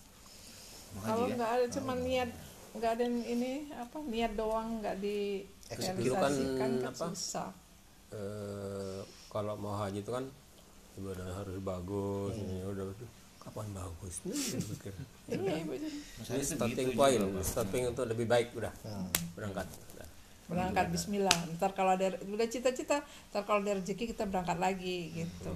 Mau 0.94 1.02
kalau 1.04 1.26
haji 1.26 1.32
ya? 1.34 1.36
nggak 1.36 1.52
ada 1.52 1.66
cuma 1.74 1.94
niat 2.00 2.30
nggak 2.74 2.92
ada 2.98 3.06
ini 3.06 3.70
apa 3.72 3.98
niat 4.04 4.34
doang 4.34 4.82
nggak 4.82 4.98
di 4.98 5.46
Itu 5.70 5.78
kan 5.78 5.94
realisasikan 5.98 6.72
kan 6.82 6.90
apa? 6.90 7.06
susah. 7.14 7.50
eh, 8.14 9.00
kalau 9.30 9.54
mau 9.58 9.74
haji 9.78 10.02
itu 10.02 10.10
kan 10.10 10.26
ibadah 10.94 11.26
harus 11.34 11.58
bagus 11.62 12.34
ini 12.38 12.62
udah 12.62 12.86
kapan 13.42 13.68
bagus? 13.74 14.22
Nih, 14.24 14.38
pikir. 14.74 14.94
iya 15.28 15.54
ibu 15.66 15.74
ini 15.74 15.90
starting 16.46 16.94
point 16.94 17.22
starting 17.42 17.84
itu 17.90 18.04
lebih 18.06 18.26
baik 18.26 18.54
udah 18.54 18.74
berangkat. 19.34 19.66
Udah. 19.94 20.08
berangkat 20.46 20.86
Bismillah. 20.94 21.38
Ntar 21.58 21.74
kalau 21.74 21.98
ada 21.98 22.14
udah 22.26 22.48
cita-cita 22.50 23.02
ntar 23.34 23.42
kalau 23.44 23.66
ada 23.66 23.78
rezeki 23.82 24.14
kita 24.14 24.30
berangkat 24.30 24.58
lagi 24.62 25.10
gitu. 25.14 25.52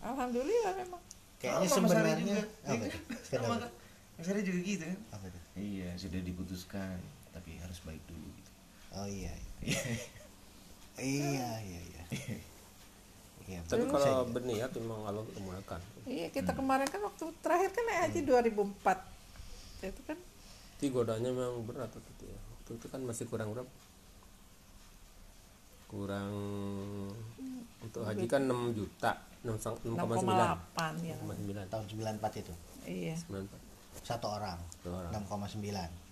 Alhamdulillah 0.00 0.72
memang. 0.76 1.00
Kayaknya 1.40 1.68
sebenarnya 1.72 2.14
Iya 2.20 3.38
kan? 3.40 3.72
Mas 4.20 4.28
Ari 4.28 4.44
juga 4.44 4.60
gitu 4.60 4.84
kan 4.84 4.98
iya 5.60 5.90
sudah 6.00 6.20
diputuskan 6.24 6.96
tapi 7.30 7.60
harus 7.60 7.78
baik 7.84 8.00
dulu 8.08 8.28
gitu. 8.34 8.50
Oh 8.96 9.06
iya 9.06 9.32
iya. 9.36 9.44
Iya. 9.60 9.92
iya 11.04 11.50
iya. 11.60 11.80
Iya 12.10 12.36
iya 13.46 13.60
tapi 13.68 13.84
kalau 13.86 14.26
berniat 14.30 14.70
memang 14.78 15.00
Allah 15.04 15.24
memudahkan 15.36 15.80
Iya 16.06 16.32
kita 16.32 16.56
kemarin 16.56 16.88
kan 16.88 17.02
waktu 17.04 17.24
terakhir 17.44 17.70
kan 17.76 17.84
naik 17.86 18.00
haji 18.08 18.20
2004 18.26 19.86
itu 19.90 20.02
kan 20.06 20.18
tapi 20.80 20.96
godaannya 20.96 21.30
memang 21.36 21.60
berat 21.68 21.92
waktu 21.92 22.10
itu 22.16 22.24
ya. 22.32 22.40
Waktu 22.40 22.70
itu 22.80 22.86
kan 22.88 23.00
masih 23.04 23.28
kurang 23.28 23.52
berapa? 23.52 23.68
Kurang 25.92 26.32
untuk 27.84 28.00
haji 28.00 28.24
kan 28.24 28.48
6 28.48 28.72
juta 28.72 29.12
6,9 29.44 29.92
6,8 29.92 31.04
ya. 31.04 31.16
6,9 31.20 31.68
tahun 31.68 31.84
94 32.16 32.40
itu? 32.40 32.54
Iya. 32.88 33.16
94 33.28 33.69
satu 34.10 34.26
orang. 34.28 34.58
Satu 34.80 34.88
orang. 34.90 35.12
6,9 35.14 36.10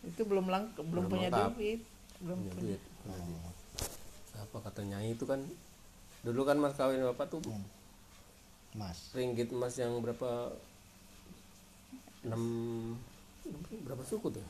itu 0.00 0.22
belum 0.24 0.46
lang 0.48 0.64
belum 0.76 0.88
Belum 0.88 1.04
punya 1.12 1.28
lengkap. 1.28 1.52
duit. 1.56 1.80
Belum 2.24 2.38
punya 2.40 2.52
punya 2.56 2.76
duit 2.76 2.80
apa 4.40 4.58
katanya 4.66 4.98
itu 5.04 5.24
kan 5.28 5.40
dulu 6.24 6.42
kan 6.42 6.56
mas 6.58 6.74
kawin 6.74 7.04
bapak 7.12 7.28
tuh 7.28 7.40
mas. 8.74 9.12
ringgit 9.14 9.52
emas 9.52 9.76
yang 9.76 9.94
berapa? 10.02 10.52
6 12.26 12.34
berapa 13.86 14.02
suku 14.04 14.28
tuh? 14.34 14.46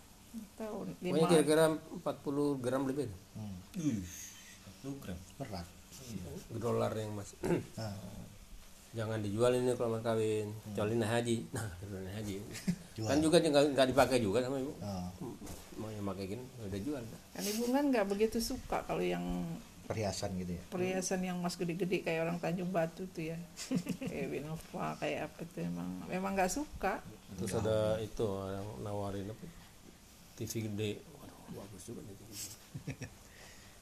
Tahun 0.55 0.87
pokoknya 0.95 1.11
lima 1.11 1.27
kira-kira 1.27 1.65
40 1.75 2.63
gram 2.63 2.83
lebih. 2.87 3.11
Hmm. 3.35 3.57
Ih, 3.79 4.03
satu 4.63 4.95
gram. 5.03 5.19
berat. 5.39 5.67
Dolar 6.55 6.93
yang 6.95 7.15
mas. 7.15 7.35
Nah, 7.75 7.95
jangan 8.91 9.23
dijual 9.23 9.55
ini 9.55 9.71
kalau 9.79 9.97
mas 9.99 10.03
kawin. 10.03 10.51
Kecuali 10.71 10.95
naik 10.99 11.13
haji. 11.15 11.37
Nah 11.55 11.69
naik 11.91 12.15
haji. 12.23 12.35
Kan 13.01 13.19
juga 13.23 13.37
nggak 13.41 13.89
dipakai 13.95 14.19
juga 14.19 14.43
sama 14.43 14.59
ibu. 14.59 14.73
Oh, 14.83 15.07
mau 15.79 15.89
yang 15.89 16.05
pakai 16.05 16.25
gini 16.37 16.45
udah 16.59 16.81
jual. 16.83 17.03
Kan 17.07 17.45
ibu 17.47 17.63
kan 17.71 17.85
nggak 17.89 18.07
begitu 18.11 18.39
suka 18.43 18.83
kalau 18.85 19.03
yang 19.03 19.23
perhiasan 19.91 20.31
gitu 20.39 20.55
ya? 20.55 20.63
perhiasan 20.71 21.19
yang 21.27 21.43
mas 21.43 21.59
gede-gede 21.59 22.07
kayak 22.07 22.23
orang 22.23 22.39
Tanjung 22.39 22.71
Batu 22.71 23.11
tuh 23.11 23.35
ya. 23.35 23.39
Kayak 24.11 24.31
Winova 24.31 24.95
kayak 25.03 25.27
apa 25.27 25.43
tuh 25.51 25.67
emang 25.67 25.91
memang 26.07 26.39
nggak 26.39 26.53
suka. 26.55 27.03
Terus 27.35 27.59
ada 27.59 27.99
itu 27.99 28.23
yang 28.23 28.67
nawarin 28.87 29.27
apa? 29.35 29.47
TV 30.39 30.71
gede. 30.71 30.91
Waduh 31.19 31.39
bagus 31.59 31.83
juga 31.91 32.01
nih 32.07 32.15
TV 32.15 32.31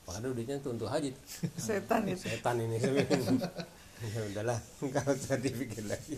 padahal 0.08 0.32
duitnya 0.40 0.56
tuh 0.64 0.72
untuk 0.72 0.88
haji. 0.88 1.12
Setan 1.60 2.08
itu. 2.08 2.24
Setan 2.24 2.56
ini 2.56 2.76
ya 4.02 4.20
udahlah 4.30 4.58
kalau 4.94 5.14
saya 5.18 5.38
dipikir 5.42 5.82
lagi. 5.86 6.14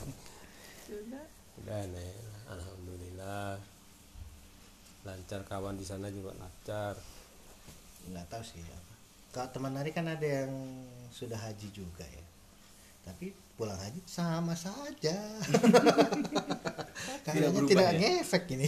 Sudah. 0.84 1.24
udah 1.64 1.80
nih 1.92 2.12
alhamdulillah. 2.50 3.56
Lancar 5.06 5.40
kawan 5.48 5.80
di 5.80 5.84
sana 5.88 6.12
juga 6.12 6.36
lancar. 6.36 6.94
Nggak 8.10 8.26
tahu 8.28 8.42
sih 8.44 8.60
apa. 8.64 8.94
kalau 9.30 9.48
teman 9.54 9.72
Nari 9.78 9.94
kan 9.94 10.10
ada 10.10 10.26
yang 10.26 10.52
sudah 11.14 11.38
haji 11.38 11.68
juga 11.72 12.02
ya. 12.04 12.24
Tapi 13.06 13.32
pulang 13.56 13.78
haji 13.78 14.00
sama 14.04 14.52
saja. 14.52 15.16
Kayaknya 17.24 17.48
berubah 17.54 17.70
tidak 17.70 17.88
ya? 17.96 18.00
ngefek 18.00 18.44
ini. 18.56 18.66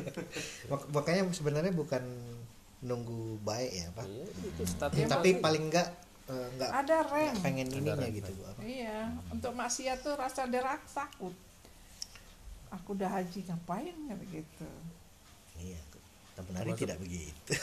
Mak- 0.70 0.88
makanya 0.92 1.22
sebenarnya 1.32 1.72
bukan 1.72 2.02
nunggu 2.84 3.40
baik 3.40 3.72
ya 3.72 3.88
pak. 3.96 4.04
Iya 4.04 4.24
itu 4.28 4.62
tapi 5.08 5.40
paling 5.40 5.72
enggak 5.72 5.88
eh, 6.26 6.46
enggak 6.50 6.70
ada 6.74 6.96
rem 7.04 7.34
pengen 7.38 7.68
ininya 7.68 8.08
gitu 8.08 8.30
Bu. 8.30 8.42
apa 8.44 8.60
iya 8.60 8.98
untuk 9.28 9.52
maksiat 9.52 9.98
tuh 10.00 10.14
rasa 10.14 10.46
derak 10.46 10.80
takut 10.88 11.34
aku 12.70 12.88
udah 12.92 13.10
haji 13.12 13.40
ngapain 13.44 13.94
nggak 13.94 14.18
begitu 14.20 14.68
iya 15.56 15.78
teman 16.34 16.50
Nari 16.56 16.72
tidak 16.74 16.98
begitu 16.98 17.54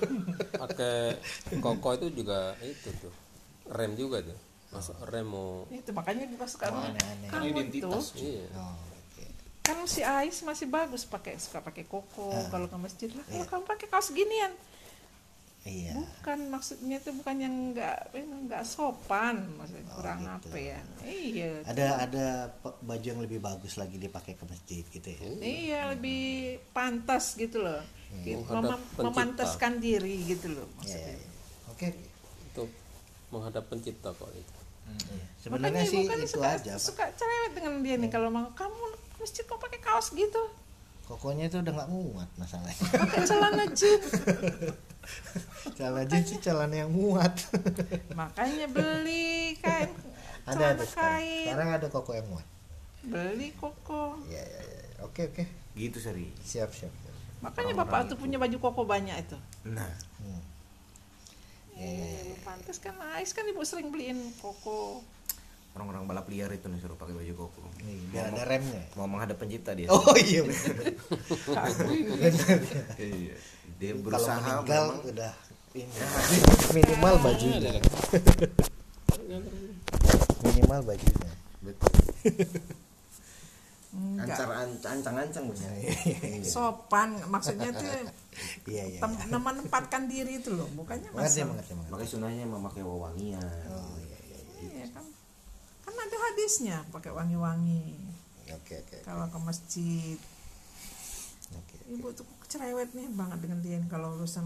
pakai 0.62 1.16
koko 1.56 1.88
itu 1.94 2.06
juga 2.14 2.52
itu 2.60 2.88
tuh 2.98 3.14
rem 3.70 3.94
juga 3.94 4.20
tuh 4.20 4.36
masuk 4.70 4.94
rem 5.06 5.24
mau 5.24 5.64
itu 5.68 5.90
makanya 5.90 6.26
dipasukan 6.26 6.68
Oh, 6.68 6.78
aneh-aneh. 6.80 7.28
kamu 7.28 7.46
Identitas. 7.48 8.12
tuh 8.12 8.20
iya 8.20 8.46
oh, 8.54 8.76
oke. 8.76 9.24
kan 9.62 9.78
si 9.84 10.00
Ais 10.00 10.38
masih 10.40 10.66
bagus 10.68 11.02
pakai 11.04 11.34
suka 11.36 11.58
pakai 11.58 11.86
koko 11.86 12.28
Ah. 12.28 12.46
kalau 12.50 12.66
ke 12.66 12.76
masjid 12.76 13.10
lah 13.10 13.24
kalau 13.24 13.40
Iya. 13.40 13.50
kamu 13.50 13.62
pakai 13.66 13.86
kaos 13.88 14.08
ginian 14.10 14.52
iya. 15.62 15.92
Bukan 15.92 16.48
maksudnya 16.48 16.96
itu 16.96 17.12
bukan 17.12 17.36
yang 17.36 17.54
nggak 17.70 18.16
nggak 18.16 18.62
sopan 18.62 19.44
maksudnya 19.54 19.84
Oh, 19.86 19.94
kurang 19.94 20.20
gitu. 20.20 20.48
apa 20.48 20.56
ya. 20.58 20.78
Iya 21.02 21.48
ada 21.64 21.86
ada 22.00 22.26
pe- 22.54 22.78
baju 22.80 23.06
yang 23.06 23.20
lebih 23.20 23.38
bagus 23.38 23.74
lagi 23.74 23.96
dipakai 23.96 24.34
ke 24.34 24.44
masjid 24.44 24.84
gitu 24.84 25.04
ya? 25.06 25.20
Iya. 25.36 25.80
Lebih 25.92 26.22
pantas 26.70 27.34
gitu 27.34 27.60
loh. 27.60 27.84
Gitu, 28.18 28.40
Menghadap 28.40 28.62
mem- 28.72 28.88
pencipta. 28.90 29.04
memantaskan 29.06 29.72
diri 29.78 30.16
gitu 30.24 30.46
loh 30.50 30.66
Iya, 30.66 30.76
maksudnya. 30.76 31.04
Iya, 31.06 31.14
iya. 31.14 31.28
oke. 31.68 31.88
Untuk 32.44 32.68
menghadap 33.28 33.64
pencipta 33.66 34.08
kok 34.10 34.30
itu. 34.30 34.54
Iya. 34.90 35.22
sebenarnya 35.38 35.70
Makanya 35.78 35.92
sih 35.92 36.02
kan 36.04 36.18
itu 36.18 36.34
suka, 36.34 36.48
aja 36.50 36.72
pak. 36.72 36.82
suka 36.82 37.04
cerewet 37.14 37.52
dengan 37.54 37.72
dia 37.78 37.94
nih 37.94 38.08
kalau 38.08 38.26
mau 38.28 38.50
kamu 38.50 38.82
masjid 39.16 39.42
kok 39.42 39.56
pakai 39.56 39.78
kaos 39.78 40.10
gitu? 40.10 40.42
Kokonya 41.02 41.46
itu 41.46 41.58
udah 41.58 41.72
nggak 41.72 41.90
muat 41.90 42.30
masalahnya. 42.36 42.86
Pakai 42.92 43.22
celana 43.22 43.64
jeans 43.68 44.10
celana 45.76 46.02
jeans 46.04 46.26
sih 46.26 46.38
celana 46.38 46.74
yang 46.74 46.90
muat 46.90 47.32
makanya 48.18 48.66
beli 48.68 49.54
kain 49.58 49.90
ada 50.44 50.74
ada 50.74 50.84
sekarang. 50.84 51.22
kain 51.22 51.44
sekarang 51.46 51.68
ada 51.76 51.86
koko 51.88 52.10
yang 52.14 52.26
muat 52.28 52.46
beli 53.00 53.48
koko 53.56 54.20
Iya 54.28 54.42
iya 54.44 54.60
iya. 54.60 54.80
Oke 55.00 55.32
oke. 55.32 55.48
Gitu 55.72 55.96
seri. 55.96 56.28
Siap 56.44 56.68
siap. 56.76 56.92
siap. 56.92 57.14
makanya 57.40 57.72
bapak 57.80 58.12
tuh 58.12 58.20
punya 58.20 58.36
baju 58.36 58.52
koko 58.60 58.84
banyak 58.84 59.16
itu 59.16 59.36
Nah, 59.64 59.88
Hmm. 60.20 60.44
Eh, 61.80 62.36
pantas 62.44 62.76
kan 62.76 62.92
Ais 63.16 63.32
kan 63.32 63.48
ibu 63.48 63.64
sering 63.64 63.88
beliin 63.88 64.20
koko 64.36 65.00
orang-orang 65.72 66.04
balap 66.04 66.26
liar 66.28 66.50
itu 66.50 66.66
nih 66.66 66.76
suruh 66.76 66.98
pakai 66.98 67.14
baju 67.14 67.46
koko. 67.46 67.62
Nih 67.86 67.94
biar 68.10 68.34
ada 68.34 68.42
remnya. 68.42 68.82
Mau 68.98 69.06
menghadap 69.06 69.38
pencipta 69.38 69.70
dia. 69.72 69.86
Oh 69.88 70.12
iya 70.18 70.42
benar. 70.42 70.76
Iya. 73.00 73.36
Dia 73.80 73.90
Kalau 73.90 74.04
berusaha 74.04 74.36
meninggal 74.38 74.84
memang- 74.86 75.08
udah 75.08 75.32
ini 75.72 75.94
minimal 76.76 77.14
bajunya. 77.18 77.70
Minimal 80.42 80.80
bajunya. 80.84 81.30
Betul. 81.60 81.92
Ancar 83.90 84.46
ancang-ancang 84.86 85.50
punya. 85.50 85.66
sopan 86.44 87.10
maksudnya 87.26 87.74
tuh 87.74 87.90
Iya 88.64 88.84
iya. 88.86 89.00
tem- 89.02 89.18
menempatkan 89.32 90.06
diri 90.06 90.38
itu 90.38 90.52
loh 90.52 90.70
bukannya 90.70 91.10
Mengerti 91.10 91.42
mengerti 91.42 91.72
mengerti. 91.74 91.90
Makanya 91.90 92.06
sunahnya 92.08 92.44
memakai 92.46 92.82
wewangian. 92.82 93.42
Oh 93.66 93.98
iya 93.98 94.18
iya. 94.22 94.38
iya 94.62 94.86
kan 94.92 95.02
kan 95.82 95.94
ada 95.96 96.16
hadisnya 96.22 96.86
pakai 96.88 97.10
wangi-wangi 97.10 97.98
Oke 98.52 98.78
oke 98.78 98.96
kalau 99.02 99.26
ke 99.26 99.38
masjid 99.40 100.18
oke. 101.50 101.76
ibu 101.88 102.08
tuh 102.12 102.22
cerewet 102.50 102.90
nih 102.90 103.06
banget 103.10 103.38
dengan 103.40 103.58
dia 103.60 103.78
kalau 103.86 104.18
urusan 104.18 104.42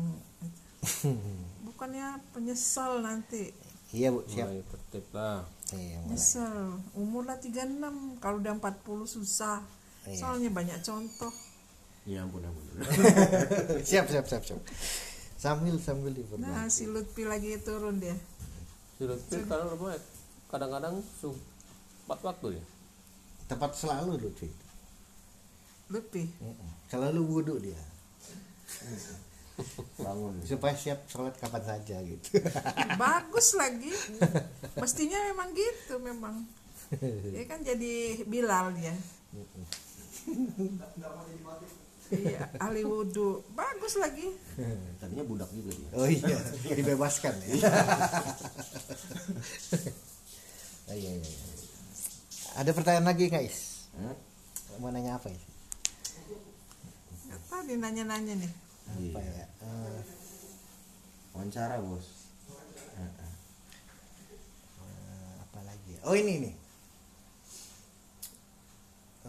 bukannya 1.67 2.07
penyesal 2.31 3.01
nanti 3.01 3.51
Iya 3.91 4.11
bu 4.11 4.27
siap. 4.27 4.51
mulai 4.51 4.63
tertib 4.67 5.07
lah 5.11 5.47
Iya 5.71 5.97
mulai. 5.99 6.11
nyesel 6.11 6.57
umur 6.93 7.23
lah 7.25 7.39
36 7.39 7.81
kalau 8.19 8.37
udah 8.39 8.55
40 8.55 8.85
susah 9.09 9.59
Iya. 10.05 10.19
soalnya 10.21 10.51
banyak 10.51 10.79
contoh 10.81 11.33
Ya 12.05 12.21
ampun 12.21 12.45
ampun. 12.45 12.85
siap 13.81 14.05
siap 14.05 14.29
siap 14.29 14.45
siap. 14.45 14.61
Sambil 15.35 15.73
sambil 15.79 16.13
diperbaiki. 16.13 16.45
nah 16.45 16.69
si 16.69 16.85
Lutfi 16.85 17.25
lagi 17.25 17.57
turun 17.59 17.97
dia 17.97 18.13
sudah 18.95 19.17
kalau 19.45 19.73
rumah 19.73 19.97
kadang-kadang 20.47 21.01
su 21.15 21.33
empat 22.05 22.21
waktu 22.23 22.61
ya 22.61 22.65
Tepat 23.45 23.73
selalu 23.73 24.17
lu 24.19 24.31
cuy. 24.33 24.49
Lutfi 25.87 26.25
Mm-mm. 26.39 26.69
Selalu 26.87 27.21
wudhu 27.23 27.55
dia. 27.59 27.77
Bangun. 29.95 30.35
Supaya 30.43 30.75
siap 30.75 31.07
sholat 31.07 31.35
kapan 31.39 31.63
saja 31.63 31.97
gitu. 32.03 32.43
bagus 32.99 33.55
lagi 33.55 33.91
mestinya 34.83 35.19
memang 35.31 35.49
gitu 35.55 35.95
memang 36.03 36.37
dia 37.31 37.45
kan 37.47 37.63
jadi 37.63 38.23
Bilal 38.27 38.75
dia 38.75 38.95
iya 42.13 42.51
ahli 42.59 42.83
wudhu 42.83 43.43
bagus 43.55 43.95
lagi 43.99 44.31
Tadinya 45.03 45.25
budak 45.27 45.51
juga 45.53 45.75
dia. 45.75 45.89
Oh 45.99 46.09
iya, 46.09 46.39
dibebaskan 46.73 47.35
ya. 47.45 47.55
oh, 50.89 50.95
iya, 50.97 51.11
iya. 51.19 51.33
Ada 52.57 52.71
pertanyaan 52.73 53.11
lagi 53.11 53.27
guys? 53.29 53.91
Hmm? 53.99 54.17
Mau 54.79 54.89
nanya 54.95 55.19
apa 55.19 55.29
ya? 55.29 55.41
Tahu 57.55 57.71
dia 57.71 57.79
nanya-nanya 57.79 58.35
nih 58.35 58.51
Apa 58.91 59.23
ya? 59.23 59.47
Eh, 59.63 60.03
Wawancara 61.31 61.79
bos. 61.79 62.35
eh, 62.99 63.15
apa 65.39 65.61
lagi? 65.63 65.95
ya? 65.95 66.03
Oh 66.03 66.19
ini 66.19 66.51
nih. 66.51 66.55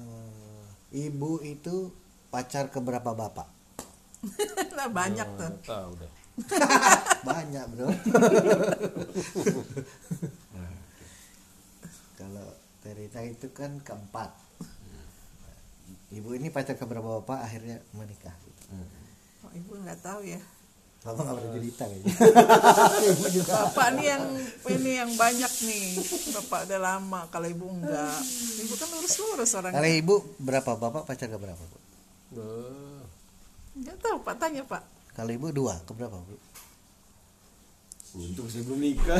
Eh, 0.01 0.65
ibu 1.05 1.37
itu 1.45 1.93
pacar 2.33 2.73
ke 2.73 2.81
berapa 2.81 3.13
bapak? 3.13 3.45
lah 4.77 4.89
banyak 4.89 5.29
tuh 5.37 5.45
Nggak 5.45 5.69
tahu 5.69 5.91
deh 6.01 6.09
banyak 7.29 7.63
bro 7.69 7.87
kalau 12.17 12.47
Terita 12.81 13.21
itu 13.21 13.53
kan 13.53 13.77
keempat 13.85 14.33
ibu 16.15 16.31
ini 16.31 16.47
pacar 16.47 16.73
keberapa 16.73 17.19
bapak 17.19 17.43
akhirnya 17.43 17.83
menikah 17.91 18.33
Oh, 19.41 19.51
ibu 19.53 19.77
nggak 19.77 19.99
tahu 19.99 20.25
ya. 20.25 20.41
bapak 21.01 21.21
nggak 21.21 21.35
pernah 21.37 21.53
cerita 21.53 21.83
kayaknya 21.85 22.13
Bapak 23.61 23.87
nih 23.93 24.05
yang 24.07 24.23
ini 24.73 24.91
yang 24.95 25.11
banyak 25.13 25.53
nih. 25.61 25.85
Bapak 26.33 26.65
udah 26.65 26.79
lama. 26.81 27.21
Kalau 27.29 27.45
ibu 27.45 27.69
enggak, 27.69 28.17
ibu 28.57 28.73
kan 28.73 28.87
lurus-lurus 28.89 29.53
kalau 29.53 29.69
orangnya. 29.69 29.91
ibu 29.93 30.15
berapa 30.39 30.71
bapak 30.73 31.05
pacar 31.05 31.29
keberapa 31.29 31.61
bu 31.61 31.77
Beuh. 32.31 33.05
Nggak 33.75 33.97
tahu 33.99 34.17
Pak 34.19 34.35
tanya 34.35 34.63
Pak. 34.63 34.81
kalau 35.13 35.29
ibu 35.29 35.47
dua 35.51 35.77
keberapa 35.83 36.17
bu 36.17 36.35
Untung 38.15 38.47
saya 38.47 38.63
belum 38.63 38.79
nikah. 38.79 39.19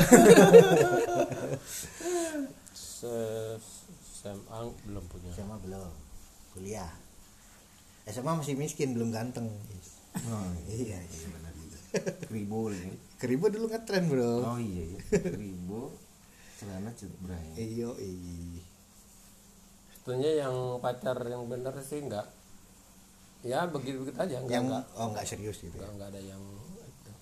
Se- 2.74 3.60
SMA 4.16 4.58
belum 4.82 5.04
punya 5.06 5.30
SMA 5.32 5.56
belum 5.60 5.92
kuliah 6.56 6.88
SMA 8.08 8.32
masih 8.32 8.56
miskin 8.56 8.96
belum 8.96 9.12
ganteng 9.12 9.46
oh, 10.16 10.50
iya 10.72 10.96
iya 10.96 11.26
benar 11.28 11.52
itu 11.52 11.78
Kribo 12.32 12.72
ya. 12.72 12.88
keribu 13.20 13.44
dulu 13.52 13.66
ngetren 13.68 14.04
bro 14.08 14.56
Oh 14.56 14.58
iya 14.60 14.96
iya. 14.96 15.00
Kribo 15.20 15.92
celana 16.56 16.90
cedera 16.96 17.36
ya. 17.36 17.54
iyo 17.60 17.90
iya 18.00 18.64
sebetulnya 19.92 20.30
yang 20.46 20.56
pacar 20.78 21.18
yang 21.26 21.44
bener 21.50 21.74
sih 21.82 21.98
enggak 21.98 22.30
ya 23.42 23.66
begitu 23.66 24.06
begitu 24.06 24.16
aja 24.16 24.38
enggak 24.38 24.54
yang 24.54 24.64
enggak 24.70 24.84
oh 24.96 25.06
nggak 25.10 25.26
serius 25.26 25.58
gitu 25.60 25.76
enggak, 25.76 25.84
ya 25.84 25.92
enggak 25.92 26.08
ada 26.14 26.20
yang 26.22 26.42
itu. 26.86 27.12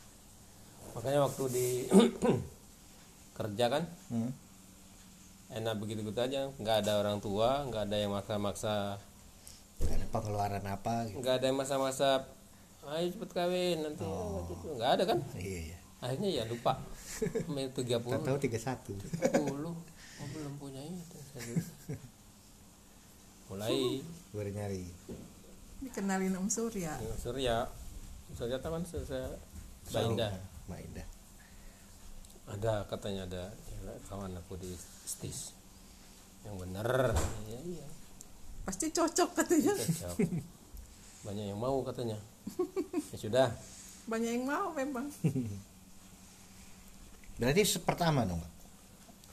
makanya 0.95 1.20
waktu 1.24 1.45
di 1.51 1.66
kerja 3.41 3.64
kan 3.72 3.82
hmm. 4.12 4.30
enak 5.59 5.74
begitu 5.80 6.01
begitu 6.07 6.20
aja 6.22 6.41
nggak 6.61 6.76
ada 6.85 6.93
orang 7.01 7.18
tua 7.24 7.64
nggak 7.66 7.82
ada 7.91 7.97
yang 7.97 8.12
maksa-maksa 8.12 9.01
pengeluaran 10.15 10.62
apa 10.62 11.11
gitu. 11.11 11.19
Nggak 11.19 11.43
ada 11.43 11.47
yang 11.51 11.59
masa-masa 11.59 12.23
ayo 12.87 13.11
cepet 13.11 13.31
kawin 13.35 13.83
nanti 13.83 14.07
gitu 14.47 14.79
nggak 14.79 14.91
ada 14.95 15.03
kan? 15.11 15.19
Iya 15.35 15.75
iya. 15.75 15.79
Akhirnya 15.99 16.29
ya 16.31 16.43
lupa. 16.47 16.79
Tiga 17.75 17.99
puluh. 17.99 18.23
Tahu 18.23 18.39
tiga 18.39 18.59
satu. 18.62 18.95
puluh. 19.35 19.75
Oh, 20.23 20.27
belum 20.31 20.55
punya 20.62 20.79
itu 20.87 21.19
mulai. 23.51 23.99
Baru 24.31 24.51
nyari. 24.55 24.87
Dikenalin 25.83 26.39
Om 26.39 26.47
Surya. 26.47 26.95
Yang 27.03 27.19
Surya. 27.19 27.67
Surya 28.39 28.57
tahu 28.62 28.79
kan 28.79 28.85
saya 28.87 29.35
Bainda? 29.91 30.31
Mbak 30.71 30.81
Indah 30.81 31.09
ada 32.45 32.85
katanya 32.87 33.27
ada. 33.27 33.45
Kawan 34.09 34.37
aku 34.37 34.57
di 34.61 34.73
stis. 35.09 35.53
Yang 36.45 36.69
bener. 36.69 36.89
Iya 37.49 37.61
iya 37.65 37.87
Pasti 38.65 38.89
cocok 38.89 39.31
katanya. 39.37 39.73
cocok. 39.77 40.17
Banyak 41.25 41.45
yang 41.53 41.61
mau 41.61 41.81
katanya. 41.85 42.19
Ya 43.12 43.17
sudah. 43.17 43.49
Banyak 44.11 44.31
yang 44.41 44.45
mau 44.45 44.75
memang. 44.75 45.07
berarti 47.39 47.67
pertama 47.83 48.23
dong 48.23 48.39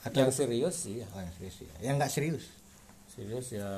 atau 0.02 0.18
yang 0.18 0.34
serius 0.34 0.74
sih 0.82 0.98
ya. 0.98 1.06
Oh, 1.14 1.22
yang 1.22 1.34
serius 1.38 1.56
ya. 1.62 1.74
Yang 1.78 1.94
nggak 2.02 2.12
serius? 2.12 2.44
Serius 3.06 3.46
ya. 3.54 3.68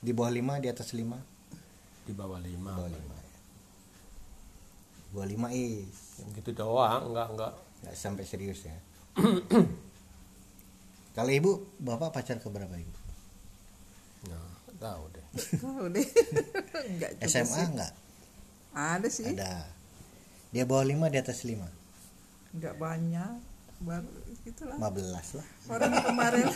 Di 0.00 0.16
bawah 0.16 0.32
lima 0.32 0.56
di 0.56 0.72
atas 0.72 0.96
lima? 0.96 1.20
Di 2.08 2.16
bawah 2.16 2.40
lima. 2.40 2.72
Bawah 2.72 2.88
lima 2.88 3.14
ya. 3.16 3.36
bawah 5.12 5.28
lima 5.28 5.48
is. 5.52 6.20
Yang 6.24 6.40
gitu 6.40 6.64
doang 6.64 7.12
enggak 7.12 7.28
enggak 7.36 7.52
nggak 7.84 7.94
sampai 7.96 8.24
serius 8.24 8.64
ya. 8.64 8.76
Kalau 11.16 11.32
ibu 11.34 11.76
bapak 11.76 12.08
pacar 12.14 12.40
ke 12.40 12.48
berapa 12.48 12.72
ibu 12.72 12.97
tahu 14.78 15.02
deh 15.10 15.24
Tahu 15.54 15.84
deh. 15.88 16.06
Enggak 16.90 17.10
juga 17.14 17.26
SMA 17.26 17.46
sih. 17.52 17.66
nggak 17.72 17.92
Ada 18.72 19.08
sih. 19.08 19.26
ada 19.28 19.52
dia 20.48 20.64
bawah 20.64 20.82
lima 20.82 21.06
di 21.06 21.16
atas 21.16 21.42
lima 21.42 21.68
Enggak 22.50 22.74
banyak. 22.74 23.32
Baru 23.78 24.08
gitulah. 24.42 24.74
15 24.74 25.38
lah 25.38 25.46
Orang 25.68 25.92
kemarin 26.00 26.46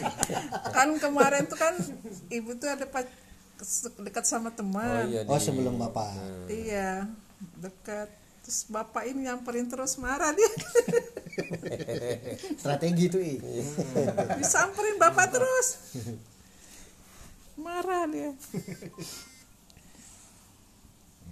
kan 0.69 0.89
kemarin 0.97 1.43
tuh 1.45 1.55
kan 1.55 1.75
ibu 2.29 2.57
tuh 2.57 2.67
ada 2.69 2.83
dekat 4.01 4.25
sama 4.25 4.49
oh 4.49 4.53
teman. 4.53 5.07
iya 5.07 5.23
oh 5.23 5.37
di- 5.37 5.45
sebelum 5.45 5.77
bapak 5.77 6.11
Iya, 6.49 7.07
dekat. 7.57 8.11
Terus 8.43 8.67
bapak 8.67 9.07
ini 9.07 9.23
nyamperin 9.25 9.67
terus 9.67 9.95
marah 9.97 10.35
dia. 10.35 10.51
strategi 12.59 13.07
tuh 13.07 13.21
i 13.21 13.39
Disamperin 14.35 14.97
bapak 14.97 15.27
terus. 15.31 15.69
Marah 17.61 18.09
dia. 18.09 18.31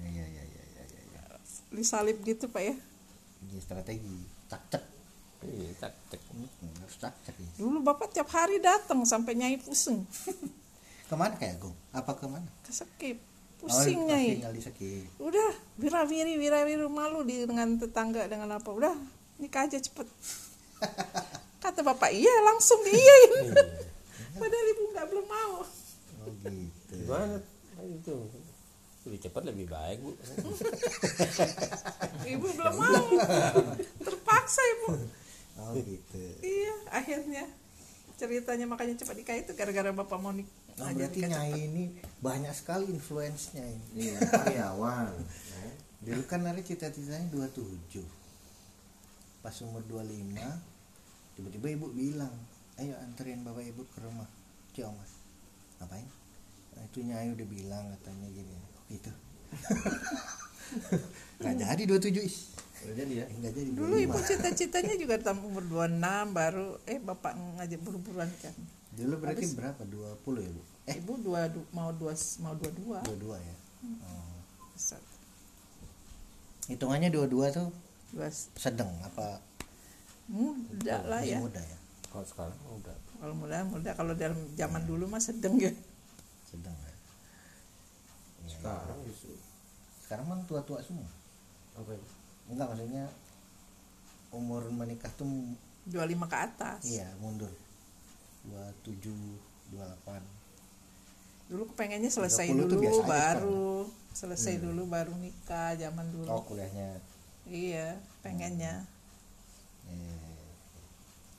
ya 0.01 0.09
ya 0.09 0.27
ya 0.27 0.45
ya 0.45 0.64
ya 0.64 0.85
ya, 0.85 1.01
ya. 1.16 1.23
Disalip 1.73 2.21
gitu, 2.25 2.49
Pak 2.49 2.62
ya. 2.62 2.75
Ini 3.41 3.59
strategi 3.61 4.16
tak 4.51 4.62
cek 4.66 4.85
iya 5.47 5.71
tak 5.79 5.95
cek 6.11 6.21
Hmm, 6.31 6.75
harus 6.85 6.97
tak 7.01 7.14
cek 7.25 7.37
ya. 7.39 7.49
Dulu 7.64 7.81
bapak 7.81 8.12
tiap 8.12 8.29
hari 8.35 8.61
datang 8.61 9.01
sampai 9.09 9.39
nyai 9.39 9.57
pusing. 9.57 10.05
ke 11.11 11.14
mana 11.18 11.35
kayak 11.35 11.59
gue 11.59 11.75
apa 11.91 12.12
ke 12.14 12.27
mana 12.29 12.47
Kesekip. 12.62 13.18
Oh, 13.61 13.68
Pusing 13.68 14.09
pasti 14.09 14.41
nyai. 14.41 14.61
Sekip. 14.61 15.05
Udah, 15.21 15.53
wirawiri 15.77 16.41
wirawiri 16.41 16.87
malu 16.89 17.21
di 17.29 17.45
dengan 17.45 17.77
tetangga 17.77 18.25
dengan 18.25 18.57
apa. 18.57 18.71
Udah, 18.73 18.97
nikah 19.37 19.68
aja 19.68 19.77
cepet. 19.77 20.09
Kata 21.62 21.85
bapak, 21.85 22.09
iya 22.09 22.33
langsung 22.41 22.81
diiyain. 22.81 23.53
Padahal 24.41 24.66
ibu 24.73 24.83
nggak 24.97 25.07
belum 25.12 25.27
mau. 25.29 25.55
Gitu 26.37 26.95
gimana 26.97 27.37
Ah, 27.72 27.85
itu 27.85 28.12
lebih 29.03 29.20
cepat 29.20 29.43
lebih 29.43 29.66
baik 29.66 29.99
bu 29.99 30.12
Ibu 32.31 32.47
belum 32.51 32.74
mau. 32.74 33.07
Terpaksa 33.99 34.61
ibu. 34.70 34.89
oh 35.57 35.72
gitu 35.74 36.20
Iya, 36.41 36.74
akhirnya 36.91 37.45
ceritanya 38.14 38.66
makanya 38.66 38.95
cepat 38.97 39.16
nikah 39.16 39.33
itu 39.35 39.53
gara-gara 39.55 39.89
bapak 39.91 40.18
mau 40.18 40.28
nik- 40.31 40.53
oh, 40.76 40.85
aja 40.85 40.93
berarti 40.95 41.18
nikah 41.18 41.31
nyai 41.31 41.49
cepat. 41.51 41.64
ini 41.64 41.85
banyak 42.20 42.53
sekali 42.53 42.85
influence-nya 42.91 43.64
ini 43.64 43.85
Iya, 44.07 44.18
karyawan. 44.20 45.09
ya. 45.16 45.72
dulu 46.03 46.22
kan 46.26 46.41
Nari 46.43 46.61
cita-citanya 46.61 47.24
27 47.31 48.05
pas 49.41 49.57
umur 49.62 49.81
25 49.83 50.37
tiba-tiba 51.33 51.66
ibu 51.70 51.87
bilang 51.91 52.33
ayo 52.76 52.93
anterin 52.99 53.41
bapak 53.41 53.64
ibu 53.66 53.85
ke 53.87 54.01
rumah 54.01 54.28
Cio 54.70 54.89
mas 54.91 55.12
ngapain 55.78 56.05
nah, 56.73 56.83
itu 56.83 56.99
nyai 57.01 57.29
udah 57.31 57.47
bilang 57.47 57.85
katanya 57.93 58.29
gini 58.29 58.55
oh 58.55 58.83
gitu 58.89 59.11
nggak 61.41 61.55
jadi 61.57 61.83
27 61.89 62.23
is 62.23 62.37
Udah 62.81 62.95
jadi 62.97 63.12
ya? 63.14 63.27
nggak 63.29 63.53
jadi 63.53 63.68
Dulu 63.71 63.93
25. 63.95 64.07
ibu 64.07 64.18
cita-citanya 64.23 64.95
juga 64.97 65.14
tam 65.18 65.37
umur 65.43 65.61
26 65.62 66.01
baru 66.33 66.68
eh 66.85 66.97
bapak 66.99 67.33
ngajak 67.59 67.81
buru-buruan 67.81 68.31
kan. 68.39 68.55
dulu 68.91 69.14
berarti 69.18 69.47
berapa 69.53 69.83
20 69.85 70.16
ya 70.41 70.51
bu 70.51 70.62
eh 70.83 70.97
Ibu 70.97 71.12
dua 71.21 71.47
du- 71.47 71.68
mau 71.71 71.93
dua 71.93 72.11
mau 72.39 72.55
dua 72.55 72.71
dua. 72.73 72.99
22 73.05 73.37
ya 73.39 73.57
oh. 74.01 74.37
Set. 74.75 75.03
hitungannya 76.66 77.09
22 77.09 77.29
tuh 77.53 77.68
Dua 78.11 78.27
sedang 78.57 78.91
apa 79.01 79.39
muda 80.27 80.97
lah 81.05 81.21
ya. 81.21 81.39
muda 81.39 81.61
ya 81.61 81.79
kalau 82.07 82.25
sekarang 82.25 82.57
udah 82.73 82.97
Kalau 83.14 83.35
muda 83.37 83.61
muda 83.62 83.91
kalau 83.93 84.12
dalam 84.14 84.35
zaman 84.55 84.83
dulu 84.83 85.05
mah 85.05 85.21
sedang 85.21 85.55
ya. 85.57 85.71
Sedang 86.51 86.75
ya 86.77 86.95
Iya, 88.41 88.57
Sekarang 88.57 88.99
justru. 89.05 89.35
sekarang 90.01 90.25
mah 90.27 90.39
tua-tua 90.45 90.81
semua 90.81 91.07
Apa 91.73 91.91
ya? 91.91 92.01
enggak 92.49 92.67
maksudnya 92.69 93.05
umur 94.31 94.63
menikah 94.69 95.11
tuh 95.13 95.27
25 95.87 95.97
ke 96.25 96.37
atas. 96.41 96.83
iya 96.85 97.09
mundur 97.17 97.51
27 98.45 99.11
28 99.71 100.23
Dulu 101.47 101.67
pengennya 101.75 102.07
selesai 102.09 102.47
30 102.49 102.59
tuh 102.61 102.67
dulu 102.69 102.81
biasa 102.81 103.01
aja 103.01 103.09
baru 103.09 103.71
selesai 104.11 104.55
dulu 104.59 104.83
baru 104.87 105.15
nikah 105.15 105.75
zaman 105.75 106.07
dulu. 106.09 106.27
oh 106.27 106.43
kuliahnya 106.43 106.99
Iya, 107.45 107.99
pengennya. 108.21 108.87
eh, 109.87 110.43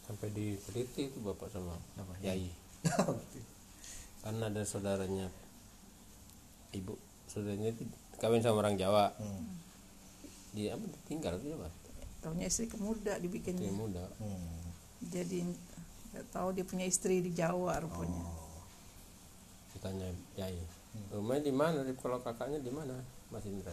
sampai 0.03 0.27
diteliti 0.29 1.07
itu 1.07 1.19
bapak 1.19 1.47
sama 1.47 1.75
Apa? 1.95 2.11
yai 2.19 2.51
karena 4.21 4.47
ada 4.47 4.61
saudaranya 4.61 5.27
ibu. 6.71 6.93
Saudaranya 7.25 7.71
itu 7.71 7.83
kawin 8.17 8.39
sama 8.39 8.61
orang 8.61 8.77
Jawa. 8.77 9.13
Hmm. 9.17 9.57
dia 10.51 10.75
apa 10.75 10.83
tinggal 11.07 11.39
dia 11.39 11.55
apa 11.55 11.71
Taunya 12.19 12.45
istri 12.45 12.67
kemuda 12.67 13.15
dibikinnya. 13.17 13.71
muda. 13.71 14.03
Hmm. 14.19 14.61
Jadi 15.01 15.47
nggak 16.11 16.25
tahu 16.29 16.51
dia 16.51 16.61
punya 16.61 16.85
istri 16.85 17.17
di 17.19 17.31
Jawa 17.31 17.79
rupanya. 17.79 18.21
Oh. 18.21 18.39
ditanya 19.71 20.11
yai 20.35 20.59
rumahnya 21.09 21.47
di 21.47 21.53
mana? 21.55 21.79
Di- 21.81 21.95
kalau 21.95 22.19
kakaknya 22.19 22.59
di 22.59 22.69
mana? 22.69 22.93
Masih 23.31 23.49
Indra. 23.49 23.71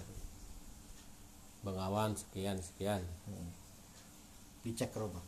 Bengawan 1.61 2.14
sekian 2.14 2.57
sekian. 2.62 3.03
Dicek 4.62 4.94
rumah? 4.94 5.20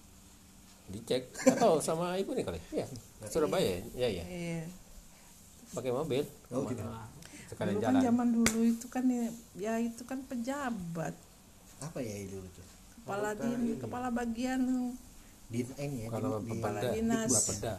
Dicek. 0.89 1.29
Atau 1.51 1.83
sama 1.83 2.14
ibu 2.16 2.31
nih 2.33 2.47
kali? 2.47 2.61
Ya 2.73 2.87
Surabaya. 3.35 3.83
Ya 3.99 4.07
ya 4.09 4.25
iya 4.25 4.62
pakai 5.75 5.91
mobil? 5.95 6.25
Oh, 6.51 6.66
gitu. 6.66 6.83
sekalian 7.51 7.77
dulu 7.77 7.83
kan 7.83 7.93
jalan. 7.95 8.03
zaman 8.07 8.29
dulu 8.31 8.61
itu 8.62 8.87
kan 8.87 9.05
ya, 9.11 9.27
ya 9.59 9.75
itu 9.83 10.03
kan 10.07 10.23
pejabat. 10.27 11.14
Apa 11.83 11.99
ya 11.99 12.14
itu 12.23 12.39
itu 12.39 12.62
kepala 13.01 13.31
din 13.35 13.75
kepala 13.81 14.09
bagian 14.12 14.61
di 15.51 15.66
ini 15.66 16.07
ya 16.07 16.09
kalau 16.14 16.39
di, 16.39 16.47
di, 16.47 16.62
Kepala 16.62 16.79
Bapeda 16.79 16.95
dinas. 16.95 17.31
Bapeda 17.33 17.75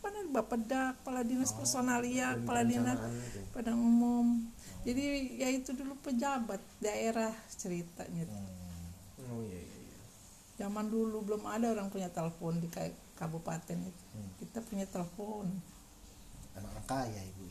mana 0.00 0.20
Bapeda 0.32 0.82
kepala 0.98 1.20
dinas 1.22 1.52
Oh, 1.54 1.62
personalia 1.62 2.34
kepala 2.40 2.66
dinas 2.66 2.98
pada 3.54 3.70
umum. 3.76 4.50
Jadi 4.82 5.36
ya 5.38 5.46
itu 5.52 5.70
dulu 5.76 5.94
pejabat 6.02 6.58
daerah 6.82 7.30
ceritanya. 7.54 8.26
Oh 9.30 9.44
iya 9.46 9.60
iya 9.62 9.78
iya. 9.78 9.98
zaman 10.58 10.90
dulu 10.90 11.22
belum 11.22 11.46
ada 11.46 11.70
orang 11.70 11.86
punya 11.92 12.10
telepon 12.10 12.58
di 12.58 12.66
ka- 12.66 12.98
kabupaten 13.14 13.78
itu. 13.78 14.02
Hmm. 14.10 14.30
kita 14.42 14.58
punya 14.66 14.90
telepon 14.90 15.46
anak-anak 16.56 16.84
kaya 16.86 17.20
ibu. 17.22 17.44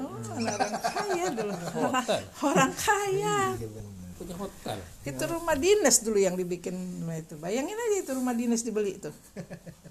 Oh 0.00 0.16
anak 0.38 0.54
orang 0.58 0.74
kaya 0.80 1.24
dulu. 1.30 1.52
Hotel. 1.54 2.22
orang 2.42 2.72
kaya. 2.74 3.36
Iya, 3.58 3.68
bener. 3.68 3.92
punya 4.14 4.34
hotel. 4.38 4.78
Itu 5.02 5.24
rumah 5.26 5.56
dinas 5.58 5.96
dulu 6.00 6.18
yang 6.22 6.38
dibikin 6.38 6.76
itu. 7.10 7.34
Bayangin 7.38 7.74
aja 7.74 7.96
itu 7.98 8.10
rumah 8.14 8.34
dinas 8.34 8.62
dibeli 8.62 8.96
itu. 8.98 9.10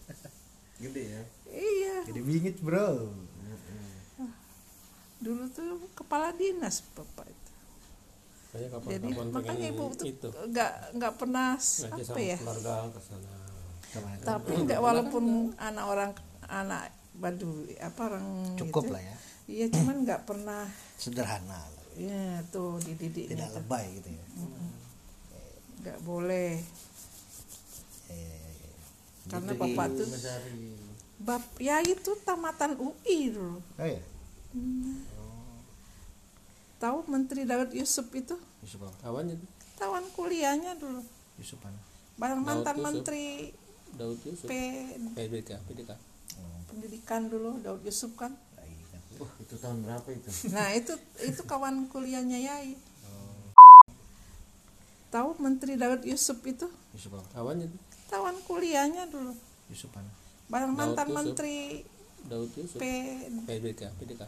Gede 0.84 1.04
ya? 1.12 1.22
Iya. 1.52 1.96
Jadi 2.08 2.20
bingit 2.24 2.58
bro. 2.64 3.12
Dulu 5.24 5.44
tuh 5.52 5.88
kepala 5.96 6.36
dinas 6.36 6.84
bapak 6.96 7.32
itu. 7.32 7.52
Saya 8.54 8.68
jadi 8.86 9.08
kapan-kapan 9.10 9.34
makanya 9.34 9.68
ibu 9.74 9.86
tuh 9.98 10.06
itu. 10.06 10.30
nggak 10.30 10.72
nggak 10.94 11.14
pernah 11.18 11.58
apa 11.58 12.20
ya? 12.22 12.38
keluarga 12.38 12.76
ke 12.94 13.02
sana 13.02 13.32
Ke 13.90 13.98
mana? 13.98 14.22
tapi 14.22 14.52
nggak 14.62 14.78
walaupun 14.78 15.24
anak 15.58 15.86
orang 15.90 16.12
anak 16.46 16.94
badu 17.14 17.70
apa 17.78 18.02
orang 18.10 18.58
cukup 18.58 18.90
gitu, 18.90 18.94
lah 18.96 19.02
ya. 19.02 19.16
Iya 19.44 19.66
cuman 19.76 19.96
nggak 20.08 20.22
pernah 20.26 20.64
sederhana. 20.98 21.60
Lah. 21.60 21.82
ya 21.94 22.42
tuh 22.50 22.82
dididiknya 22.82 23.38
tidak 23.38 23.50
tuh. 23.54 23.58
lebay 23.62 23.86
gitu 24.02 24.10
ya. 24.10 24.26
Nggak 25.84 26.00
boleh. 26.02 26.52
Eh, 28.10 28.66
karena 29.30 29.52
gitu, 29.54 29.62
bapak 29.62 29.88
tuh 29.94 30.08
bab 31.24 31.44
ya 31.62 31.80
itu 31.80 32.12
tamatan 32.28 32.76
UI 32.76 33.32
dulu. 33.32 33.60
Oh 33.80 33.88
ya 33.88 34.02
tahu 36.84 37.00
Menteri 37.08 37.48
Daud 37.48 37.72
Yusuf 37.72 38.12
itu? 38.12 38.36
Yusuf 38.60 38.84
tuh? 38.84 38.92
Tawan 39.80 40.04
kuliahnya 40.12 40.76
dulu. 40.76 41.00
Yusuf 41.40 41.58
mana 41.64 41.80
bareng 42.20 42.42
Daud 42.44 42.48
mantan 42.48 42.76
Yusuf. 42.76 42.86
Menteri 42.86 43.26
Daud 43.96 44.20
Yusuf. 44.28 44.48
P 44.52 44.54
PDK 45.16 45.50
PDK 45.64 45.92
pendidikan 46.74 47.30
dulu 47.30 47.62
Daud 47.62 47.86
Yusuf 47.86 48.18
kan? 48.18 48.34
Kan. 48.34 49.02
Wah, 49.22 49.32
itu 49.38 49.56
tahun 49.62 49.86
berapa 49.86 50.08
itu? 50.10 50.30
nah 50.58 50.74
itu 50.74 50.94
itu 51.22 51.42
kawan 51.46 51.86
kuliahnya 51.94 52.42
Yai. 52.42 52.74
Tahu 55.14 55.38
Menteri 55.38 55.78
Daud 55.78 56.02
Yusuf 56.02 56.42
itu? 56.42 56.66
Yusuf 56.98 57.14
apa? 57.14 57.26
kawannya 57.38 57.70
tuh 57.70 57.82
tawan 58.10 58.38
kuliahnya 58.50 59.06
dulu. 59.14 59.38
Yusuf 59.70 59.94
mana 59.94 60.10
bareng 60.50 60.74
Daud 60.74 60.80
mantan 60.82 61.08
Yusuf. 61.08 61.18
Menteri 61.22 61.56
Daud 62.26 62.52
Yusuf. 62.58 62.80
P 62.82 62.86
PDK 63.46 63.82
PDK 64.02 64.22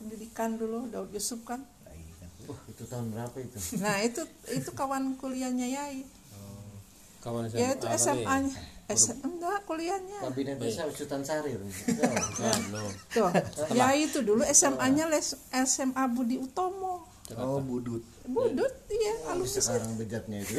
pendidikan 0.00 0.56
dulu 0.56 0.88
Daud 0.90 1.12
Yusuf 1.14 1.44
kan? 1.46 1.60
Kan. 1.62 2.28
Wah, 2.48 2.60
itu 2.66 2.82
tahun 2.88 3.12
berapa 3.12 3.36
itu? 3.38 3.58
nah 3.84 4.00
itu 4.00 4.22
itu 4.50 4.70
kawan 4.74 5.14
kuliahnya 5.20 5.68
Yai. 5.70 6.02
Kawan 7.20 7.52
saya 7.52 7.60
ya 7.60 7.68
itu 7.76 7.86
SMA 8.00 8.48
SM, 8.90 9.18
enggak 9.22 9.62
kuliahnya. 9.70 10.18
Kabinet 10.26 10.58
desa 10.58 10.82
Ucutan 10.90 11.22
Sari. 11.22 11.54
no. 11.54 12.82
tuh. 13.14 13.30
Yai 13.78 14.10
itu 14.10 14.20
dulu 14.26 14.42
SMA 14.50 14.86
nya 14.90 15.06
les 15.06 15.38
SMA 15.52 16.04
Budi 16.10 16.42
Utomo. 16.42 17.06
Oh 17.38 17.62
budut. 17.62 18.02
Budut 18.26 18.74
iya 18.90 19.14
alumni 19.30 19.46
Sekarang 19.46 19.94
bejatnya 19.94 20.42
itu. 20.42 20.58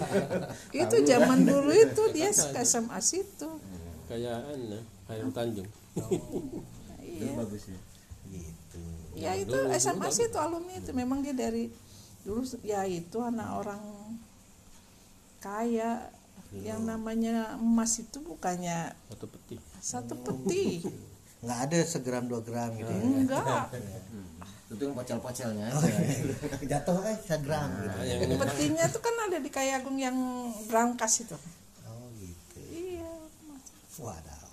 itu 0.82 0.96
zaman 1.04 1.44
dulu 1.44 1.72
itu 1.72 2.02
dia 2.16 2.32
ke 2.32 2.60
SMA 2.64 2.98
situ. 3.04 3.50
Kayak 4.08 4.40
anu 4.48 4.80
Hairul 5.12 5.32
Tanjung. 5.36 5.68
Itu 7.04 7.24
bagus 7.36 7.62
ya. 7.68 7.80
gitu. 8.32 8.80
Ya 9.20 9.32
itu 9.36 9.58
SMA 9.76 10.08
situ 10.08 10.36
alumni 10.40 10.80
itu. 10.80 10.90
Memang 10.96 11.20
dia 11.20 11.36
dari 11.36 11.68
dulu 12.24 12.40
ya 12.64 12.88
itu 12.88 13.18
anak 13.20 13.48
orang 13.60 13.82
kaya 15.42 16.06
yang 16.60 16.84
namanya 16.84 17.56
emas 17.56 17.96
itu 17.96 18.20
bukannya 18.20 18.92
satu 19.08 19.26
peti. 19.32 19.56
satu 19.80 20.14
peti. 20.20 20.84
Nggak 21.40 21.58
ada 21.64 21.78
segram 21.88 22.28
dua 22.28 22.44
gram 22.44 22.76
gitu 22.76 22.92
ya. 22.92 23.00
Enggak. 23.00 23.66
Itu 24.72 24.88
yang 24.88 24.96
pacel-pacelnya. 24.96 25.68
jatuh 26.72 27.04
eh 27.04 27.18
segram 27.20 27.68
gitu. 27.76 27.92
nah, 27.92 28.04
yang 28.08 28.40
petinya 28.40 28.84
tuh 28.88 29.04
kan 29.04 29.12
ada 29.28 29.36
di 29.36 29.52
Kayagung 29.52 30.00
yang 30.00 30.16
berangkas 30.64 31.28
itu. 31.28 31.36
Oh 31.84 32.08
gitu. 32.16 32.56
Iya. 32.72 33.12
Wadaw. 34.00 34.48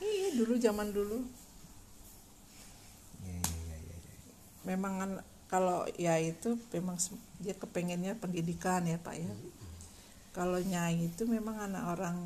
Iya 0.00 0.28
dulu 0.40 0.56
zaman 0.56 0.88
dulu. 0.88 1.20
Iya, 3.20 3.44
iya, 3.44 3.76
iya, 3.76 3.96
iya. 4.00 4.32
memang 4.64 4.94
an- 5.04 5.24
kalau 5.52 5.84
ya 6.00 6.16
itu 6.16 6.56
memang 6.72 6.96
dia 7.38 7.52
kepengennya 7.54 8.16
pendidikan 8.18 8.82
ya 8.88 8.98
pak 8.98 9.20
ya 9.20 9.28
kalau 10.36 10.60
nyai 10.60 11.08
itu 11.08 11.24
memang 11.24 11.56
anak 11.56 11.96
orang 11.96 12.16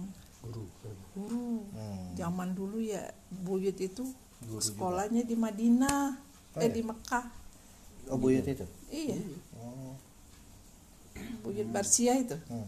guru. 0.42 0.66
guru. 1.14 1.62
Hmm. 1.70 2.18
zaman 2.18 2.58
dulu 2.58 2.82
ya 2.82 3.06
buyut 3.30 3.78
itu 3.78 4.02
sekolahnya 4.58 5.22
di 5.22 5.38
Madinah 5.38 6.30
Oh, 6.50 6.58
eh 6.58 6.66
ya? 6.66 6.74
di 6.74 6.82
Mekah. 6.82 7.26
Oh 8.10 8.18
buyut 8.18 8.42
itu? 8.42 8.66
Iya. 8.90 9.16
Oh. 9.54 9.94
Buyut 11.46 11.70
Barsia 11.70 12.18
itu? 12.18 12.34
Hmm. 12.50 12.66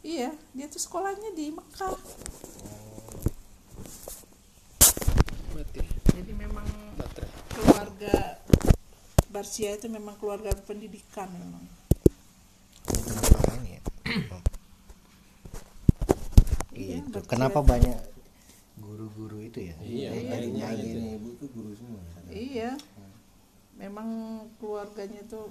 iya 0.00 0.32
dia 0.56 0.66
tuh 0.72 0.80
sekolahnya 0.80 1.36
di 1.36 1.52
Mekah. 1.52 1.92
Jadi 6.18 6.32
memang 6.32 6.64
keluarga 7.52 8.40
Barsia 9.28 9.76
itu 9.76 9.92
memang 9.92 10.16
keluarga 10.16 10.56
pendidikan 10.64 11.28
memang. 11.36 11.64
Kenapa 12.88 13.52
ini 13.60 13.76
ya 13.76 13.82
Iya, 16.78 16.96
gitu. 17.02 17.18
betul. 17.18 17.28
kenapa 17.28 17.58
banyak 17.60 17.98
guru-guru 18.78 19.38
itu 19.42 19.58
ya 19.60 19.74
Iya, 19.82 20.08
Dari- 20.14 20.28
dari 20.30 20.48
iya, 20.48 20.56
nyanyi 20.62 20.84
iya. 20.86 20.94
ini. 20.94 21.08
Ibu 21.18 21.28
itu 21.34 21.46
guru 21.50 21.72
semua. 21.74 22.00
iya 22.30 22.70
memang 23.74 24.08
keluarganya 24.58 25.22
tuh 25.26 25.50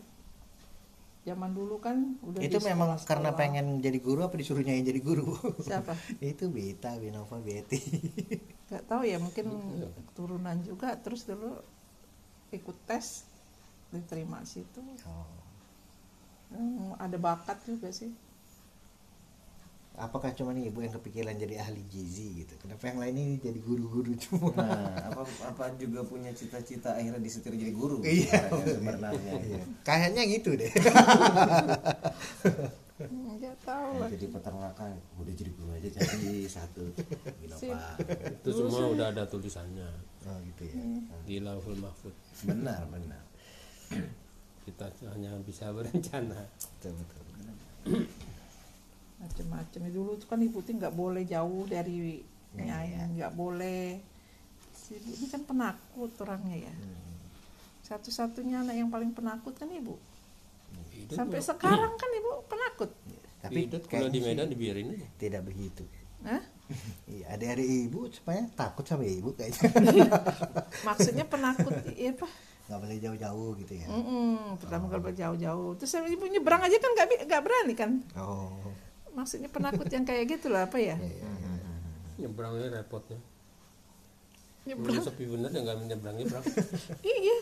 zaman 1.24 1.52
dulu 1.52 1.80
kan 1.80 2.16
udah 2.24 2.40
itu 2.40 2.56
memang 2.64 2.96
sekolah-sekolah. 2.96 3.08
karena 3.08 3.30
pengen 3.36 3.66
jadi 3.84 4.00
guru 4.00 4.24
apa 4.24 4.36
disuruh 4.36 4.64
nyanyi 4.64 4.84
jadi 4.86 5.02
guru 5.04 5.36
siapa 5.60 5.92
itu 6.24 6.48
Beta 6.48 6.96
Binova 6.96 7.40
Betty 7.44 7.80
nggak 8.72 8.84
tahu 8.88 9.04
ya 9.04 9.20
mungkin 9.20 9.48
turunan 10.16 10.56
juga 10.64 10.96
terus 11.00 11.28
dulu 11.28 11.60
ikut 12.52 12.76
tes 12.88 13.28
diterima 13.92 14.40
situ 14.44 14.80
oh. 15.04 15.28
Hmm, 16.48 16.96
ada 16.96 17.20
bakat 17.20 17.60
juga 17.68 17.92
sih 17.92 18.08
apakah 19.98 20.30
cuma 20.32 20.54
nih 20.54 20.70
ibu 20.70 20.80
yang 20.80 20.94
kepikiran 20.94 21.34
jadi 21.36 21.58
ahli 21.60 21.82
gizi 21.86 22.40
gitu 22.40 22.54
kenapa 22.58 22.86
yang 22.86 22.98
lain 22.98 23.16
ini 23.18 23.36
jadi 23.38 23.58
guru-guru 23.60 24.14
semua 24.16 24.54
Nah, 24.54 25.10
apa 25.10 25.22
apa 25.44 25.64
juga 25.76 26.02
punya 26.02 26.30
cita-cita 26.32 26.94
akhirnya 26.94 27.18
disetir 27.18 27.52
jadi 27.52 27.74
guru. 27.74 28.00
Iya. 28.02 28.46
sebenarnya. 28.64 29.10
Iya. 29.44 29.62
kayaknya 29.82 30.24
gitu 30.30 30.54
deh 30.54 30.70
Hmm, 32.98 33.38
nggak 33.38 33.54
tahu 33.62 34.02
lah 34.02 34.10
Jadi 34.10 34.26
peternakan, 34.28 34.90
udah 35.16 35.30
jadi 35.32 35.52
guru 35.54 35.70
aja 35.70 35.86
jadi 35.86 36.50
satu. 36.50 36.82
Sip. 36.98 37.70
Binova. 37.70 37.94
itu 38.28 38.50
semua 38.50 38.90
udah 38.90 39.08
ada 39.12 39.24
tulisannya 39.24 39.86
oh 40.26 40.38
gitu 40.44 40.62
ya 40.66 40.82
di 41.24 41.38
lauhul 41.38 41.78
mahfud 41.78 42.10
Benar, 42.44 42.90
benar. 42.90 43.22
kita 44.66 44.90
hanya 45.08 45.38
bisa 45.42 45.70
berencana 45.70 46.42
betul 46.82 46.98
betul 46.98 47.22
macam-macam 49.18 49.82
dulu 49.88 50.12
tuh 50.16 50.28
kan 50.28 50.40
ibu 50.40 50.60
tuh 50.60 50.74
nggak 50.74 50.94
boleh 50.94 51.24
jauh 51.24 51.66
dari 51.66 52.22
Iya, 52.50 52.64
nyai 52.64 52.90
nggak 53.14 53.34
boleh. 53.34 54.02
Si 54.72 54.96
ibu 54.96 55.10
ini 55.12 55.28
kan 55.28 55.42
penakut 55.44 56.10
orangnya 56.18 56.58
ya. 56.64 56.74
Hmm. 56.74 57.06
satu-satunya 57.84 58.62
anak 58.62 58.76
yang 58.76 58.90
paling 58.90 59.12
penakut 59.12 59.54
kan 59.54 59.68
ibu. 59.68 59.96
Hidup 60.92 61.16
sampai 61.16 61.38
kalau- 61.38 61.48
sekarang 61.48 61.94
kan 61.94 62.10
ibu 62.12 62.32
penakut. 62.46 62.92
Tapi 63.40 63.60
Hidup 63.64 63.84
kalau 63.86 64.10
di 64.10 64.20
Medan 64.20 64.48
dibiarin 64.48 64.92
aja. 64.92 65.08
tidak 65.16 65.42
begitu. 65.44 65.86
Hah? 66.20 66.42
iya 67.08 67.32
adik-adik 67.32 67.64
ibu 67.86 68.10
supaya 68.10 68.44
takut 68.52 68.84
sama 68.84 69.04
ibu 69.04 69.32
kayaknya. 69.32 69.70
Maksudnya 70.88 71.24
penakut 71.24 71.72
ya 71.96 72.12
apa? 72.12 72.28
Nggak 72.68 72.80
boleh 72.82 72.98
jauh-jauh 72.98 73.50
gitu 73.58 73.74
ya. 73.76 73.88
Mm-mm, 73.88 74.60
pertama 74.60 74.86
kali 74.90 75.14
jauh-jauh 75.14 75.70
terus 75.76 75.94
ibu 76.02 76.26
nyebrang 76.26 76.60
aja 76.60 76.76
kan 76.76 76.92
nggak 76.92 77.08
bi- 77.08 77.24
nggak 77.24 77.42
berani 77.42 77.74
kan? 77.74 77.92
Oh 78.16 78.60
maksudnya 79.18 79.50
penakut 79.50 79.90
yang 79.90 80.06
kayak 80.06 80.38
gitu 80.38 80.54
lah 80.54 80.70
apa 80.70 80.78
ya? 80.78 80.94
Nyebrangnya 82.22 82.70
repotnya. 82.78 83.18
Nyebrang? 84.70 85.02
Sepi 85.02 85.26
bener 85.26 85.50
ya 85.50 85.60
nggak 85.66 85.78
nyebrang 85.90 86.16
nyebrang. 86.22 86.46
Iya. 87.02 87.38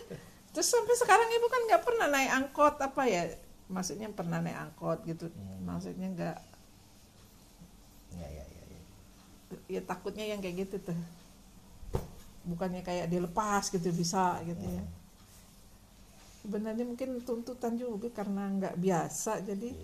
Terus 0.55 0.71
sampai 0.71 0.95
sekarang 0.95 1.27
ibu 1.35 1.47
kan 1.51 1.61
nggak 1.67 1.83
pernah 1.83 2.07
naik 2.07 2.31
angkot 2.31 2.79
apa 2.79 3.01
ya? 3.11 3.27
Maksudnya 3.67 4.07
pernah 4.15 4.39
naik 4.39 4.55
angkot 4.71 5.03
gitu. 5.03 5.27
Maksudnya 5.67 6.07
nggak. 6.15 6.37
Ya 8.15 8.27
ya 8.31 8.43
ya, 8.47 8.63
ya. 8.71 8.79
ya 9.67 9.81
takutnya 9.83 10.23
yang 10.23 10.39
kayak 10.39 10.63
gitu 10.63 10.79
tuh. 10.79 10.99
Bukannya 12.47 12.87
kayak 12.87 13.11
dilepas 13.11 13.67
gitu 13.67 13.91
bisa 13.91 14.39
gitu 14.47 14.63
ya. 14.63 14.83
Sebenarnya 16.39 16.87
mungkin 16.87 17.19
tuntutan 17.25 17.75
juga 17.75 18.07
karena 18.15 18.47
nggak 18.47 18.79
biasa 18.79 19.43
jadi 19.43 19.75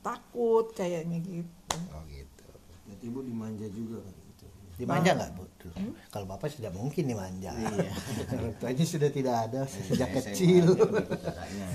takut 0.00 0.66
kayaknya 0.74 1.18
gitu. 1.22 1.76
Oh 1.92 2.02
gitu. 2.06 2.44
Berarti 2.86 3.04
ibu 3.04 3.20
dimanja 3.22 3.66
juga 3.70 3.98
kan? 4.02 4.14
Gitu. 4.14 4.46
dimanja 4.78 5.10
nggak 5.18 5.30
bu? 5.34 5.44
Tuh. 5.58 5.74
kalau 6.14 6.26
bapak 6.30 6.54
sudah 6.54 6.70
mungkin 6.70 7.10
dimanja. 7.10 7.50
Iya. 7.50 7.90
orang 8.38 8.54
tuanya 8.62 8.84
sudah 8.86 9.10
tidak 9.10 9.34
ada 9.50 9.66
sejak 9.66 10.08
SMA 10.14 10.16
kecil. 10.22 10.64
ya. 10.78 11.66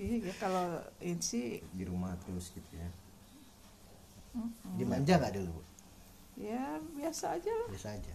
iya 0.00 0.16
ya, 0.24 0.34
kalau 0.40 0.80
ini 1.04 1.20
sih 1.20 1.60
di 1.76 1.84
rumah 1.84 2.16
terus 2.24 2.48
gitu 2.56 2.72
ya. 2.72 2.88
dimanja 4.80 5.20
nggak 5.20 5.34
dulu 5.36 5.60
bu? 5.60 5.62
Ya 6.38 6.78
biasa 6.94 7.36
aja 7.36 7.52
lah. 7.52 7.68
Bisa 7.68 7.88
aja. 7.92 8.14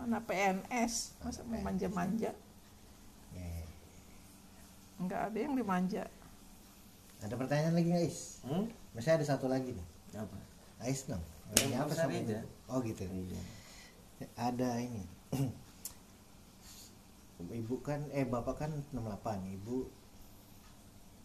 Anak 0.00 0.24
PNS 0.24 1.20
masa 1.20 1.44
mau 1.44 1.60
manja-manja? 1.60 2.32
Ya, 3.36 3.44
ya. 3.44 3.66
nggak 5.04 5.20
ada 5.28 5.38
yang 5.38 5.54
dimanja 5.54 6.08
ada 7.20 7.34
pertanyaan 7.34 7.74
lagi 7.74 7.88
nggak 7.88 8.04
Is 8.04 8.40
Hmm? 8.40 8.64
masih 8.90 9.12
ada 9.12 9.24
satu 9.24 9.46
lagi 9.46 9.70
nih 9.70 9.86
Apa? 10.16 10.36
Ais 10.80 11.04
dong 11.04 11.20
Ya, 11.50 11.66
Ini 11.66 11.74
apa 11.76 11.90
sama 11.92 12.14
aja. 12.14 12.38
ibu? 12.38 12.46
oh 12.66 12.78
gitu 12.80 13.02
Iya. 13.02 13.40
ada 14.38 14.78
ini 14.78 15.02
ibu 17.52 17.74
kan 17.80 18.04
eh 18.10 18.22
bapak 18.22 18.54
kan 18.58 18.70
68 18.90 19.56
ibu 19.56 19.88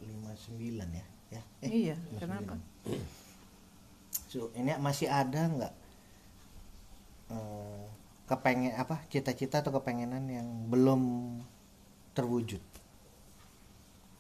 59 0.02 0.58
ya 0.92 1.06
ya 1.32 1.42
eh, 1.62 1.70
iya 1.70 1.96
59. 2.12 2.18
kenapa 2.18 2.56
so 4.32 4.50
ini 4.54 4.74
masih 4.78 5.06
ada 5.06 5.42
nggak 5.46 5.74
eh, 7.30 7.84
kepengen 8.26 8.74
apa 8.74 9.06
cita-cita 9.06 9.60
atau 9.60 9.70
kepengenan 9.72 10.26
yang 10.26 10.48
belum 10.66 11.02
terwujud 12.12 12.64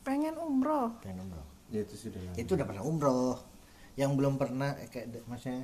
pengen 0.04 0.38
umroh 0.38 0.94
pengen 1.02 1.26
umroh 1.26 1.48
Ya 1.68 1.82
itu 1.82 1.96
sudah 2.00 2.20
lama. 2.20 2.36
itu 2.36 2.52
udah 2.52 2.66
pernah 2.66 2.84
umroh. 2.84 3.38
Yang 3.96 4.12
belum 4.14 4.34
pernah 4.36 4.76
eh, 4.76 4.88
kayak 4.88 5.08
de- 5.10 5.26
maksudnya 5.26 5.64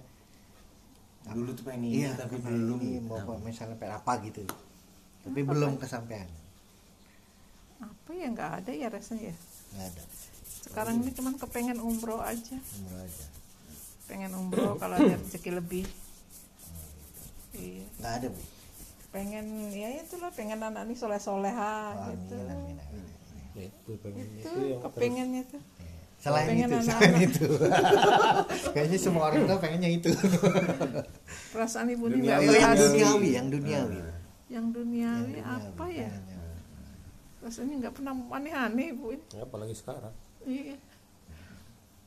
Dulu 1.22 1.54
tuh 1.54 1.64
pengen 1.64 1.86
ini 1.86 2.02
iya 2.02 2.18
tapi 2.18 2.34
belum. 2.36 2.82
ini 2.82 2.98
mau 3.00 3.14
apa, 3.16 3.38
misalnya 3.40 3.78
pengen 3.78 3.94
apa 3.96 4.14
gitu. 4.24 4.42
Tapi 5.22 5.40
belum 5.40 5.78
kesampaian. 5.78 6.26
Apa 7.78 8.10
ya 8.12 8.26
nggak 8.28 8.52
ada 8.58 8.72
ya 8.72 8.88
rasanya 8.90 9.30
ya? 9.30 9.36
Nggak 9.72 9.86
ada. 9.88 10.02
Sekarang 10.62 10.96
ini 10.98 11.12
cuman 11.12 11.38
kepengen 11.38 11.78
umroh 11.78 12.18
aja. 12.20 12.58
Umroh 12.58 13.00
aja. 13.00 13.26
Pengen 14.06 14.34
umroh 14.34 14.74
kalau 14.76 14.98
ada 14.98 15.14
rezeki 15.16 15.52
lebih. 15.54 15.86
Iya. 17.54 17.86
Nggak 17.98 18.14
ada 18.18 18.28
bu. 18.30 18.42
Pengen 19.12 19.46
ya 19.70 19.90
itulah 20.00 20.32
pengen 20.32 20.58
anak 20.58 20.88
ini 20.88 20.96
soleh 20.96 21.20
soleha 21.20 21.94
Oh, 21.94 22.10
gitu. 22.10 22.34
amin, 22.40 22.80
amin, 22.80 23.04
amin. 23.04 23.06
Ya, 23.52 23.68
itu 23.68 23.90
itu 23.92 24.08
itu 24.40 24.50
yang 24.64 24.82
kepengennya 24.82 25.44
tuh 25.46 25.62
selain 26.22 26.48
Pengen 26.48 26.70
itu 26.70 26.78
anak-anak. 26.78 27.02
selain 27.02 27.16
itu. 27.20 27.48
Kayaknya 28.74 28.98
semua 28.98 29.24
orang 29.28 29.42
tuh 29.44 29.58
pengennya 29.58 29.90
itu. 29.92 30.10
Perasaan 31.50 31.88
ibu 31.90 32.06
ini 32.08 32.30
yang, 32.30 32.40
nggak 32.40 32.62
yang 32.62 32.76
duniawi 32.78 33.30
yang 33.32 33.48
duniawi. 33.50 34.00
Yang 34.48 34.66
duniawi 34.70 35.32
Yang 35.34 35.48
apa 35.50 35.82
duniawi, 35.82 35.98
ya 35.98 36.10
pengennya. 36.14 36.38
rasanya 37.42 37.74
nggak 37.82 37.94
pernah 37.96 38.14
aneh-aneh 38.30 38.88
ibu 38.94 39.06
ini. 39.12 39.26
Ya, 39.32 39.42
apalagi 39.42 39.74
sekarang. 39.74 40.14
Iya. 40.44 40.78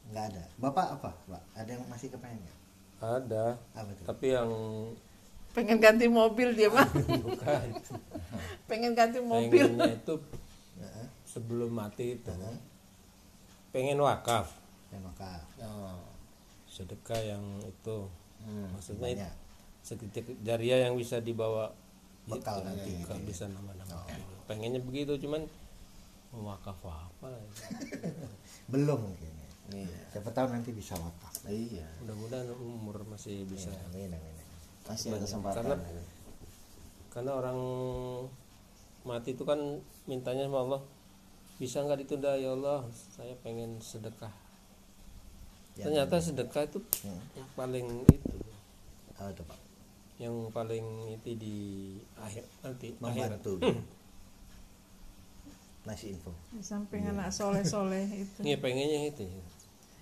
Nggak 0.07 0.25
ada. 0.31 0.43
Bapak 0.57 0.87
apa 0.95 1.11
pak? 1.27 1.43
Ada 1.55 1.71
yang 1.75 1.83
masih 1.87 2.09
kepengen 2.09 2.39
nggak? 2.39 2.59
ada. 3.03 3.45
Apa 3.75 3.91
tuh? 3.93 4.05
Tapi 4.07 4.27
yang 4.31 4.51
pengen 5.51 5.79
ganti 5.79 6.07
mobil 6.07 6.49
dia 6.51 6.71
mah 6.71 6.87
bukan. 7.27 7.67
Pengen 8.65 8.95
ganti 8.95 9.19
mobil. 9.19 9.67
Pengennya 9.67 9.91
itu 9.93 10.15
Heeh. 10.79 11.07
sebelum 11.25 11.71
mati 11.71 12.15
itu 12.15 12.31
pengen 13.75 13.99
wakaf. 13.99 14.47
Ya 14.89 14.99
maka 15.01 15.43
Oh, 15.59 15.99
sedekah 16.65 17.19
yang 17.19 17.43
itu. 17.61 18.07
Hmm, 18.41 18.71
maksudnya 18.71 19.09
itu 19.09 19.19
banyak. 19.19 19.35
sedikit 19.81 20.25
jariah 20.41 20.87
yang 20.87 20.95
bisa 20.95 21.19
dibawa. 21.19 21.75
Bekal 22.25 22.63
nanti 22.63 22.95
gitu 22.95 23.11
ya. 23.11 23.21
bisa 23.21 23.45
nama-nama. 23.47 24.07
Pengennya 24.47 24.79
begitu 24.79 25.19
cuman 25.19 25.45
wakaf 26.33 26.79
apa 26.83 27.29
belum 28.73 28.99
mungkin 29.03 29.33
ya. 29.33 29.49
Iya. 29.65 29.99
siapa 30.11 30.31
tahu 30.31 30.47
nanti 30.51 30.71
bisa 30.71 30.95
wakaf. 30.95 31.35
Iya. 31.45 31.85
mudah-mudahan 32.01 32.49
umur 32.55 33.03
masih 33.05 33.43
bisa. 33.45 33.69
Amin 33.89 34.09
amin 34.09 34.19
amin. 34.33 34.47
Masih 34.85 35.11
ada 35.11 35.21
kesempatan. 35.21 35.65
Karena- 35.65 36.13
karena 37.11 37.33
orang 37.33 37.59
mati 39.03 39.33
itu 39.33 39.45
kan 39.45 39.61
mintanya 40.05 40.49
sama 40.49 40.59
Allah 40.61 40.83
bisa 41.57 41.81
nggak 41.81 42.03
ditunda? 42.03 42.35
Ya 42.35 42.51
Allah 42.53 42.83
saya 43.15 43.35
pengen 43.41 43.79
sedekah. 43.79 44.33
Ya, 45.75 45.91
ternyata 45.91 46.23
sedekah 46.23 46.63
itu 46.67 46.79
Hmm. 47.03 47.19
yang 47.35 47.49
paling 47.55 47.87
itu. 48.07 48.31
Tuh 49.15 49.45
pak? 49.47 49.59
Yang 50.19 50.37
paling 50.55 50.87
itu 51.11 51.31
di 51.35 51.57
akhir 52.15 52.47
nanti 52.63 52.95
membantu. 52.99 53.59
Ngasih 55.85 56.17
info. 56.17 56.33
Di 56.55 56.63
samping 56.65 57.05
anak 57.05 57.29
soleh 57.35 57.67
soleh 57.67 58.07
itu. 58.09 58.41
Iya 58.41 58.57
pengennya 58.57 59.11
itu 59.11 59.25
ya, 59.27 59.43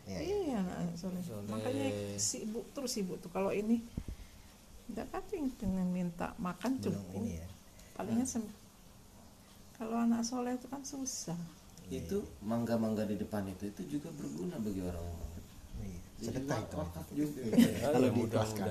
ya. 0.07 0.19
iya 0.23 0.59
anak 0.63 0.95
soleh. 0.95 1.23
Soleh. 1.25 1.49
makanya 1.51 1.89
sibuk 2.21 2.67
terus 2.71 2.93
sibuk 2.95 3.19
tuh. 3.19 3.33
Kalau 3.35 3.51
ini 3.51 3.83
tidak 4.93 5.09
kating 5.11 5.51
dengan 5.59 5.89
minta 5.89 6.37
makan 6.39 6.79
belum 6.79 6.93
cukup. 6.95 7.19
ini 7.19 7.41
ya. 7.41 7.49
Palingnya 7.97 8.27
sem- 8.29 8.55
kalau 9.83 9.99
anak 9.99 10.23
soleh 10.23 10.55
itu 10.55 10.71
kan 10.71 10.79
susah. 10.87 11.35
Itu 11.91 12.23
mangga-mangga 12.39 13.03
di 13.03 13.19
depan 13.19 13.51
itu 13.51 13.67
itu 13.67 13.99
juga 13.99 14.15
berguna 14.15 14.55
bagi 14.63 14.79
orang-orang. 14.79 15.43
Iya. 15.83 16.01
Sedekah 16.23 16.59
itu. 16.63 16.75
wakaf 16.79 17.07
juga. 17.11 17.41
Kalau 17.83 18.09
diikhlaskan. 18.15 18.67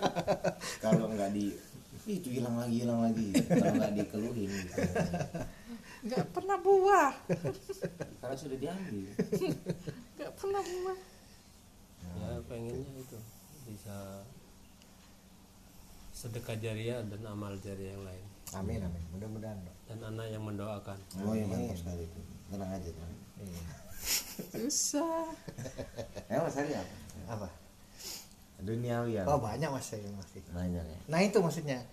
Kalau 0.88 1.04
nggak 1.12 1.30
di 1.36 1.52
"Ih, 2.08 2.16
itu 2.16 2.28
hilang 2.32 2.56
lagi 2.56 2.76
hilang 2.80 3.04
lagi. 3.04 3.28
Kalau 3.44 3.72
nggak 3.76 3.92
dikeluhin. 3.92 4.48
Gitu. 4.48 4.80
nggak 6.08 6.24
pernah 6.32 6.56
buah. 6.64 7.12
Karena 8.24 8.36
sudah 8.40 8.56
diambil. 8.56 9.12
Nggak 10.16 10.32
pernah 10.32 10.62
buah. 10.64 10.98
Ya 12.16 12.30
pengennya 12.48 12.92
itu 13.04 13.18
bisa 13.68 14.24
sedekah 16.16 16.56
jariah 16.56 17.04
dan 17.04 17.20
amal 17.28 17.52
jariah 17.60 17.92
yang 18.00 18.04
lain. 18.08 18.24
Amin 18.56 18.80
amin. 18.80 19.04
Mudah-mudahan 19.12 19.60
dan 19.92 20.16
anak 20.16 20.26
yang 20.32 20.40
mendoakan. 20.40 20.96
Oh 21.20 21.36
ya 21.36 21.44
mantap 21.44 21.76
sekali 21.76 22.08
itu 22.08 22.20
tenang 22.48 22.70
aja 22.72 22.88
tenang. 22.88 23.14
Iya. 23.44 23.62
susah. 24.56 25.28
Ya 26.32 26.36
mas 26.40 26.56
Ari 26.56 26.72
apa? 26.72 26.94
Apa? 27.28 27.48
Duniawi 28.64 29.20
ya 29.20 29.22
oh 29.28 29.36
banyak 29.36 29.68
mas 29.68 29.84
saya 29.84 30.08
masih. 30.16 30.40
Banyak 30.48 30.80
ya. 30.80 30.98
Nah 31.12 31.20
itu 31.20 31.36
maksudnya 31.44 31.84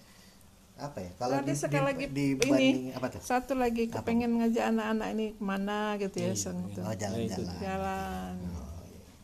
apa 0.80 1.04
ya 1.04 1.12
kalau 1.20 1.44
di, 1.44 1.52
sekali 1.52 1.84
lagi 1.92 2.06
dibanding 2.08 2.76
ini 2.88 2.96
apa 2.96 3.12
tuh? 3.12 3.20
satu 3.20 3.52
lagi 3.52 3.92
kepengen 3.92 4.40
ngajak 4.40 4.64
anak-anak 4.72 5.08
ini 5.12 5.28
ke 5.36 5.44
mana 5.44 6.00
gitu 6.00 6.24
ya 6.24 6.32
Iya, 6.32 6.40
sang 6.40 6.72
tuh. 6.72 6.88
oh 6.88 6.96
jalan-jalan 6.96 7.56
jalan. 7.60 8.34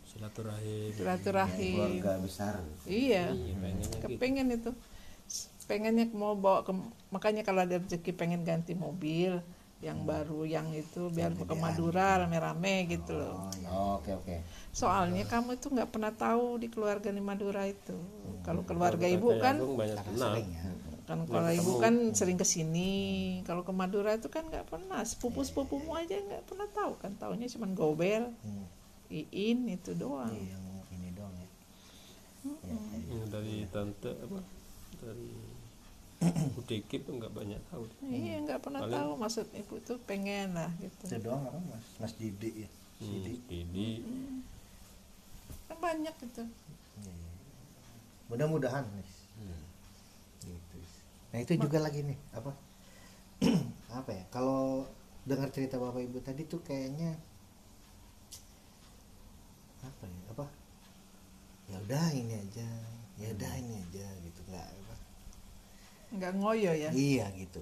Silaturahim. 0.04 0.92
Silaturahim. 1.00 1.80
Keluarga 1.80 2.12
besar. 2.20 2.54
Iya. 2.84 3.32
Iya 3.32 3.72
gitu. 3.72 3.98
Kepengen 4.04 4.52
itu 4.52 4.72
pengennya 5.66 6.06
mau 6.14 6.38
bawa 6.38 6.62
ke 6.62 6.72
makanya 7.10 7.42
kalau 7.42 7.66
ada 7.66 7.78
rezeki 7.78 8.12
pengen 8.14 8.42
ganti 8.42 8.74
mobil 8.74 9.42
yang 9.84 10.02
baru 10.02 10.48
yang 10.48 10.72
itu 10.72 11.12
biar 11.12 11.36
ke 11.36 11.54
Madura 11.54 12.24
rame-rame 12.24 12.90
gitu 12.90 13.14
loh. 13.14 13.52
Oh, 13.70 14.00
oke 14.00 14.12
oke. 14.18 14.36
Soalnya 14.72 15.28
kamu 15.28 15.60
itu 15.60 15.68
nggak 15.70 15.90
pernah 15.92 16.10
tahu 16.10 16.58
di 16.58 16.72
keluarga 16.72 17.12
di 17.12 17.22
Madura 17.22 17.68
itu. 17.68 17.94
Kalau 18.42 18.64
keluarga 18.64 19.06
ibu 19.06 19.36
kan 19.38 19.60
Agung 19.60 19.78
banyak 19.78 20.00
kenal. 20.00 20.34
sering 20.34 20.50
ya. 20.50 20.64
Kan 21.06 21.20
kalau 21.30 21.52
ibu 21.54 21.72
kan 21.78 21.94
sering 22.18 22.34
ke 22.34 22.48
sini 22.48 22.94
kalau 23.46 23.62
ke 23.62 23.70
Madura 23.70 24.16
itu 24.16 24.26
kan 24.32 24.48
nggak 24.48 24.66
pernah. 24.66 25.06
Sepupu 25.06 25.46
sepupumu 25.46 25.94
aja 25.94 26.18
nggak 26.18 26.50
pernah 26.50 26.66
tahu 26.72 26.98
kan. 26.98 27.12
Tahunya 27.14 27.46
cuma 27.52 27.68
gobel 27.70 28.32
Hmm. 28.42 28.66
iin 29.06 29.70
itu 29.70 29.94
doang. 29.94 30.34
Iya, 30.34 30.58
yang 30.58 30.66
ini 30.98 31.10
doang 31.14 31.36
ya, 31.38 31.46
ya, 32.42 32.54
ya. 32.58 32.78
Yang 33.06 33.28
dari 33.30 33.56
tante 33.70 34.12
apa? 34.18 34.40
Dari 34.98 35.30
Udikip 36.56 37.06
nggak 37.06 37.34
banyak 37.36 37.60
tahu. 37.70 37.84
Iya 38.08 38.42
nggak 38.48 38.60
pernah 38.64 38.82
Paling- 38.88 38.96
tahu 38.96 39.12
maksud 39.20 39.46
ibu 39.52 39.76
tuh 39.84 39.98
pengen 40.08 40.56
lah 40.56 40.72
gitu. 40.80 41.04
Itu 41.12 41.18
doang 41.22 41.44
apa 41.46 41.60
mas. 41.70 41.86
Mas 42.00 42.14
Didi 42.16 42.66
ya. 42.66 42.70
Hmm, 42.96 43.12
jadi 43.12 43.34
kan 45.68 45.78
banyak 45.84 46.16
gitu. 46.24 46.44
Mudah-mudahan 48.26 48.88
nih 48.96 49.10
gitu. 50.46 50.78
nah 51.34 51.40
itu 51.42 51.54
juga 51.60 51.78
lagi 51.84 52.06
nih 52.06 52.18
apa? 52.32 52.52
Apa 54.00 54.12
ya? 54.16 54.24
Kalau 54.32 54.88
dengar 55.28 55.52
cerita 55.52 55.76
bapak 55.76 56.04
ibu 56.06 56.20
tadi 56.24 56.48
tuh 56.48 56.64
kayaknya 56.64 57.16
apa 59.82 60.04
ya? 60.08 60.20
Apa? 60.32 60.46
Ya 61.68 61.78
udah 61.84 62.08
ini 62.16 62.34
aja. 62.40 62.70
Ya 63.20 63.28
udah 63.36 63.52
ini 63.60 63.76
aja 63.80 64.08
gitu. 64.24 64.40
Nggak 64.48 64.68
nggak 66.18 66.34
ngoyo 66.40 66.72
ya? 66.74 66.90
Iya 66.92 67.30
gitu. 67.38 67.62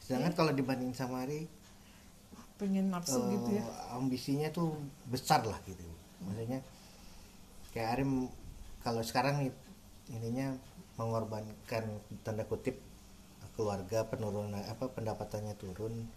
Sedangkan 0.00 0.32
kalau 0.36 0.52
dibanding 0.54 0.94
sama 0.94 1.26
Ari 1.26 1.50
pengen 2.56 2.88
nafsu 2.88 3.20
eh, 3.20 3.36
gitu 3.36 3.50
ya? 3.60 3.64
ambisinya 3.92 4.48
tuh 4.48 4.72
besar 5.12 5.44
lah 5.44 5.60
gitu. 5.68 5.84
Maksudnya 6.24 6.64
kayak 7.76 8.00
Arim 8.00 8.32
kalau 8.80 9.02
sekarang 9.04 9.44
nih, 9.44 9.52
ininya 10.14 10.56
mengorbankan 10.96 12.00
tanda 12.24 12.46
kutip 12.48 12.80
keluarga 13.56 14.04
penurunan 14.08 14.60
apa 14.68 14.88
pendapatannya 14.92 15.56
turun 15.56 16.08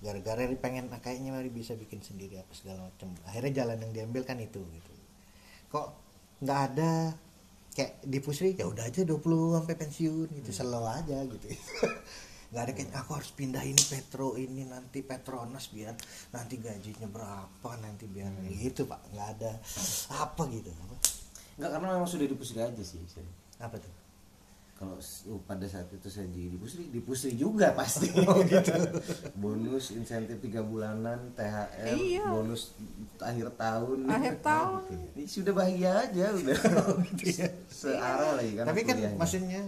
gara-gara 0.00 0.42
Ari 0.48 0.56
pengen 0.56 0.88
"Ah, 0.90 0.98
kayaknya 0.98 1.36
Ari 1.36 1.52
bisa 1.52 1.76
bikin 1.76 2.00
sendiri 2.00 2.40
apa 2.40 2.50
segala 2.56 2.88
macam. 2.88 3.12
Akhirnya 3.28 3.62
jalan 3.62 3.78
yang 3.84 3.92
diambil 3.92 4.22
kan 4.24 4.40
itu 4.40 4.58
gitu. 4.64 4.92
Kok 5.70 5.86
nggak 6.40 6.60
ada 6.72 7.14
kayak 7.70 8.02
di 8.02 8.18
pusri 8.18 8.58
ya 8.58 8.66
udah 8.66 8.90
aja 8.90 9.06
20 9.06 9.22
sampai 9.56 9.74
pensiun 9.78 10.28
gitu 10.42 10.50
selalu 10.50 10.88
aja 10.90 11.18
gitu 11.22 11.46
nggak 12.50 12.62
ada 12.66 12.72
kayak 12.74 12.90
aku 12.98 13.10
harus 13.14 13.30
pindah 13.30 13.62
ini 13.62 13.78
Petro 13.78 14.34
ini 14.34 14.66
nanti 14.66 15.06
Petronas 15.06 15.70
biar 15.70 15.94
nanti 16.34 16.58
gajinya 16.58 17.06
berapa 17.06 17.70
nanti 17.78 18.10
biar 18.10 18.34
gitu 18.58 18.90
pak 18.90 18.98
nggak 19.14 19.28
ada 19.38 19.52
apa 20.18 20.42
gitu 20.50 20.74
apa, 20.74 20.94
Enggak 21.60 21.70
karena 21.76 21.86
memang 21.94 22.08
sudah 22.08 22.26
dipusri 22.26 22.58
aja 22.58 22.82
sih. 22.82 22.98
saya. 23.06 23.28
apa 23.60 23.76
tuh 23.76 23.99
Kalau 24.80 24.96
uh, 24.96 25.40
pada 25.44 25.68
saat 25.68 25.84
itu 25.86 26.08
saya 26.08 26.24
jadi 26.26 26.56
dipusri, 26.56 26.88
dipusri 26.88 27.36
juga 27.36 27.68
pasti. 27.70 28.08
bonus 29.36 29.92
insentif 29.92 30.40
tiga 30.40 30.64
bulanan, 30.64 31.36
THR, 31.36 31.92
Iya. 31.92 32.24
bonus 32.26 32.72
akhir 33.18 33.52
tahun. 33.54 34.08
akhir 34.08 34.40
tahun 34.48 34.82
Ini 35.14 35.24
sudah 35.28 35.52
bahagia 35.52 35.90
aja 36.00 36.32
udah. 36.32 36.56
Searah 37.70 38.32
lagi 38.34 38.52
kan. 38.56 38.64
tapi 38.66 38.80
kan 38.82 38.96
kuliahnya. 38.96 39.18
maksudnya 39.20 39.62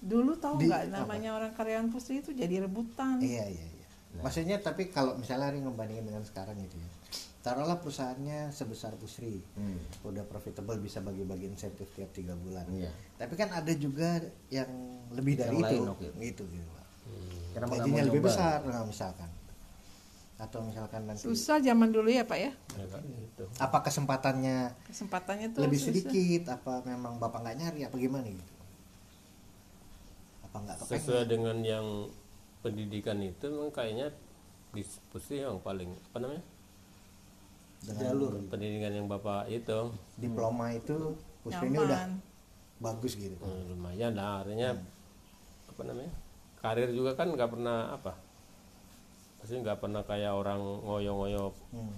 dulu 0.00 0.32
tahu 0.34 0.56
Di- 0.58 0.66
nggak 0.66 0.84
namanya 0.90 1.30
orang 1.32 1.52
karyawan 1.52 1.86
pusri 1.86 2.18
itu 2.18 2.32
jadi 2.32 2.66
rebutan 2.66 3.22
iya 3.22 3.46
iya 3.46 3.62
iya 3.62 3.86
maksudnya 4.18 4.58
tapi 4.58 4.88
kalau 4.88 5.14
misalnya 5.14 5.46
Ari 5.46 5.62
ngebandingin 5.62 6.02
dengan 6.04 6.24
sekarang 6.26 6.58
gitu 6.58 6.74
ya 6.74 6.88
taruhlah 7.42 7.82
perusahaannya 7.82 8.48
sebesar 8.48 8.94
Pusri 8.94 9.42
Hmm. 9.58 9.76
udah 10.06 10.22
profitable 10.24 10.78
bisa 10.78 11.02
bagi-bagi 11.02 11.50
insentif 11.50 11.90
tiap 11.92 12.10
tiga 12.10 12.32
bulan. 12.34 12.64
Iya. 12.70 12.90
tapi 13.18 13.34
kan 13.34 13.50
ada 13.50 13.70
juga 13.74 14.22
yang 14.48 14.70
lebih 15.10 15.34
dari 15.36 15.58
Yang 15.58 15.66
itu. 15.66 15.76
lain, 15.76 15.90
oke. 15.90 16.06
gitu 16.22 16.42
gitu 16.46 16.68
Pak. 16.70 16.86
Nggak 17.52 17.68
gajinya 17.68 18.02
mau 18.02 18.08
lebih 18.08 18.22
besar 18.22 18.58
nah, 18.62 18.82
misalkan. 18.82 19.30
Atau 20.40 20.58
misalkan 20.64 21.06
nanti 21.06 21.22
susah 21.22 21.58
zaman 21.58 21.92
dulu 21.92 22.10
ya 22.10 22.24
pak 22.24 22.34
ya? 22.34 22.50
Ya 22.74 22.86
kan 22.90 23.02
gitu. 23.04 23.44
Apa 23.58 23.78
kesempatannya 23.84 24.74
kesempatannya 24.86 25.54
tuh 25.54 25.62
lebih 25.62 25.78
susah. 25.78 25.86
sedikit? 26.02 26.42
Apa 26.50 26.82
memang 26.82 27.18
bapak 27.18 27.42
nggak 27.42 27.56
nyari? 27.58 27.80
Apa 27.86 27.94
gimana 27.94 28.26
gitu? 28.26 28.52
Apa 30.46 30.56
nggak 30.62 30.76
sesuai 30.82 31.24
dengan 31.30 31.56
yang 31.62 31.86
pendidikan 32.60 33.18
itu 33.18 33.46
memang 33.50 33.70
kayaknya 33.70 34.10
di 34.72 34.82
Pusri 35.12 35.42
yang 35.42 35.60
paling 35.60 35.92
apa 36.10 36.18
namanya 36.18 36.42
dengan 37.82 38.14
Jalur. 38.14 38.32
pendidikan 38.46 38.94
yang 38.94 39.06
bapak 39.10 39.50
itu. 39.50 39.90
Diploma 40.14 40.70
itu 40.70 41.18
Pusri 41.42 41.66
ini 41.66 41.78
udah 41.82 42.06
bagus 42.78 43.18
gitu. 43.18 43.34
Eh, 43.34 43.62
lumayan 43.66 44.14
lah 44.14 44.46
artinya 44.46 44.78
apa 45.66 45.80
namanya 45.82 46.12
karir 46.62 46.90
juga 46.94 47.18
kan 47.18 47.32
nggak 47.32 47.50
pernah 47.50 47.96
apa 47.96 48.12
pasti 49.40 49.58
nggak 49.58 49.80
pernah 49.82 50.06
kayak 50.06 50.30
orang 50.30 50.60
ngoyo-ngoyo 50.62 51.50
hmm. 51.74 51.96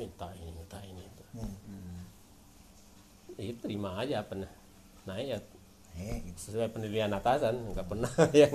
minta 0.00 0.28
ini 0.32 0.50
minta 0.56 0.78
ini 0.80 1.02
itu. 1.04 1.24
Hmm. 1.36 2.00
ya 3.36 3.52
terima 3.60 4.00
aja 4.00 4.24
pernah. 4.24 4.48
Naik 5.04 5.26
ya. 5.28 5.38
Gitu. 5.98 6.38
sesuai 6.48 6.70
penilaian 6.72 7.10
atasan 7.12 7.74
nggak 7.74 7.88
pernah 7.90 8.12
yang 8.40 8.54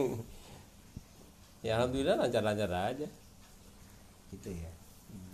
ya 1.62 1.78
alhamdulillah 1.78 2.18
lancar-lancar 2.26 2.72
aja. 2.74 3.08
Gitu 4.34 4.50
ya 4.50 4.83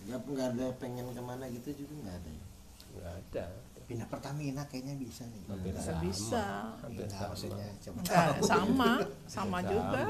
Ya 0.04 0.16
nggak 0.16 0.48
ada 0.54 0.66
pengen 0.76 1.06
ke 1.08 1.20
mana 1.20 1.44
gitu 1.48 1.70
juga 1.76 1.92
nggak 2.00 2.16
ada. 2.16 2.30
ya? 2.30 2.44
nggak 2.90 3.14
ada 3.16 3.44
pindah 3.86 4.06
Pertamina 4.06 4.62
kayaknya 4.66 4.94
bisa 4.96 5.26
nih 5.26 5.42
hampir 5.46 5.74
bisa 5.74 5.82
sama. 5.84 6.02
bisa 6.02 6.44
hampir 6.78 7.06
sama 7.06 7.26
maksudnya 7.28 7.68
coba 7.80 7.98
Enggak, 7.98 8.26
sama 8.50 8.90
sama 9.26 9.58
Sama. 9.58 9.58
juga 9.62 10.02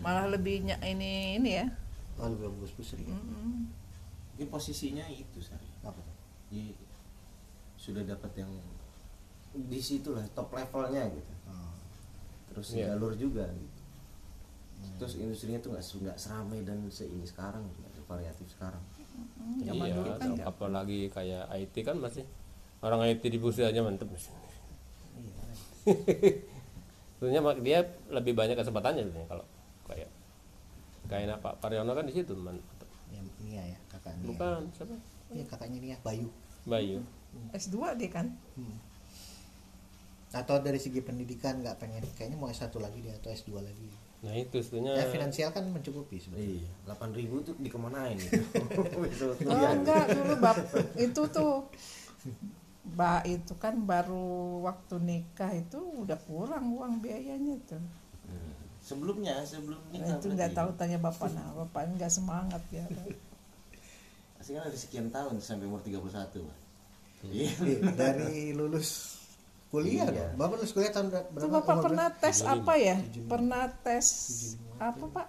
malah 0.00 0.26
lebih 0.26 0.64
ny- 0.64 0.80
ini 0.82 1.12
ini 1.36 1.50
ya 1.54 1.66
oh 2.16 2.28
lebih 2.28 2.48
bagus 2.50 2.72
Pusri 2.72 3.04
ya? 3.04 3.12
Mm-mm. 3.12 3.68
Mungkin 4.32 4.48
posisinya 4.48 5.04
itu 5.06 5.36
saya. 5.38 5.60
apa 5.80 6.00
Jadi 6.48 6.72
sudah 7.76 8.04
dapat 8.04 8.32
yang 8.34 8.52
di 9.52 9.76
situ 9.76 10.16
lah 10.16 10.24
top 10.32 10.52
levelnya 10.52 11.04
gitu. 11.08 11.32
Oh. 11.44 11.76
Terus 12.48 12.72
Iya. 12.72 12.96
jalur 12.96 13.12
juga 13.12 13.44
gitu. 13.52 13.80
Terus 14.96 15.12
industrinya 15.18 15.60
tuh 15.60 15.76
nggak 15.76 15.84
nggak 15.84 16.16
seramai 16.16 16.64
dan 16.64 16.80
seini 16.88 17.24
sekarang, 17.24 17.60
nggak 17.68 17.91
variatif 18.12 18.46
sekarang. 18.52 18.82
Mm, 19.12 19.58
zaman 19.66 19.86
iya 19.88 19.94
dulu 19.96 20.10
kan 20.12 20.28
enggak 20.32 20.46
apalagi 20.48 21.00
kayak 21.12 21.44
IT 21.52 21.74
kan 21.84 21.96
masih 21.98 22.24
orang 22.80 23.00
IT 23.08 23.22
di 23.22 23.38
Pusri 23.38 23.64
aja 23.66 23.80
mantep 23.84 24.08
mas 24.08 24.32
iya 25.18 25.42
sebenarnya 27.20 27.42
mak- 27.44 27.60
dia 27.60 27.78
lebih 28.08 28.32
banyak 28.32 28.56
kesempatannya 28.56 29.04
sebenarnya 29.04 29.28
kalau 29.28 29.44
kayak 29.86 30.08
kayak 31.06 31.38
Pak 31.38 31.60
Paryono 31.60 31.92
kan 31.92 32.08
di 32.08 32.14
situ 32.16 32.32
mantep 32.34 32.88
ya, 33.12 33.20
Nia 33.44 33.62
ya 33.68 33.78
kakaknya 33.92 34.24
bukan 34.24 34.60
siapa? 34.72 34.94
Iya 35.28 35.44
kakaknya 35.44 35.78
Nia 35.82 35.96
Bayu. 36.00 36.28
Bayu. 36.64 36.98
S2 37.52 37.76
dia 37.98 38.08
kan? 38.08 38.26
Hmm. 38.56 38.76
atau 40.32 40.56
dari 40.64 40.80
segi 40.80 41.04
pendidikan 41.04 41.60
nggak 41.60 41.76
pengen 41.76 42.00
kayaknya 42.16 42.40
mau 42.40 42.48
S1 42.48 42.72
lagi 42.80 43.04
dia 43.04 43.12
atau 43.12 43.28
S2 43.28 43.60
lagi 43.60 43.92
nah 44.22 44.32
itu 44.32 44.54
sebenarnya 44.58 45.02
ya 45.02 45.06
finansial 45.08 45.50
kan 45.50 45.66
mencukupi 45.66 46.14
sebetulnya 46.16 46.62
Iya, 46.62 46.70
8000 46.94 47.42
tuh 47.42 47.54
dikemanain 47.58 48.14
itu? 48.22 48.38
itu 48.38 49.24
oh 49.26 49.34
kuliah. 49.36 49.74
enggak 49.74 50.04
dulu 50.08 50.34
bab 50.38 50.58
itu 51.04 51.22
tuh 51.28 51.66
Mbak 52.84 53.22
itu 53.24 53.52
kan 53.56 53.74
baru 53.80 54.26
waktu 54.60 54.94
nikah 54.98 55.50
itu 55.52 55.78
udah 55.78 56.18
kurang 56.20 56.70
uang 56.72 56.98
biayanya 56.98 57.58
tuh 57.64 57.82
Hmm. 58.22 58.54
Sebelumnya, 58.78 59.42
sebelum 59.42 59.78
Nah, 59.84 59.90
nikah 59.92 60.14
itu 60.16 60.26
nggak 60.30 60.52
tahu 60.52 60.70
tanya 60.72 60.96
bapak 60.96 61.30
nah 61.30 61.46
bapak 61.56 61.90
nggak 61.92 62.06
semangat 62.08 62.62
ya 62.68 62.86
Pasti 64.36 64.50
kan 64.52 64.62
ada 64.64 64.74
sekian 64.74 65.06
tahun 65.08 65.38
sampai 65.38 65.66
umur 65.66 65.78
31, 65.80 66.02
Pak. 66.02 66.58
Iya. 67.24 67.50
Eh, 67.62 67.78
dari 67.92 68.50
lulus 68.50 69.21
kuliah 69.72 70.04
Iya. 70.04 70.14
dong 70.28 70.32
bapak 70.36 70.54
lulus 70.58 70.72
kuliah 70.72 70.92
tahun 70.92 71.08
berapa 71.08 71.28
bapak 71.32 71.64
umur 71.66 71.82
pernah 71.82 72.06
berapa? 72.06 72.22
tes 72.22 72.38
apa 72.44 72.72
ya 72.76 72.96
pernah 73.24 73.64
tes 73.80 74.06
apa 74.76 75.04
pak 75.08 75.26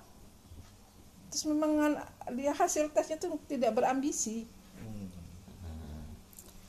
terus 1.30 1.44
memang 1.48 1.72
an- 1.82 2.04
dia 2.32 2.52
hasil 2.52 2.92
tesnya 2.92 3.18
tuh 3.18 3.40
tidak 3.44 3.72
berambisi 3.72 4.44
Hmm. 4.76 5.08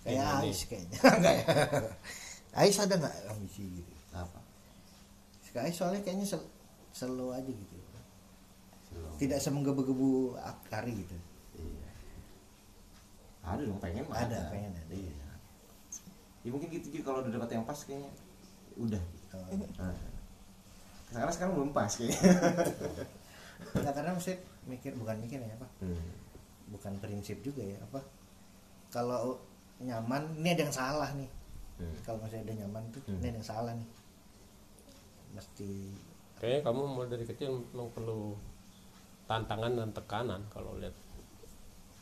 kayak 0.01 0.23
Ais 0.41 0.61
kayaknya 0.65 0.99
enggak 1.19 1.35
ya 1.35 1.45
Ais 2.55 2.77
ada 2.79 2.95
nggak 2.95 3.15
ambisi 3.29 3.65
gitu 3.75 3.93
Apa? 4.13 4.39
Ais 5.57 5.75
soalnya 5.75 5.99
kayaknya 6.01 6.25
sel 6.25 6.43
selalu 6.91 7.27
aja 7.33 7.51
gitu 7.51 7.77
tidak 9.17 9.39
semenggebu-gebu 9.39 10.11
akari 10.37 10.95
gitu 10.97 11.19
Iya. 11.55 11.91
Ada 13.45 13.63
dong 13.65 13.79
pengen 13.79 14.07
mah 14.07 14.19
Ada, 14.21 14.49
pengen 14.49 14.71
ada. 14.73 14.83
Iya. 14.89 15.24
Ya 16.45 16.53
mungkin 16.53 16.69
gitu 16.69 16.93
juga 16.93 17.05
kalau 17.09 17.19
udah 17.25 17.33
dapat 17.33 17.51
yang 17.51 17.65
pas 17.65 17.79
kayaknya 17.79 18.11
udah. 18.77 19.03
Nah. 19.81 19.97
Sekarang 21.09 21.33
sekarang 21.33 21.53
belum 21.55 21.71
pas 21.73 21.89
kayaknya. 21.91 22.21
Nggak, 23.75 23.95
karena 23.95 24.11
mesti 24.13 24.33
mikir 24.65 24.93
bukan 24.95 25.17
mikir 25.19 25.39
ya 25.39 25.55
apa 25.55 25.67
Hmm. 25.79 26.01
bukan 26.69 26.93
prinsip 26.99 27.39
juga 27.41 27.61
ya 27.61 27.77
apa 27.79 28.01
kalau 28.89 29.37
nyaman 29.79 30.25
ini 30.39 30.53
ada 30.53 30.63
yang 30.65 30.75
salah 30.75 31.11
nih 31.13 31.29
Hmm. 31.77 31.95
kalau 32.03 32.19
masih 32.19 32.41
ada 32.41 32.53
nyaman 32.55 32.83
tuh 32.91 33.03
Hmm. 33.05 33.19
ini 33.19 33.27
ada 33.29 33.39
yang 33.39 33.47
salah 33.47 33.73
nih 33.73 33.89
mesti 35.35 35.71
kayaknya 36.37 36.61
kamu 36.63 36.81
mulai 36.87 37.09
dari 37.11 37.25
kecil 37.25 37.63
memang 37.71 37.91
perlu 37.91 38.35
tantangan 39.25 39.73
dan 39.75 39.91
tekanan 39.91 40.43
kalau 40.49 40.77
lihat 40.79 40.95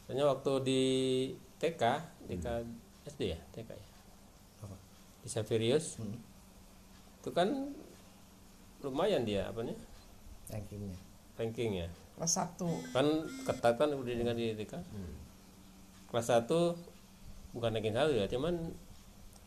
Soalnya 0.05 0.29
waktu 0.29 0.53
di 0.63 0.83
TK 1.57 1.83
TK 2.27 2.47
SD 3.07 3.23
ya 3.33 3.39
TK 3.51 3.71
ya 3.71 3.87
di 5.23 5.29
Saverius 5.31 5.97
Hmm. 6.03 6.19
itu 7.23 7.31
kan 7.31 7.49
lumayan 8.83 9.23
dia 9.23 9.47
apanya 9.47 9.73
rankingnya. 10.51 10.99
Ranking 11.39 11.71
ya? 11.81 11.89
Kelas 12.19 12.33
satu. 12.35 12.69
Kan 12.93 13.07
ketat 13.47 13.79
kan 13.79 13.89
pendidikan 13.89 14.35
di 14.37 14.53
TK 14.53 14.75
kelas 16.13 16.29
1 16.29 16.45
bukan 17.57 17.73
ranking 17.73 17.97
satu 17.97 18.13
ya 18.13 18.29
cuman 18.29 18.53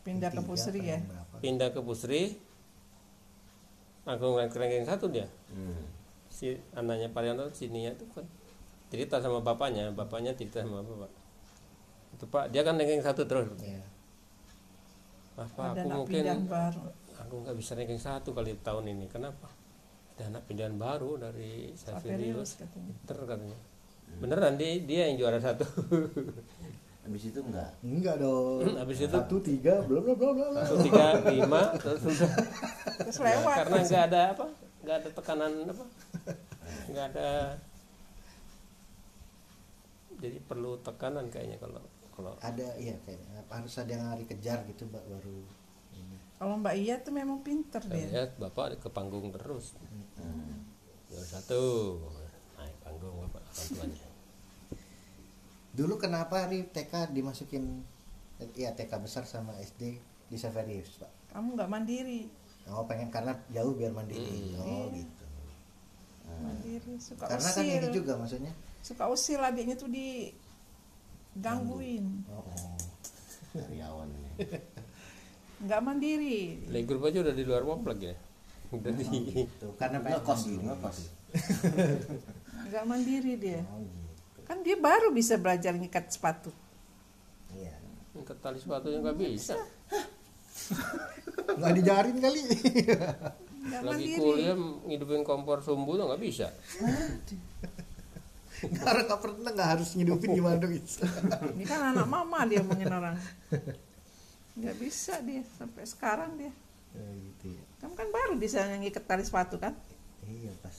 pindah 0.02 0.34
ke 0.34 0.42
pusri 0.42 0.82
ya? 0.82 0.98
berapa? 0.98 1.34
Pindah 1.38 1.68
ke 1.70 1.78
Pusri 1.78 2.22
langsung 4.02 4.34
ranking 4.34 4.58
ranking 4.58 4.86
satu 4.86 5.06
dia. 5.10 5.26
Hmm. 5.52 5.78
si 6.26 6.52
anaknya 6.74 7.08
Parianto 7.14 7.48
sininya 7.54 7.94
itu 7.94 8.04
kan 8.12 8.26
cerita 8.90 9.22
sama 9.22 9.40
bapaknya 9.40 9.88
bapaknya 9.94 10.34
cerita 10.34 10.60
sama 10.66 10.82
bapak. 10.82 11.10
Itu 12.18 12.24
pak 12.26 12.50
dia 12.50 12.66
kan 12.66 12.74
ranking 12.80 13.02
satu 13.02 13.22
terus. 13.30 13.46
Ya 13.62 13.78
pak 15.36 15.52
ada 15.52 15.84
aku 15.84 15.84
anak 15.84 15.96
mungkin 16.00 16.24
baru. 16.48 16.80
aku 17.20 17.34
nggak 17.44 17.56
bisa 17.60 17.76
ranking 17.76 18.00
satu 18.00 18.32
kali 18.32 18.56
tahun 18.64 18.96
ini. 18.96 19.04
Kenapa? 19.12 19.52
Ada 20.16 20.32
anak 20.32 20.42
pindahan 20.48 20.80
baru 20.80 21.20
dari 21.20 21.76
Saverius 21.76 22.00
Saverius 22.08 22.50
katanya. 22.56 22.94
Katanya. 23.04 23.56
Beneran 24.16 24.56
dia 24.56 24.80
dia 24.80 25.02
yang 25.12 25.20
juara 25.20 25.36
satu. 25.36 25.68
Habis 27.06 27.22
itu 27.30 27.38
enggak. 27.38 27.70
enggak 27.84 28.16
dong. 28.18 28.64
Habis 28.80 28.98
itu? 29.04 29.12
Satu 29.12 29.36
tiga 29.44 29.84
bla 29.84 30.00
bla 30.00 30.14
bla 30.16 30.30
bla 30.32 30.46
bla. 30.56 30.62
satu 30.64 30.82
tiga 30.82 31.20
lima 31.28 31.62
terus 31.78 32.02
udah 32.16 32.32
terus 33.04 33.18
lewat. 33.20 33.56
Karena 33.60 33.76
nggak 33.84 34.04
ada 34.10 34.22
apa 34.32 34.46
nggak 34.82 34.96
ada 35.04 35.08
tekanan 35.12 35.52
apa 35.68 35.84
nggak 36.90 37.06
ada. 37.12 37.30
Jadi 40.16 40.36
perlu 40.48 40.80
tekanan 40.80 41.28
kayaknya 41.28 41.60
kalau 41.60 41.84
kalau 42.16 42.32
ada 42.40 42.64
iya 42.80 42.96
kayaknya 43.04 43.44
harus 43.52 43.76
ada 43.76 43.92
yang 43.92 44.08
hari 44.08 44.24
kejar 44.24 44.64
gitu 44.66 44.88
mbak 44.88 45.04
baru 45.04 45.44
ini. 45.92 46.16
kalau 46.36 46.56
Mbak 46.56 46.74
Iya 46.76 46.94
tuh 47.00 47.12
memang 47.12 47.44
pinter 47.44 47.80
saya 47.80 47.92
dia. 47.92 48.08
lihat 48.08 48.32
bapak 48.36 48.80
ke 48.80 48.88
panggung 48.88 49.28
terus. 49.32 49.76
Hmm. 50.16 50.64
juara 51.06 51.24
satu 51.28 51.60
naik 52.56 52.76
panggung 52.80 53.14
bapak 53.22 53.40
orang 53.44 53.68
tuanya. 53.70 54.08
Dulu 55.76 55.94
kenapa 56.00 56.48
nih 56.48 56.64
TK 56.72 57.12
dimasukin 57.12 57.84
iya 58.56 58.72
TK 58.72 58.96
besar 59.00 59.28
sama 59.28 59.52
SD 59.60 60.00
di 60.26 60.36
Saverius 60.36 60.96
pak? 60.96 61.12
Kamu 61.32 61.52
nggak 61.52 61.68
mandiri. 61.68 62.28
Oh 62.66 62.82
pengen 62.84 63.12
karena 63.12 63.36
jauh 63.52 63.76
biar 63.76 63.92
mandiri. 63.92 64.56
Oh 64.56 64.88
gitu. 64.90 65.24
Mandiri 66.26 66.96
suka 66.98 67.28
karena 67.28 67.48
kan 67.48 67.64
usil. 67.64 67.76
ini 67.76 67.88
juga 67.92 68.12
maksudnya. 68.16 68.52
Suka 68.82 69.04
usil 69.06 69.38
adiknya 69.38 69.76
tuh 69.76 69.88
digangguin 71.36 72.24
oh, 72.32 72.40
oh. 72.40 72.76
Karyawan 73.60 74.08
ini. 74.12 74.30
nggak 75.56 75.80
mandiri. 75.80 76.60
Playgroup 76.68 77.08
aja 77.08 77.24
udah 77.24 77.34
di 77.36 77.44
luar 77.48 77.64
komplek 77.64 77.98
ya? 78.12 78.14
Udah 78.68 78.92
di 78.92 79.04
Tuh, 79.56 79.72
karena 79.80 80.04
pengen 80.04 80.20
mandiri. 80.20 80.52
dulu, 80.52 80.60
ngekos. 80.68 80.98
nggak 82.68 82.84
mandiri 82.84 83.32
dia. 83.40 83.60
Oh 83.64 83.80
gitu. 83.80 84.40
Kan 84.44 84.60
dia 84.60 84.76
baru 84.76 85.08
bisa 85.08 85.40
belajar 85.40 85.72
ngikat 85.72 86.12
sepatu. 86.12 86.52
Iya. 87.56 87.80
Ke 88.20 88.36
tali 88.36 88.60
sepatunya 88.60 89.00
nggak 89.00 89.16
bisa. 89.16 89.56
Nggak 91.56 91.72
dijarin 91.80 92.16
kali. 92.20 92.40
Nggak 93.66 93.82
lagi 93.82 94.04
mandiri. 94.14 94.20
kuliah 94.20 94.56
ngidupin 94.84 95.22
kompor 95.24 95.58
sumbu 95.64 95.96
tuh 95.96 96.06
nggak 96.06 96.22
bisa 96.22 96.52
karena 98.56 99.00
nggak 99.04 99.20
pernah 99.20 99.50
nggak 99.52 99.70
harus 99.76 99.88
ngidupin 99.92 100.32
gimana 100.32 100.56
dong 100.56 100.72
itu 100.72 101.04
ini 101.52 101.64
kan 101.68 101.92
anak 101.92 102.08
mama 102.08 102.48
dia 102.48 102.64
mungkin 102.64 102.88
orang. 102.88 103.16
Nggak 104.56 104.76
bisa 104.80 105.20
dia 105.20 105.44
sampai 105.60 105.84
sekarang 105.84 106.40
dia. 106.40 106.52
Oh, 106.96 107.12
gitu 107.20 107.52
ya. 107.52 107.62
Kamu 107.84 107.92
kan 107.92 108.08
baru 108.08 108.32
bisa 108.40 108.64
ngikat 108.80 109.04
tali 109.04 109.20
sepatu 109.20 109.60
kan? 109.60 109.76
Iya 110.24 110.52
pas 110.64 110.76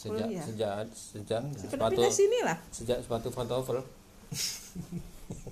sejak 0.00 0.26
Kuliah. 0.26 0.44
sejak 0.48 0.86
sejak 0.96 1.42
sepatu 1.60 1.92
pindah 1.92 2.08
sini 2.08 2.38
lah. 2.40 2.56
sejak 2.72 3.04
sepatu 3.04 3.28
pantofel 3.28 3.84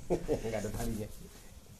nggak 0.08 0.60
ada 0.64 0.70
talinya. 0.72 1.08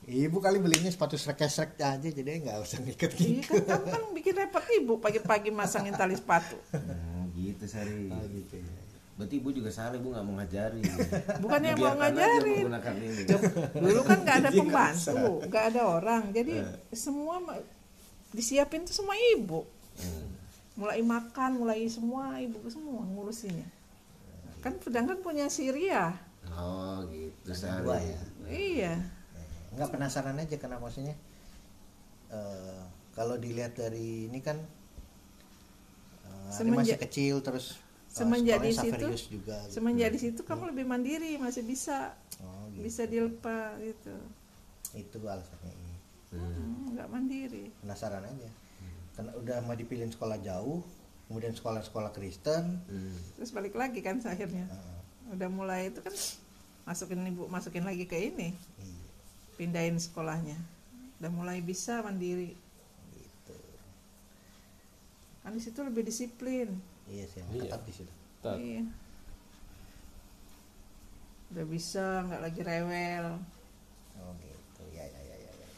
Ibu 0.08 0.40
kali 0.40 0.56
belinya 0.56 0.88
sepatu 0.88 1.20
srek-srek 1.20 1.76
aja 1.80 2.00
jadi 2.00 2.40
nggak 2.40 2.56
usah 2.64 2.80
ngikat 2.80 3.12
iya 3.20 3.44
gitu 3.44 3.60
kan 3.64 3.82
kamu 3.82 3.86
kan 3.92 4.02
bikin 4.16 4.34
repot 4.40 4.64
ibu 4.72 4.94
pagi-pagi 5.02 5.50
masangin 5.52 5.92
tali 5.96 6.16
sepatu. 6.16 6.56
Hmm, 6.72 7.28
gitu 7.36 7.64
Sari. 7.68 8.08
oh, 8.08 8.24
gitu 8.30 8.56
ya 8.56 8.77
Berarti 9.18 9.34
ibu 9.36 9.50
juga 9.50 9.66
salah, 9.68 9.98
ibu 9.98 10.14
nggak 10.14 10.22
mau 10.22 10.38
ngajari. 10.38 10.78
bukan 11.42 11.60
yang 11.60 11.76
mau 11.76 11.94
ngajarin. 11.98 12.64
dulu 13.74 14.00
kan 14.06 14.18
nggak 14.22 14.36
ada 14.38 14.50
pembantu 14.62 15.18
nggak 15.44 15.64
ada 15.74 15.82
orang. 15.84 16.22
Jadi 16.30 16.54
semua 16.94 17.42
ma- 17.42 17.58
disiapin 18.30 18.86
tuh 18.86 18.94
semua 18.94 19.18
ibu. 19.34 19.66
Hmm. 19.98 20.30
mulai 20.78 21.02
makan 21.02 21.58
mulai 21.58 21.90
semua 21.90 22.38
ibu 22.38 22.62
semua 22.70 23.02
ngurusinnya. 23.02 23.66
Kan 24.62 24.78
sedangkan 24.78 25.18
punya 25.18 25.50
Syria 25.50 26.14
Oh 26.48 27.02
gitu 27.10 27.50
dua 27.82 27.98
ya. 27.98 28.18
iya. 28.46 28.94
Nggak 29.74 29.90
penasaran 29.90 30.38
aja 30.38 30.54
karena 30.54 30.78
maksudnya. 30.78 31.18
Eh, 32.30 32.80
kalau 33.10 33.34
dilihat 33.34 33.74
dari 33.74 34.30
ini 34.30 34.38
kan 34.38 34.54
eh, 36.22 36.30
Ari 36.54 36.70
masih 36.70 36.94
Semenjak- 36.94 37.02
kecil 37.02 37.42
terus 37.42 37.74
eh, 37.74 37.87
semenjak 38.18 38.58
di 38.62 38.72
situ 38.74 39.06
juga 39.38 39.56
gitu. 39.66 39.72
semenjak 39.78 40.10
di 40.14 40.20
situ 40.20 40.40
kamu 40.42 40.74
lebih 40.74 40.84
mandiri 40.84 41.38
masih 41.38 41.62
bisa 41.62 42.14
oh, 42.42 42.66
gitu. 42.74 42.82
bisa 42.82 43.02
dilepas 43.06 43.78
gitu. 43.78 44.14
Itu 44.96 45.16
alasannya 45.22 45.72
iya. 45.72 45.96
Hmm, 46.28 46.92
nggak 46.92 47.08
mandiri. 47.08 47.72
Penasaran 47.80 48.24
aja. 48.24 48.50
Karena 49.16 49.32
udah 49.34 49.56
mau 49.64 49.74
dipilih 49.74 50.06
sekolah 50.12 50.38
jauh 50.44 50.84
kemudian 51.28 51.52
sekolah-sekolah 51.52 52.10
Kristen. 52.16 52.80
Hmm. 52.88 53.18
terus 53.36 53.52
balik 53.52 53.76
lagi 53.76 54.00
kan 54.00 54.16
akhirnya. 54.24 54.64
Eh, 54.64 55.36
udah 55.36 55.48
mulai 55.52 55.92
itu 55.92 56.00
kan 56.00 56.14
masukin 56.88 57.20
ibu 57.28 57.44
masukin 57.52 57.84
lagi 57.84 58.08
ke 58.08 58.16
ini. 58.16 58.56
Iya, 58.80 59.04
pindahin 59.60 60.00
sekolahnya. 60.00 60.56
Udah 61.20 61.30
mulai 61.30 61.60
bisa 61.60 62.00
mandiri. 62.00 62.56
Gitu. 63.12 63.56
Kan 65.44 65.52
di 65.52 65.60
situ 65.60 65.80
lebih 65.84 66.08
disiplin 66.08 66.80
iya 67.08 67.24
sih 67.26 67.40
Iya. 67.46 67.62
ketat 67.64 67.82
di 67.82 67.92
situ 67.94 68.12
Tat. 68.38 68.56
iya 68.56 68.82
udah 71.48 71.64
bisa 71.64 72.04
nggak 72.22 72.42
lagi 72.42 72.60
rewel 72.60 73.26
oh 74.18 74.32
gitu 74.36 74.82
ya 74.90 75.00
ya 75.02 75.20
ya 75.22 75.36
ya, 75.38 75.52
ya. 75.54 75.68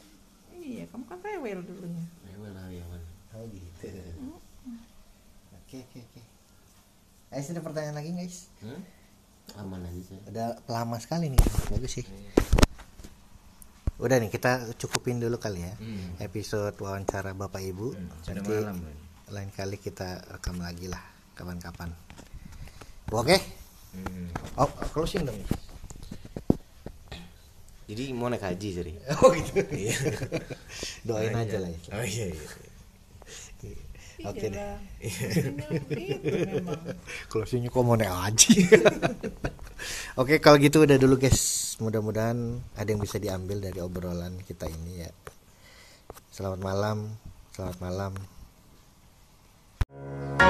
iya 0.53 0.83
kamu 0.85 1.03
kan 1.05 1.19
rewel 1.21 1.59
dulunya 1.61 2.05
Rewel 2.25 2.51
Haryawan. 2.53 3.01
oh 3.31 3.43
gitu 3.47 3.87
oke 5.53 5.77
oke 5.79 5.99
oke 6.01 6.21
Guys, 7.31 7.47
ada 7.47 7.63
pertanyaan 7.63 7.95
lagi 7.95 8.11
guys 8.11 8.51
Hmm? 8.59 8.83
Aman 9.57 9.79
aja 9.81 9.99
saya. 10.01 10.19
udah 10.27 10.47
lama 10.65 10.95
sekali 10.97 11.27
nih 11.27 11.39
bagus 11.67 11.91
sih 11.93 12.05
udah 13.97 14.17
nih 14.17 14.27
kita 14.27 14.75
cukupin 14.75 15.17
dulu 15.17 15.37
kali 15.37 15.61
ya 15.61 15.73
Hmm. 15.73 16.19
episode 16.19 16.75
wawancara 16.75 17.31
bapak 17.31 17.61
ibu 17.61 17.95
Sudah 18.21 18.35
Nanti 18.37 18.51
malam. 18.51 18.77
Lain 19.29 19.47
kali 19.49 19.77
kita 19.77 20.19
rekam 20.27 20.57
lagi 20.57 20.87
lah 20.87 20.99
kapan-kapan. 21.35 21.89
Oke? 23.11 23.37
Hmm. 23.91 24.31
oh 24.55 24.71
closing 24.95 25.27
dong. 25.27 25.35
Jadi 27.91 28.15
mau 28.15 28.31
naik 28.31 28.39
haji 28.39 28.69
Sari. 28.71 28.93
oh 29.19 29.35
gitu. 29.35 29.59
Doain 31.07 31.35
aja 31.35 31.59
lah 31.59 31.67
ya. 31.67 31.79
Oh 31.91 32.05
iya 32.07 32.25
iya. 32.31 32.47
Oke 34.21 34.47
deh. 34.47 34.59
Iyalah. 34.61 34.79
Maksudnya 35.01 36.15
itu 36.15 36.37
memang 36.55 36.81
closingnya 37.27 37.69
kok 37.73 37.83
mau 37.83 37.97
naik 37.97 38.13
aja 38.13 38.49
oke 40.21 40.37
kalau 40.39 40.61
gitu 40.61 40.87
udah 40.87 40.95
dulu 40.95 41.19
guys. 41.19 41.75
Mudah-mudahan 41.83 42.61
ada 42.77 42.87
yang 42.87 43.01
bisa 43.01 43.19
diambil 43.19 43.59
dari 43.59 43.81
obrolan 43.83 44.39
kita 44.45 44.71
ini 44.71 45.03
ya. 45.03 45.11
Selamat 46.31 46.63
malam. 46.63 47.11
Selamat 47.51 47.77
malam 47.83 48.13
Thank 49.93 50.41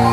you. 0.00 0.05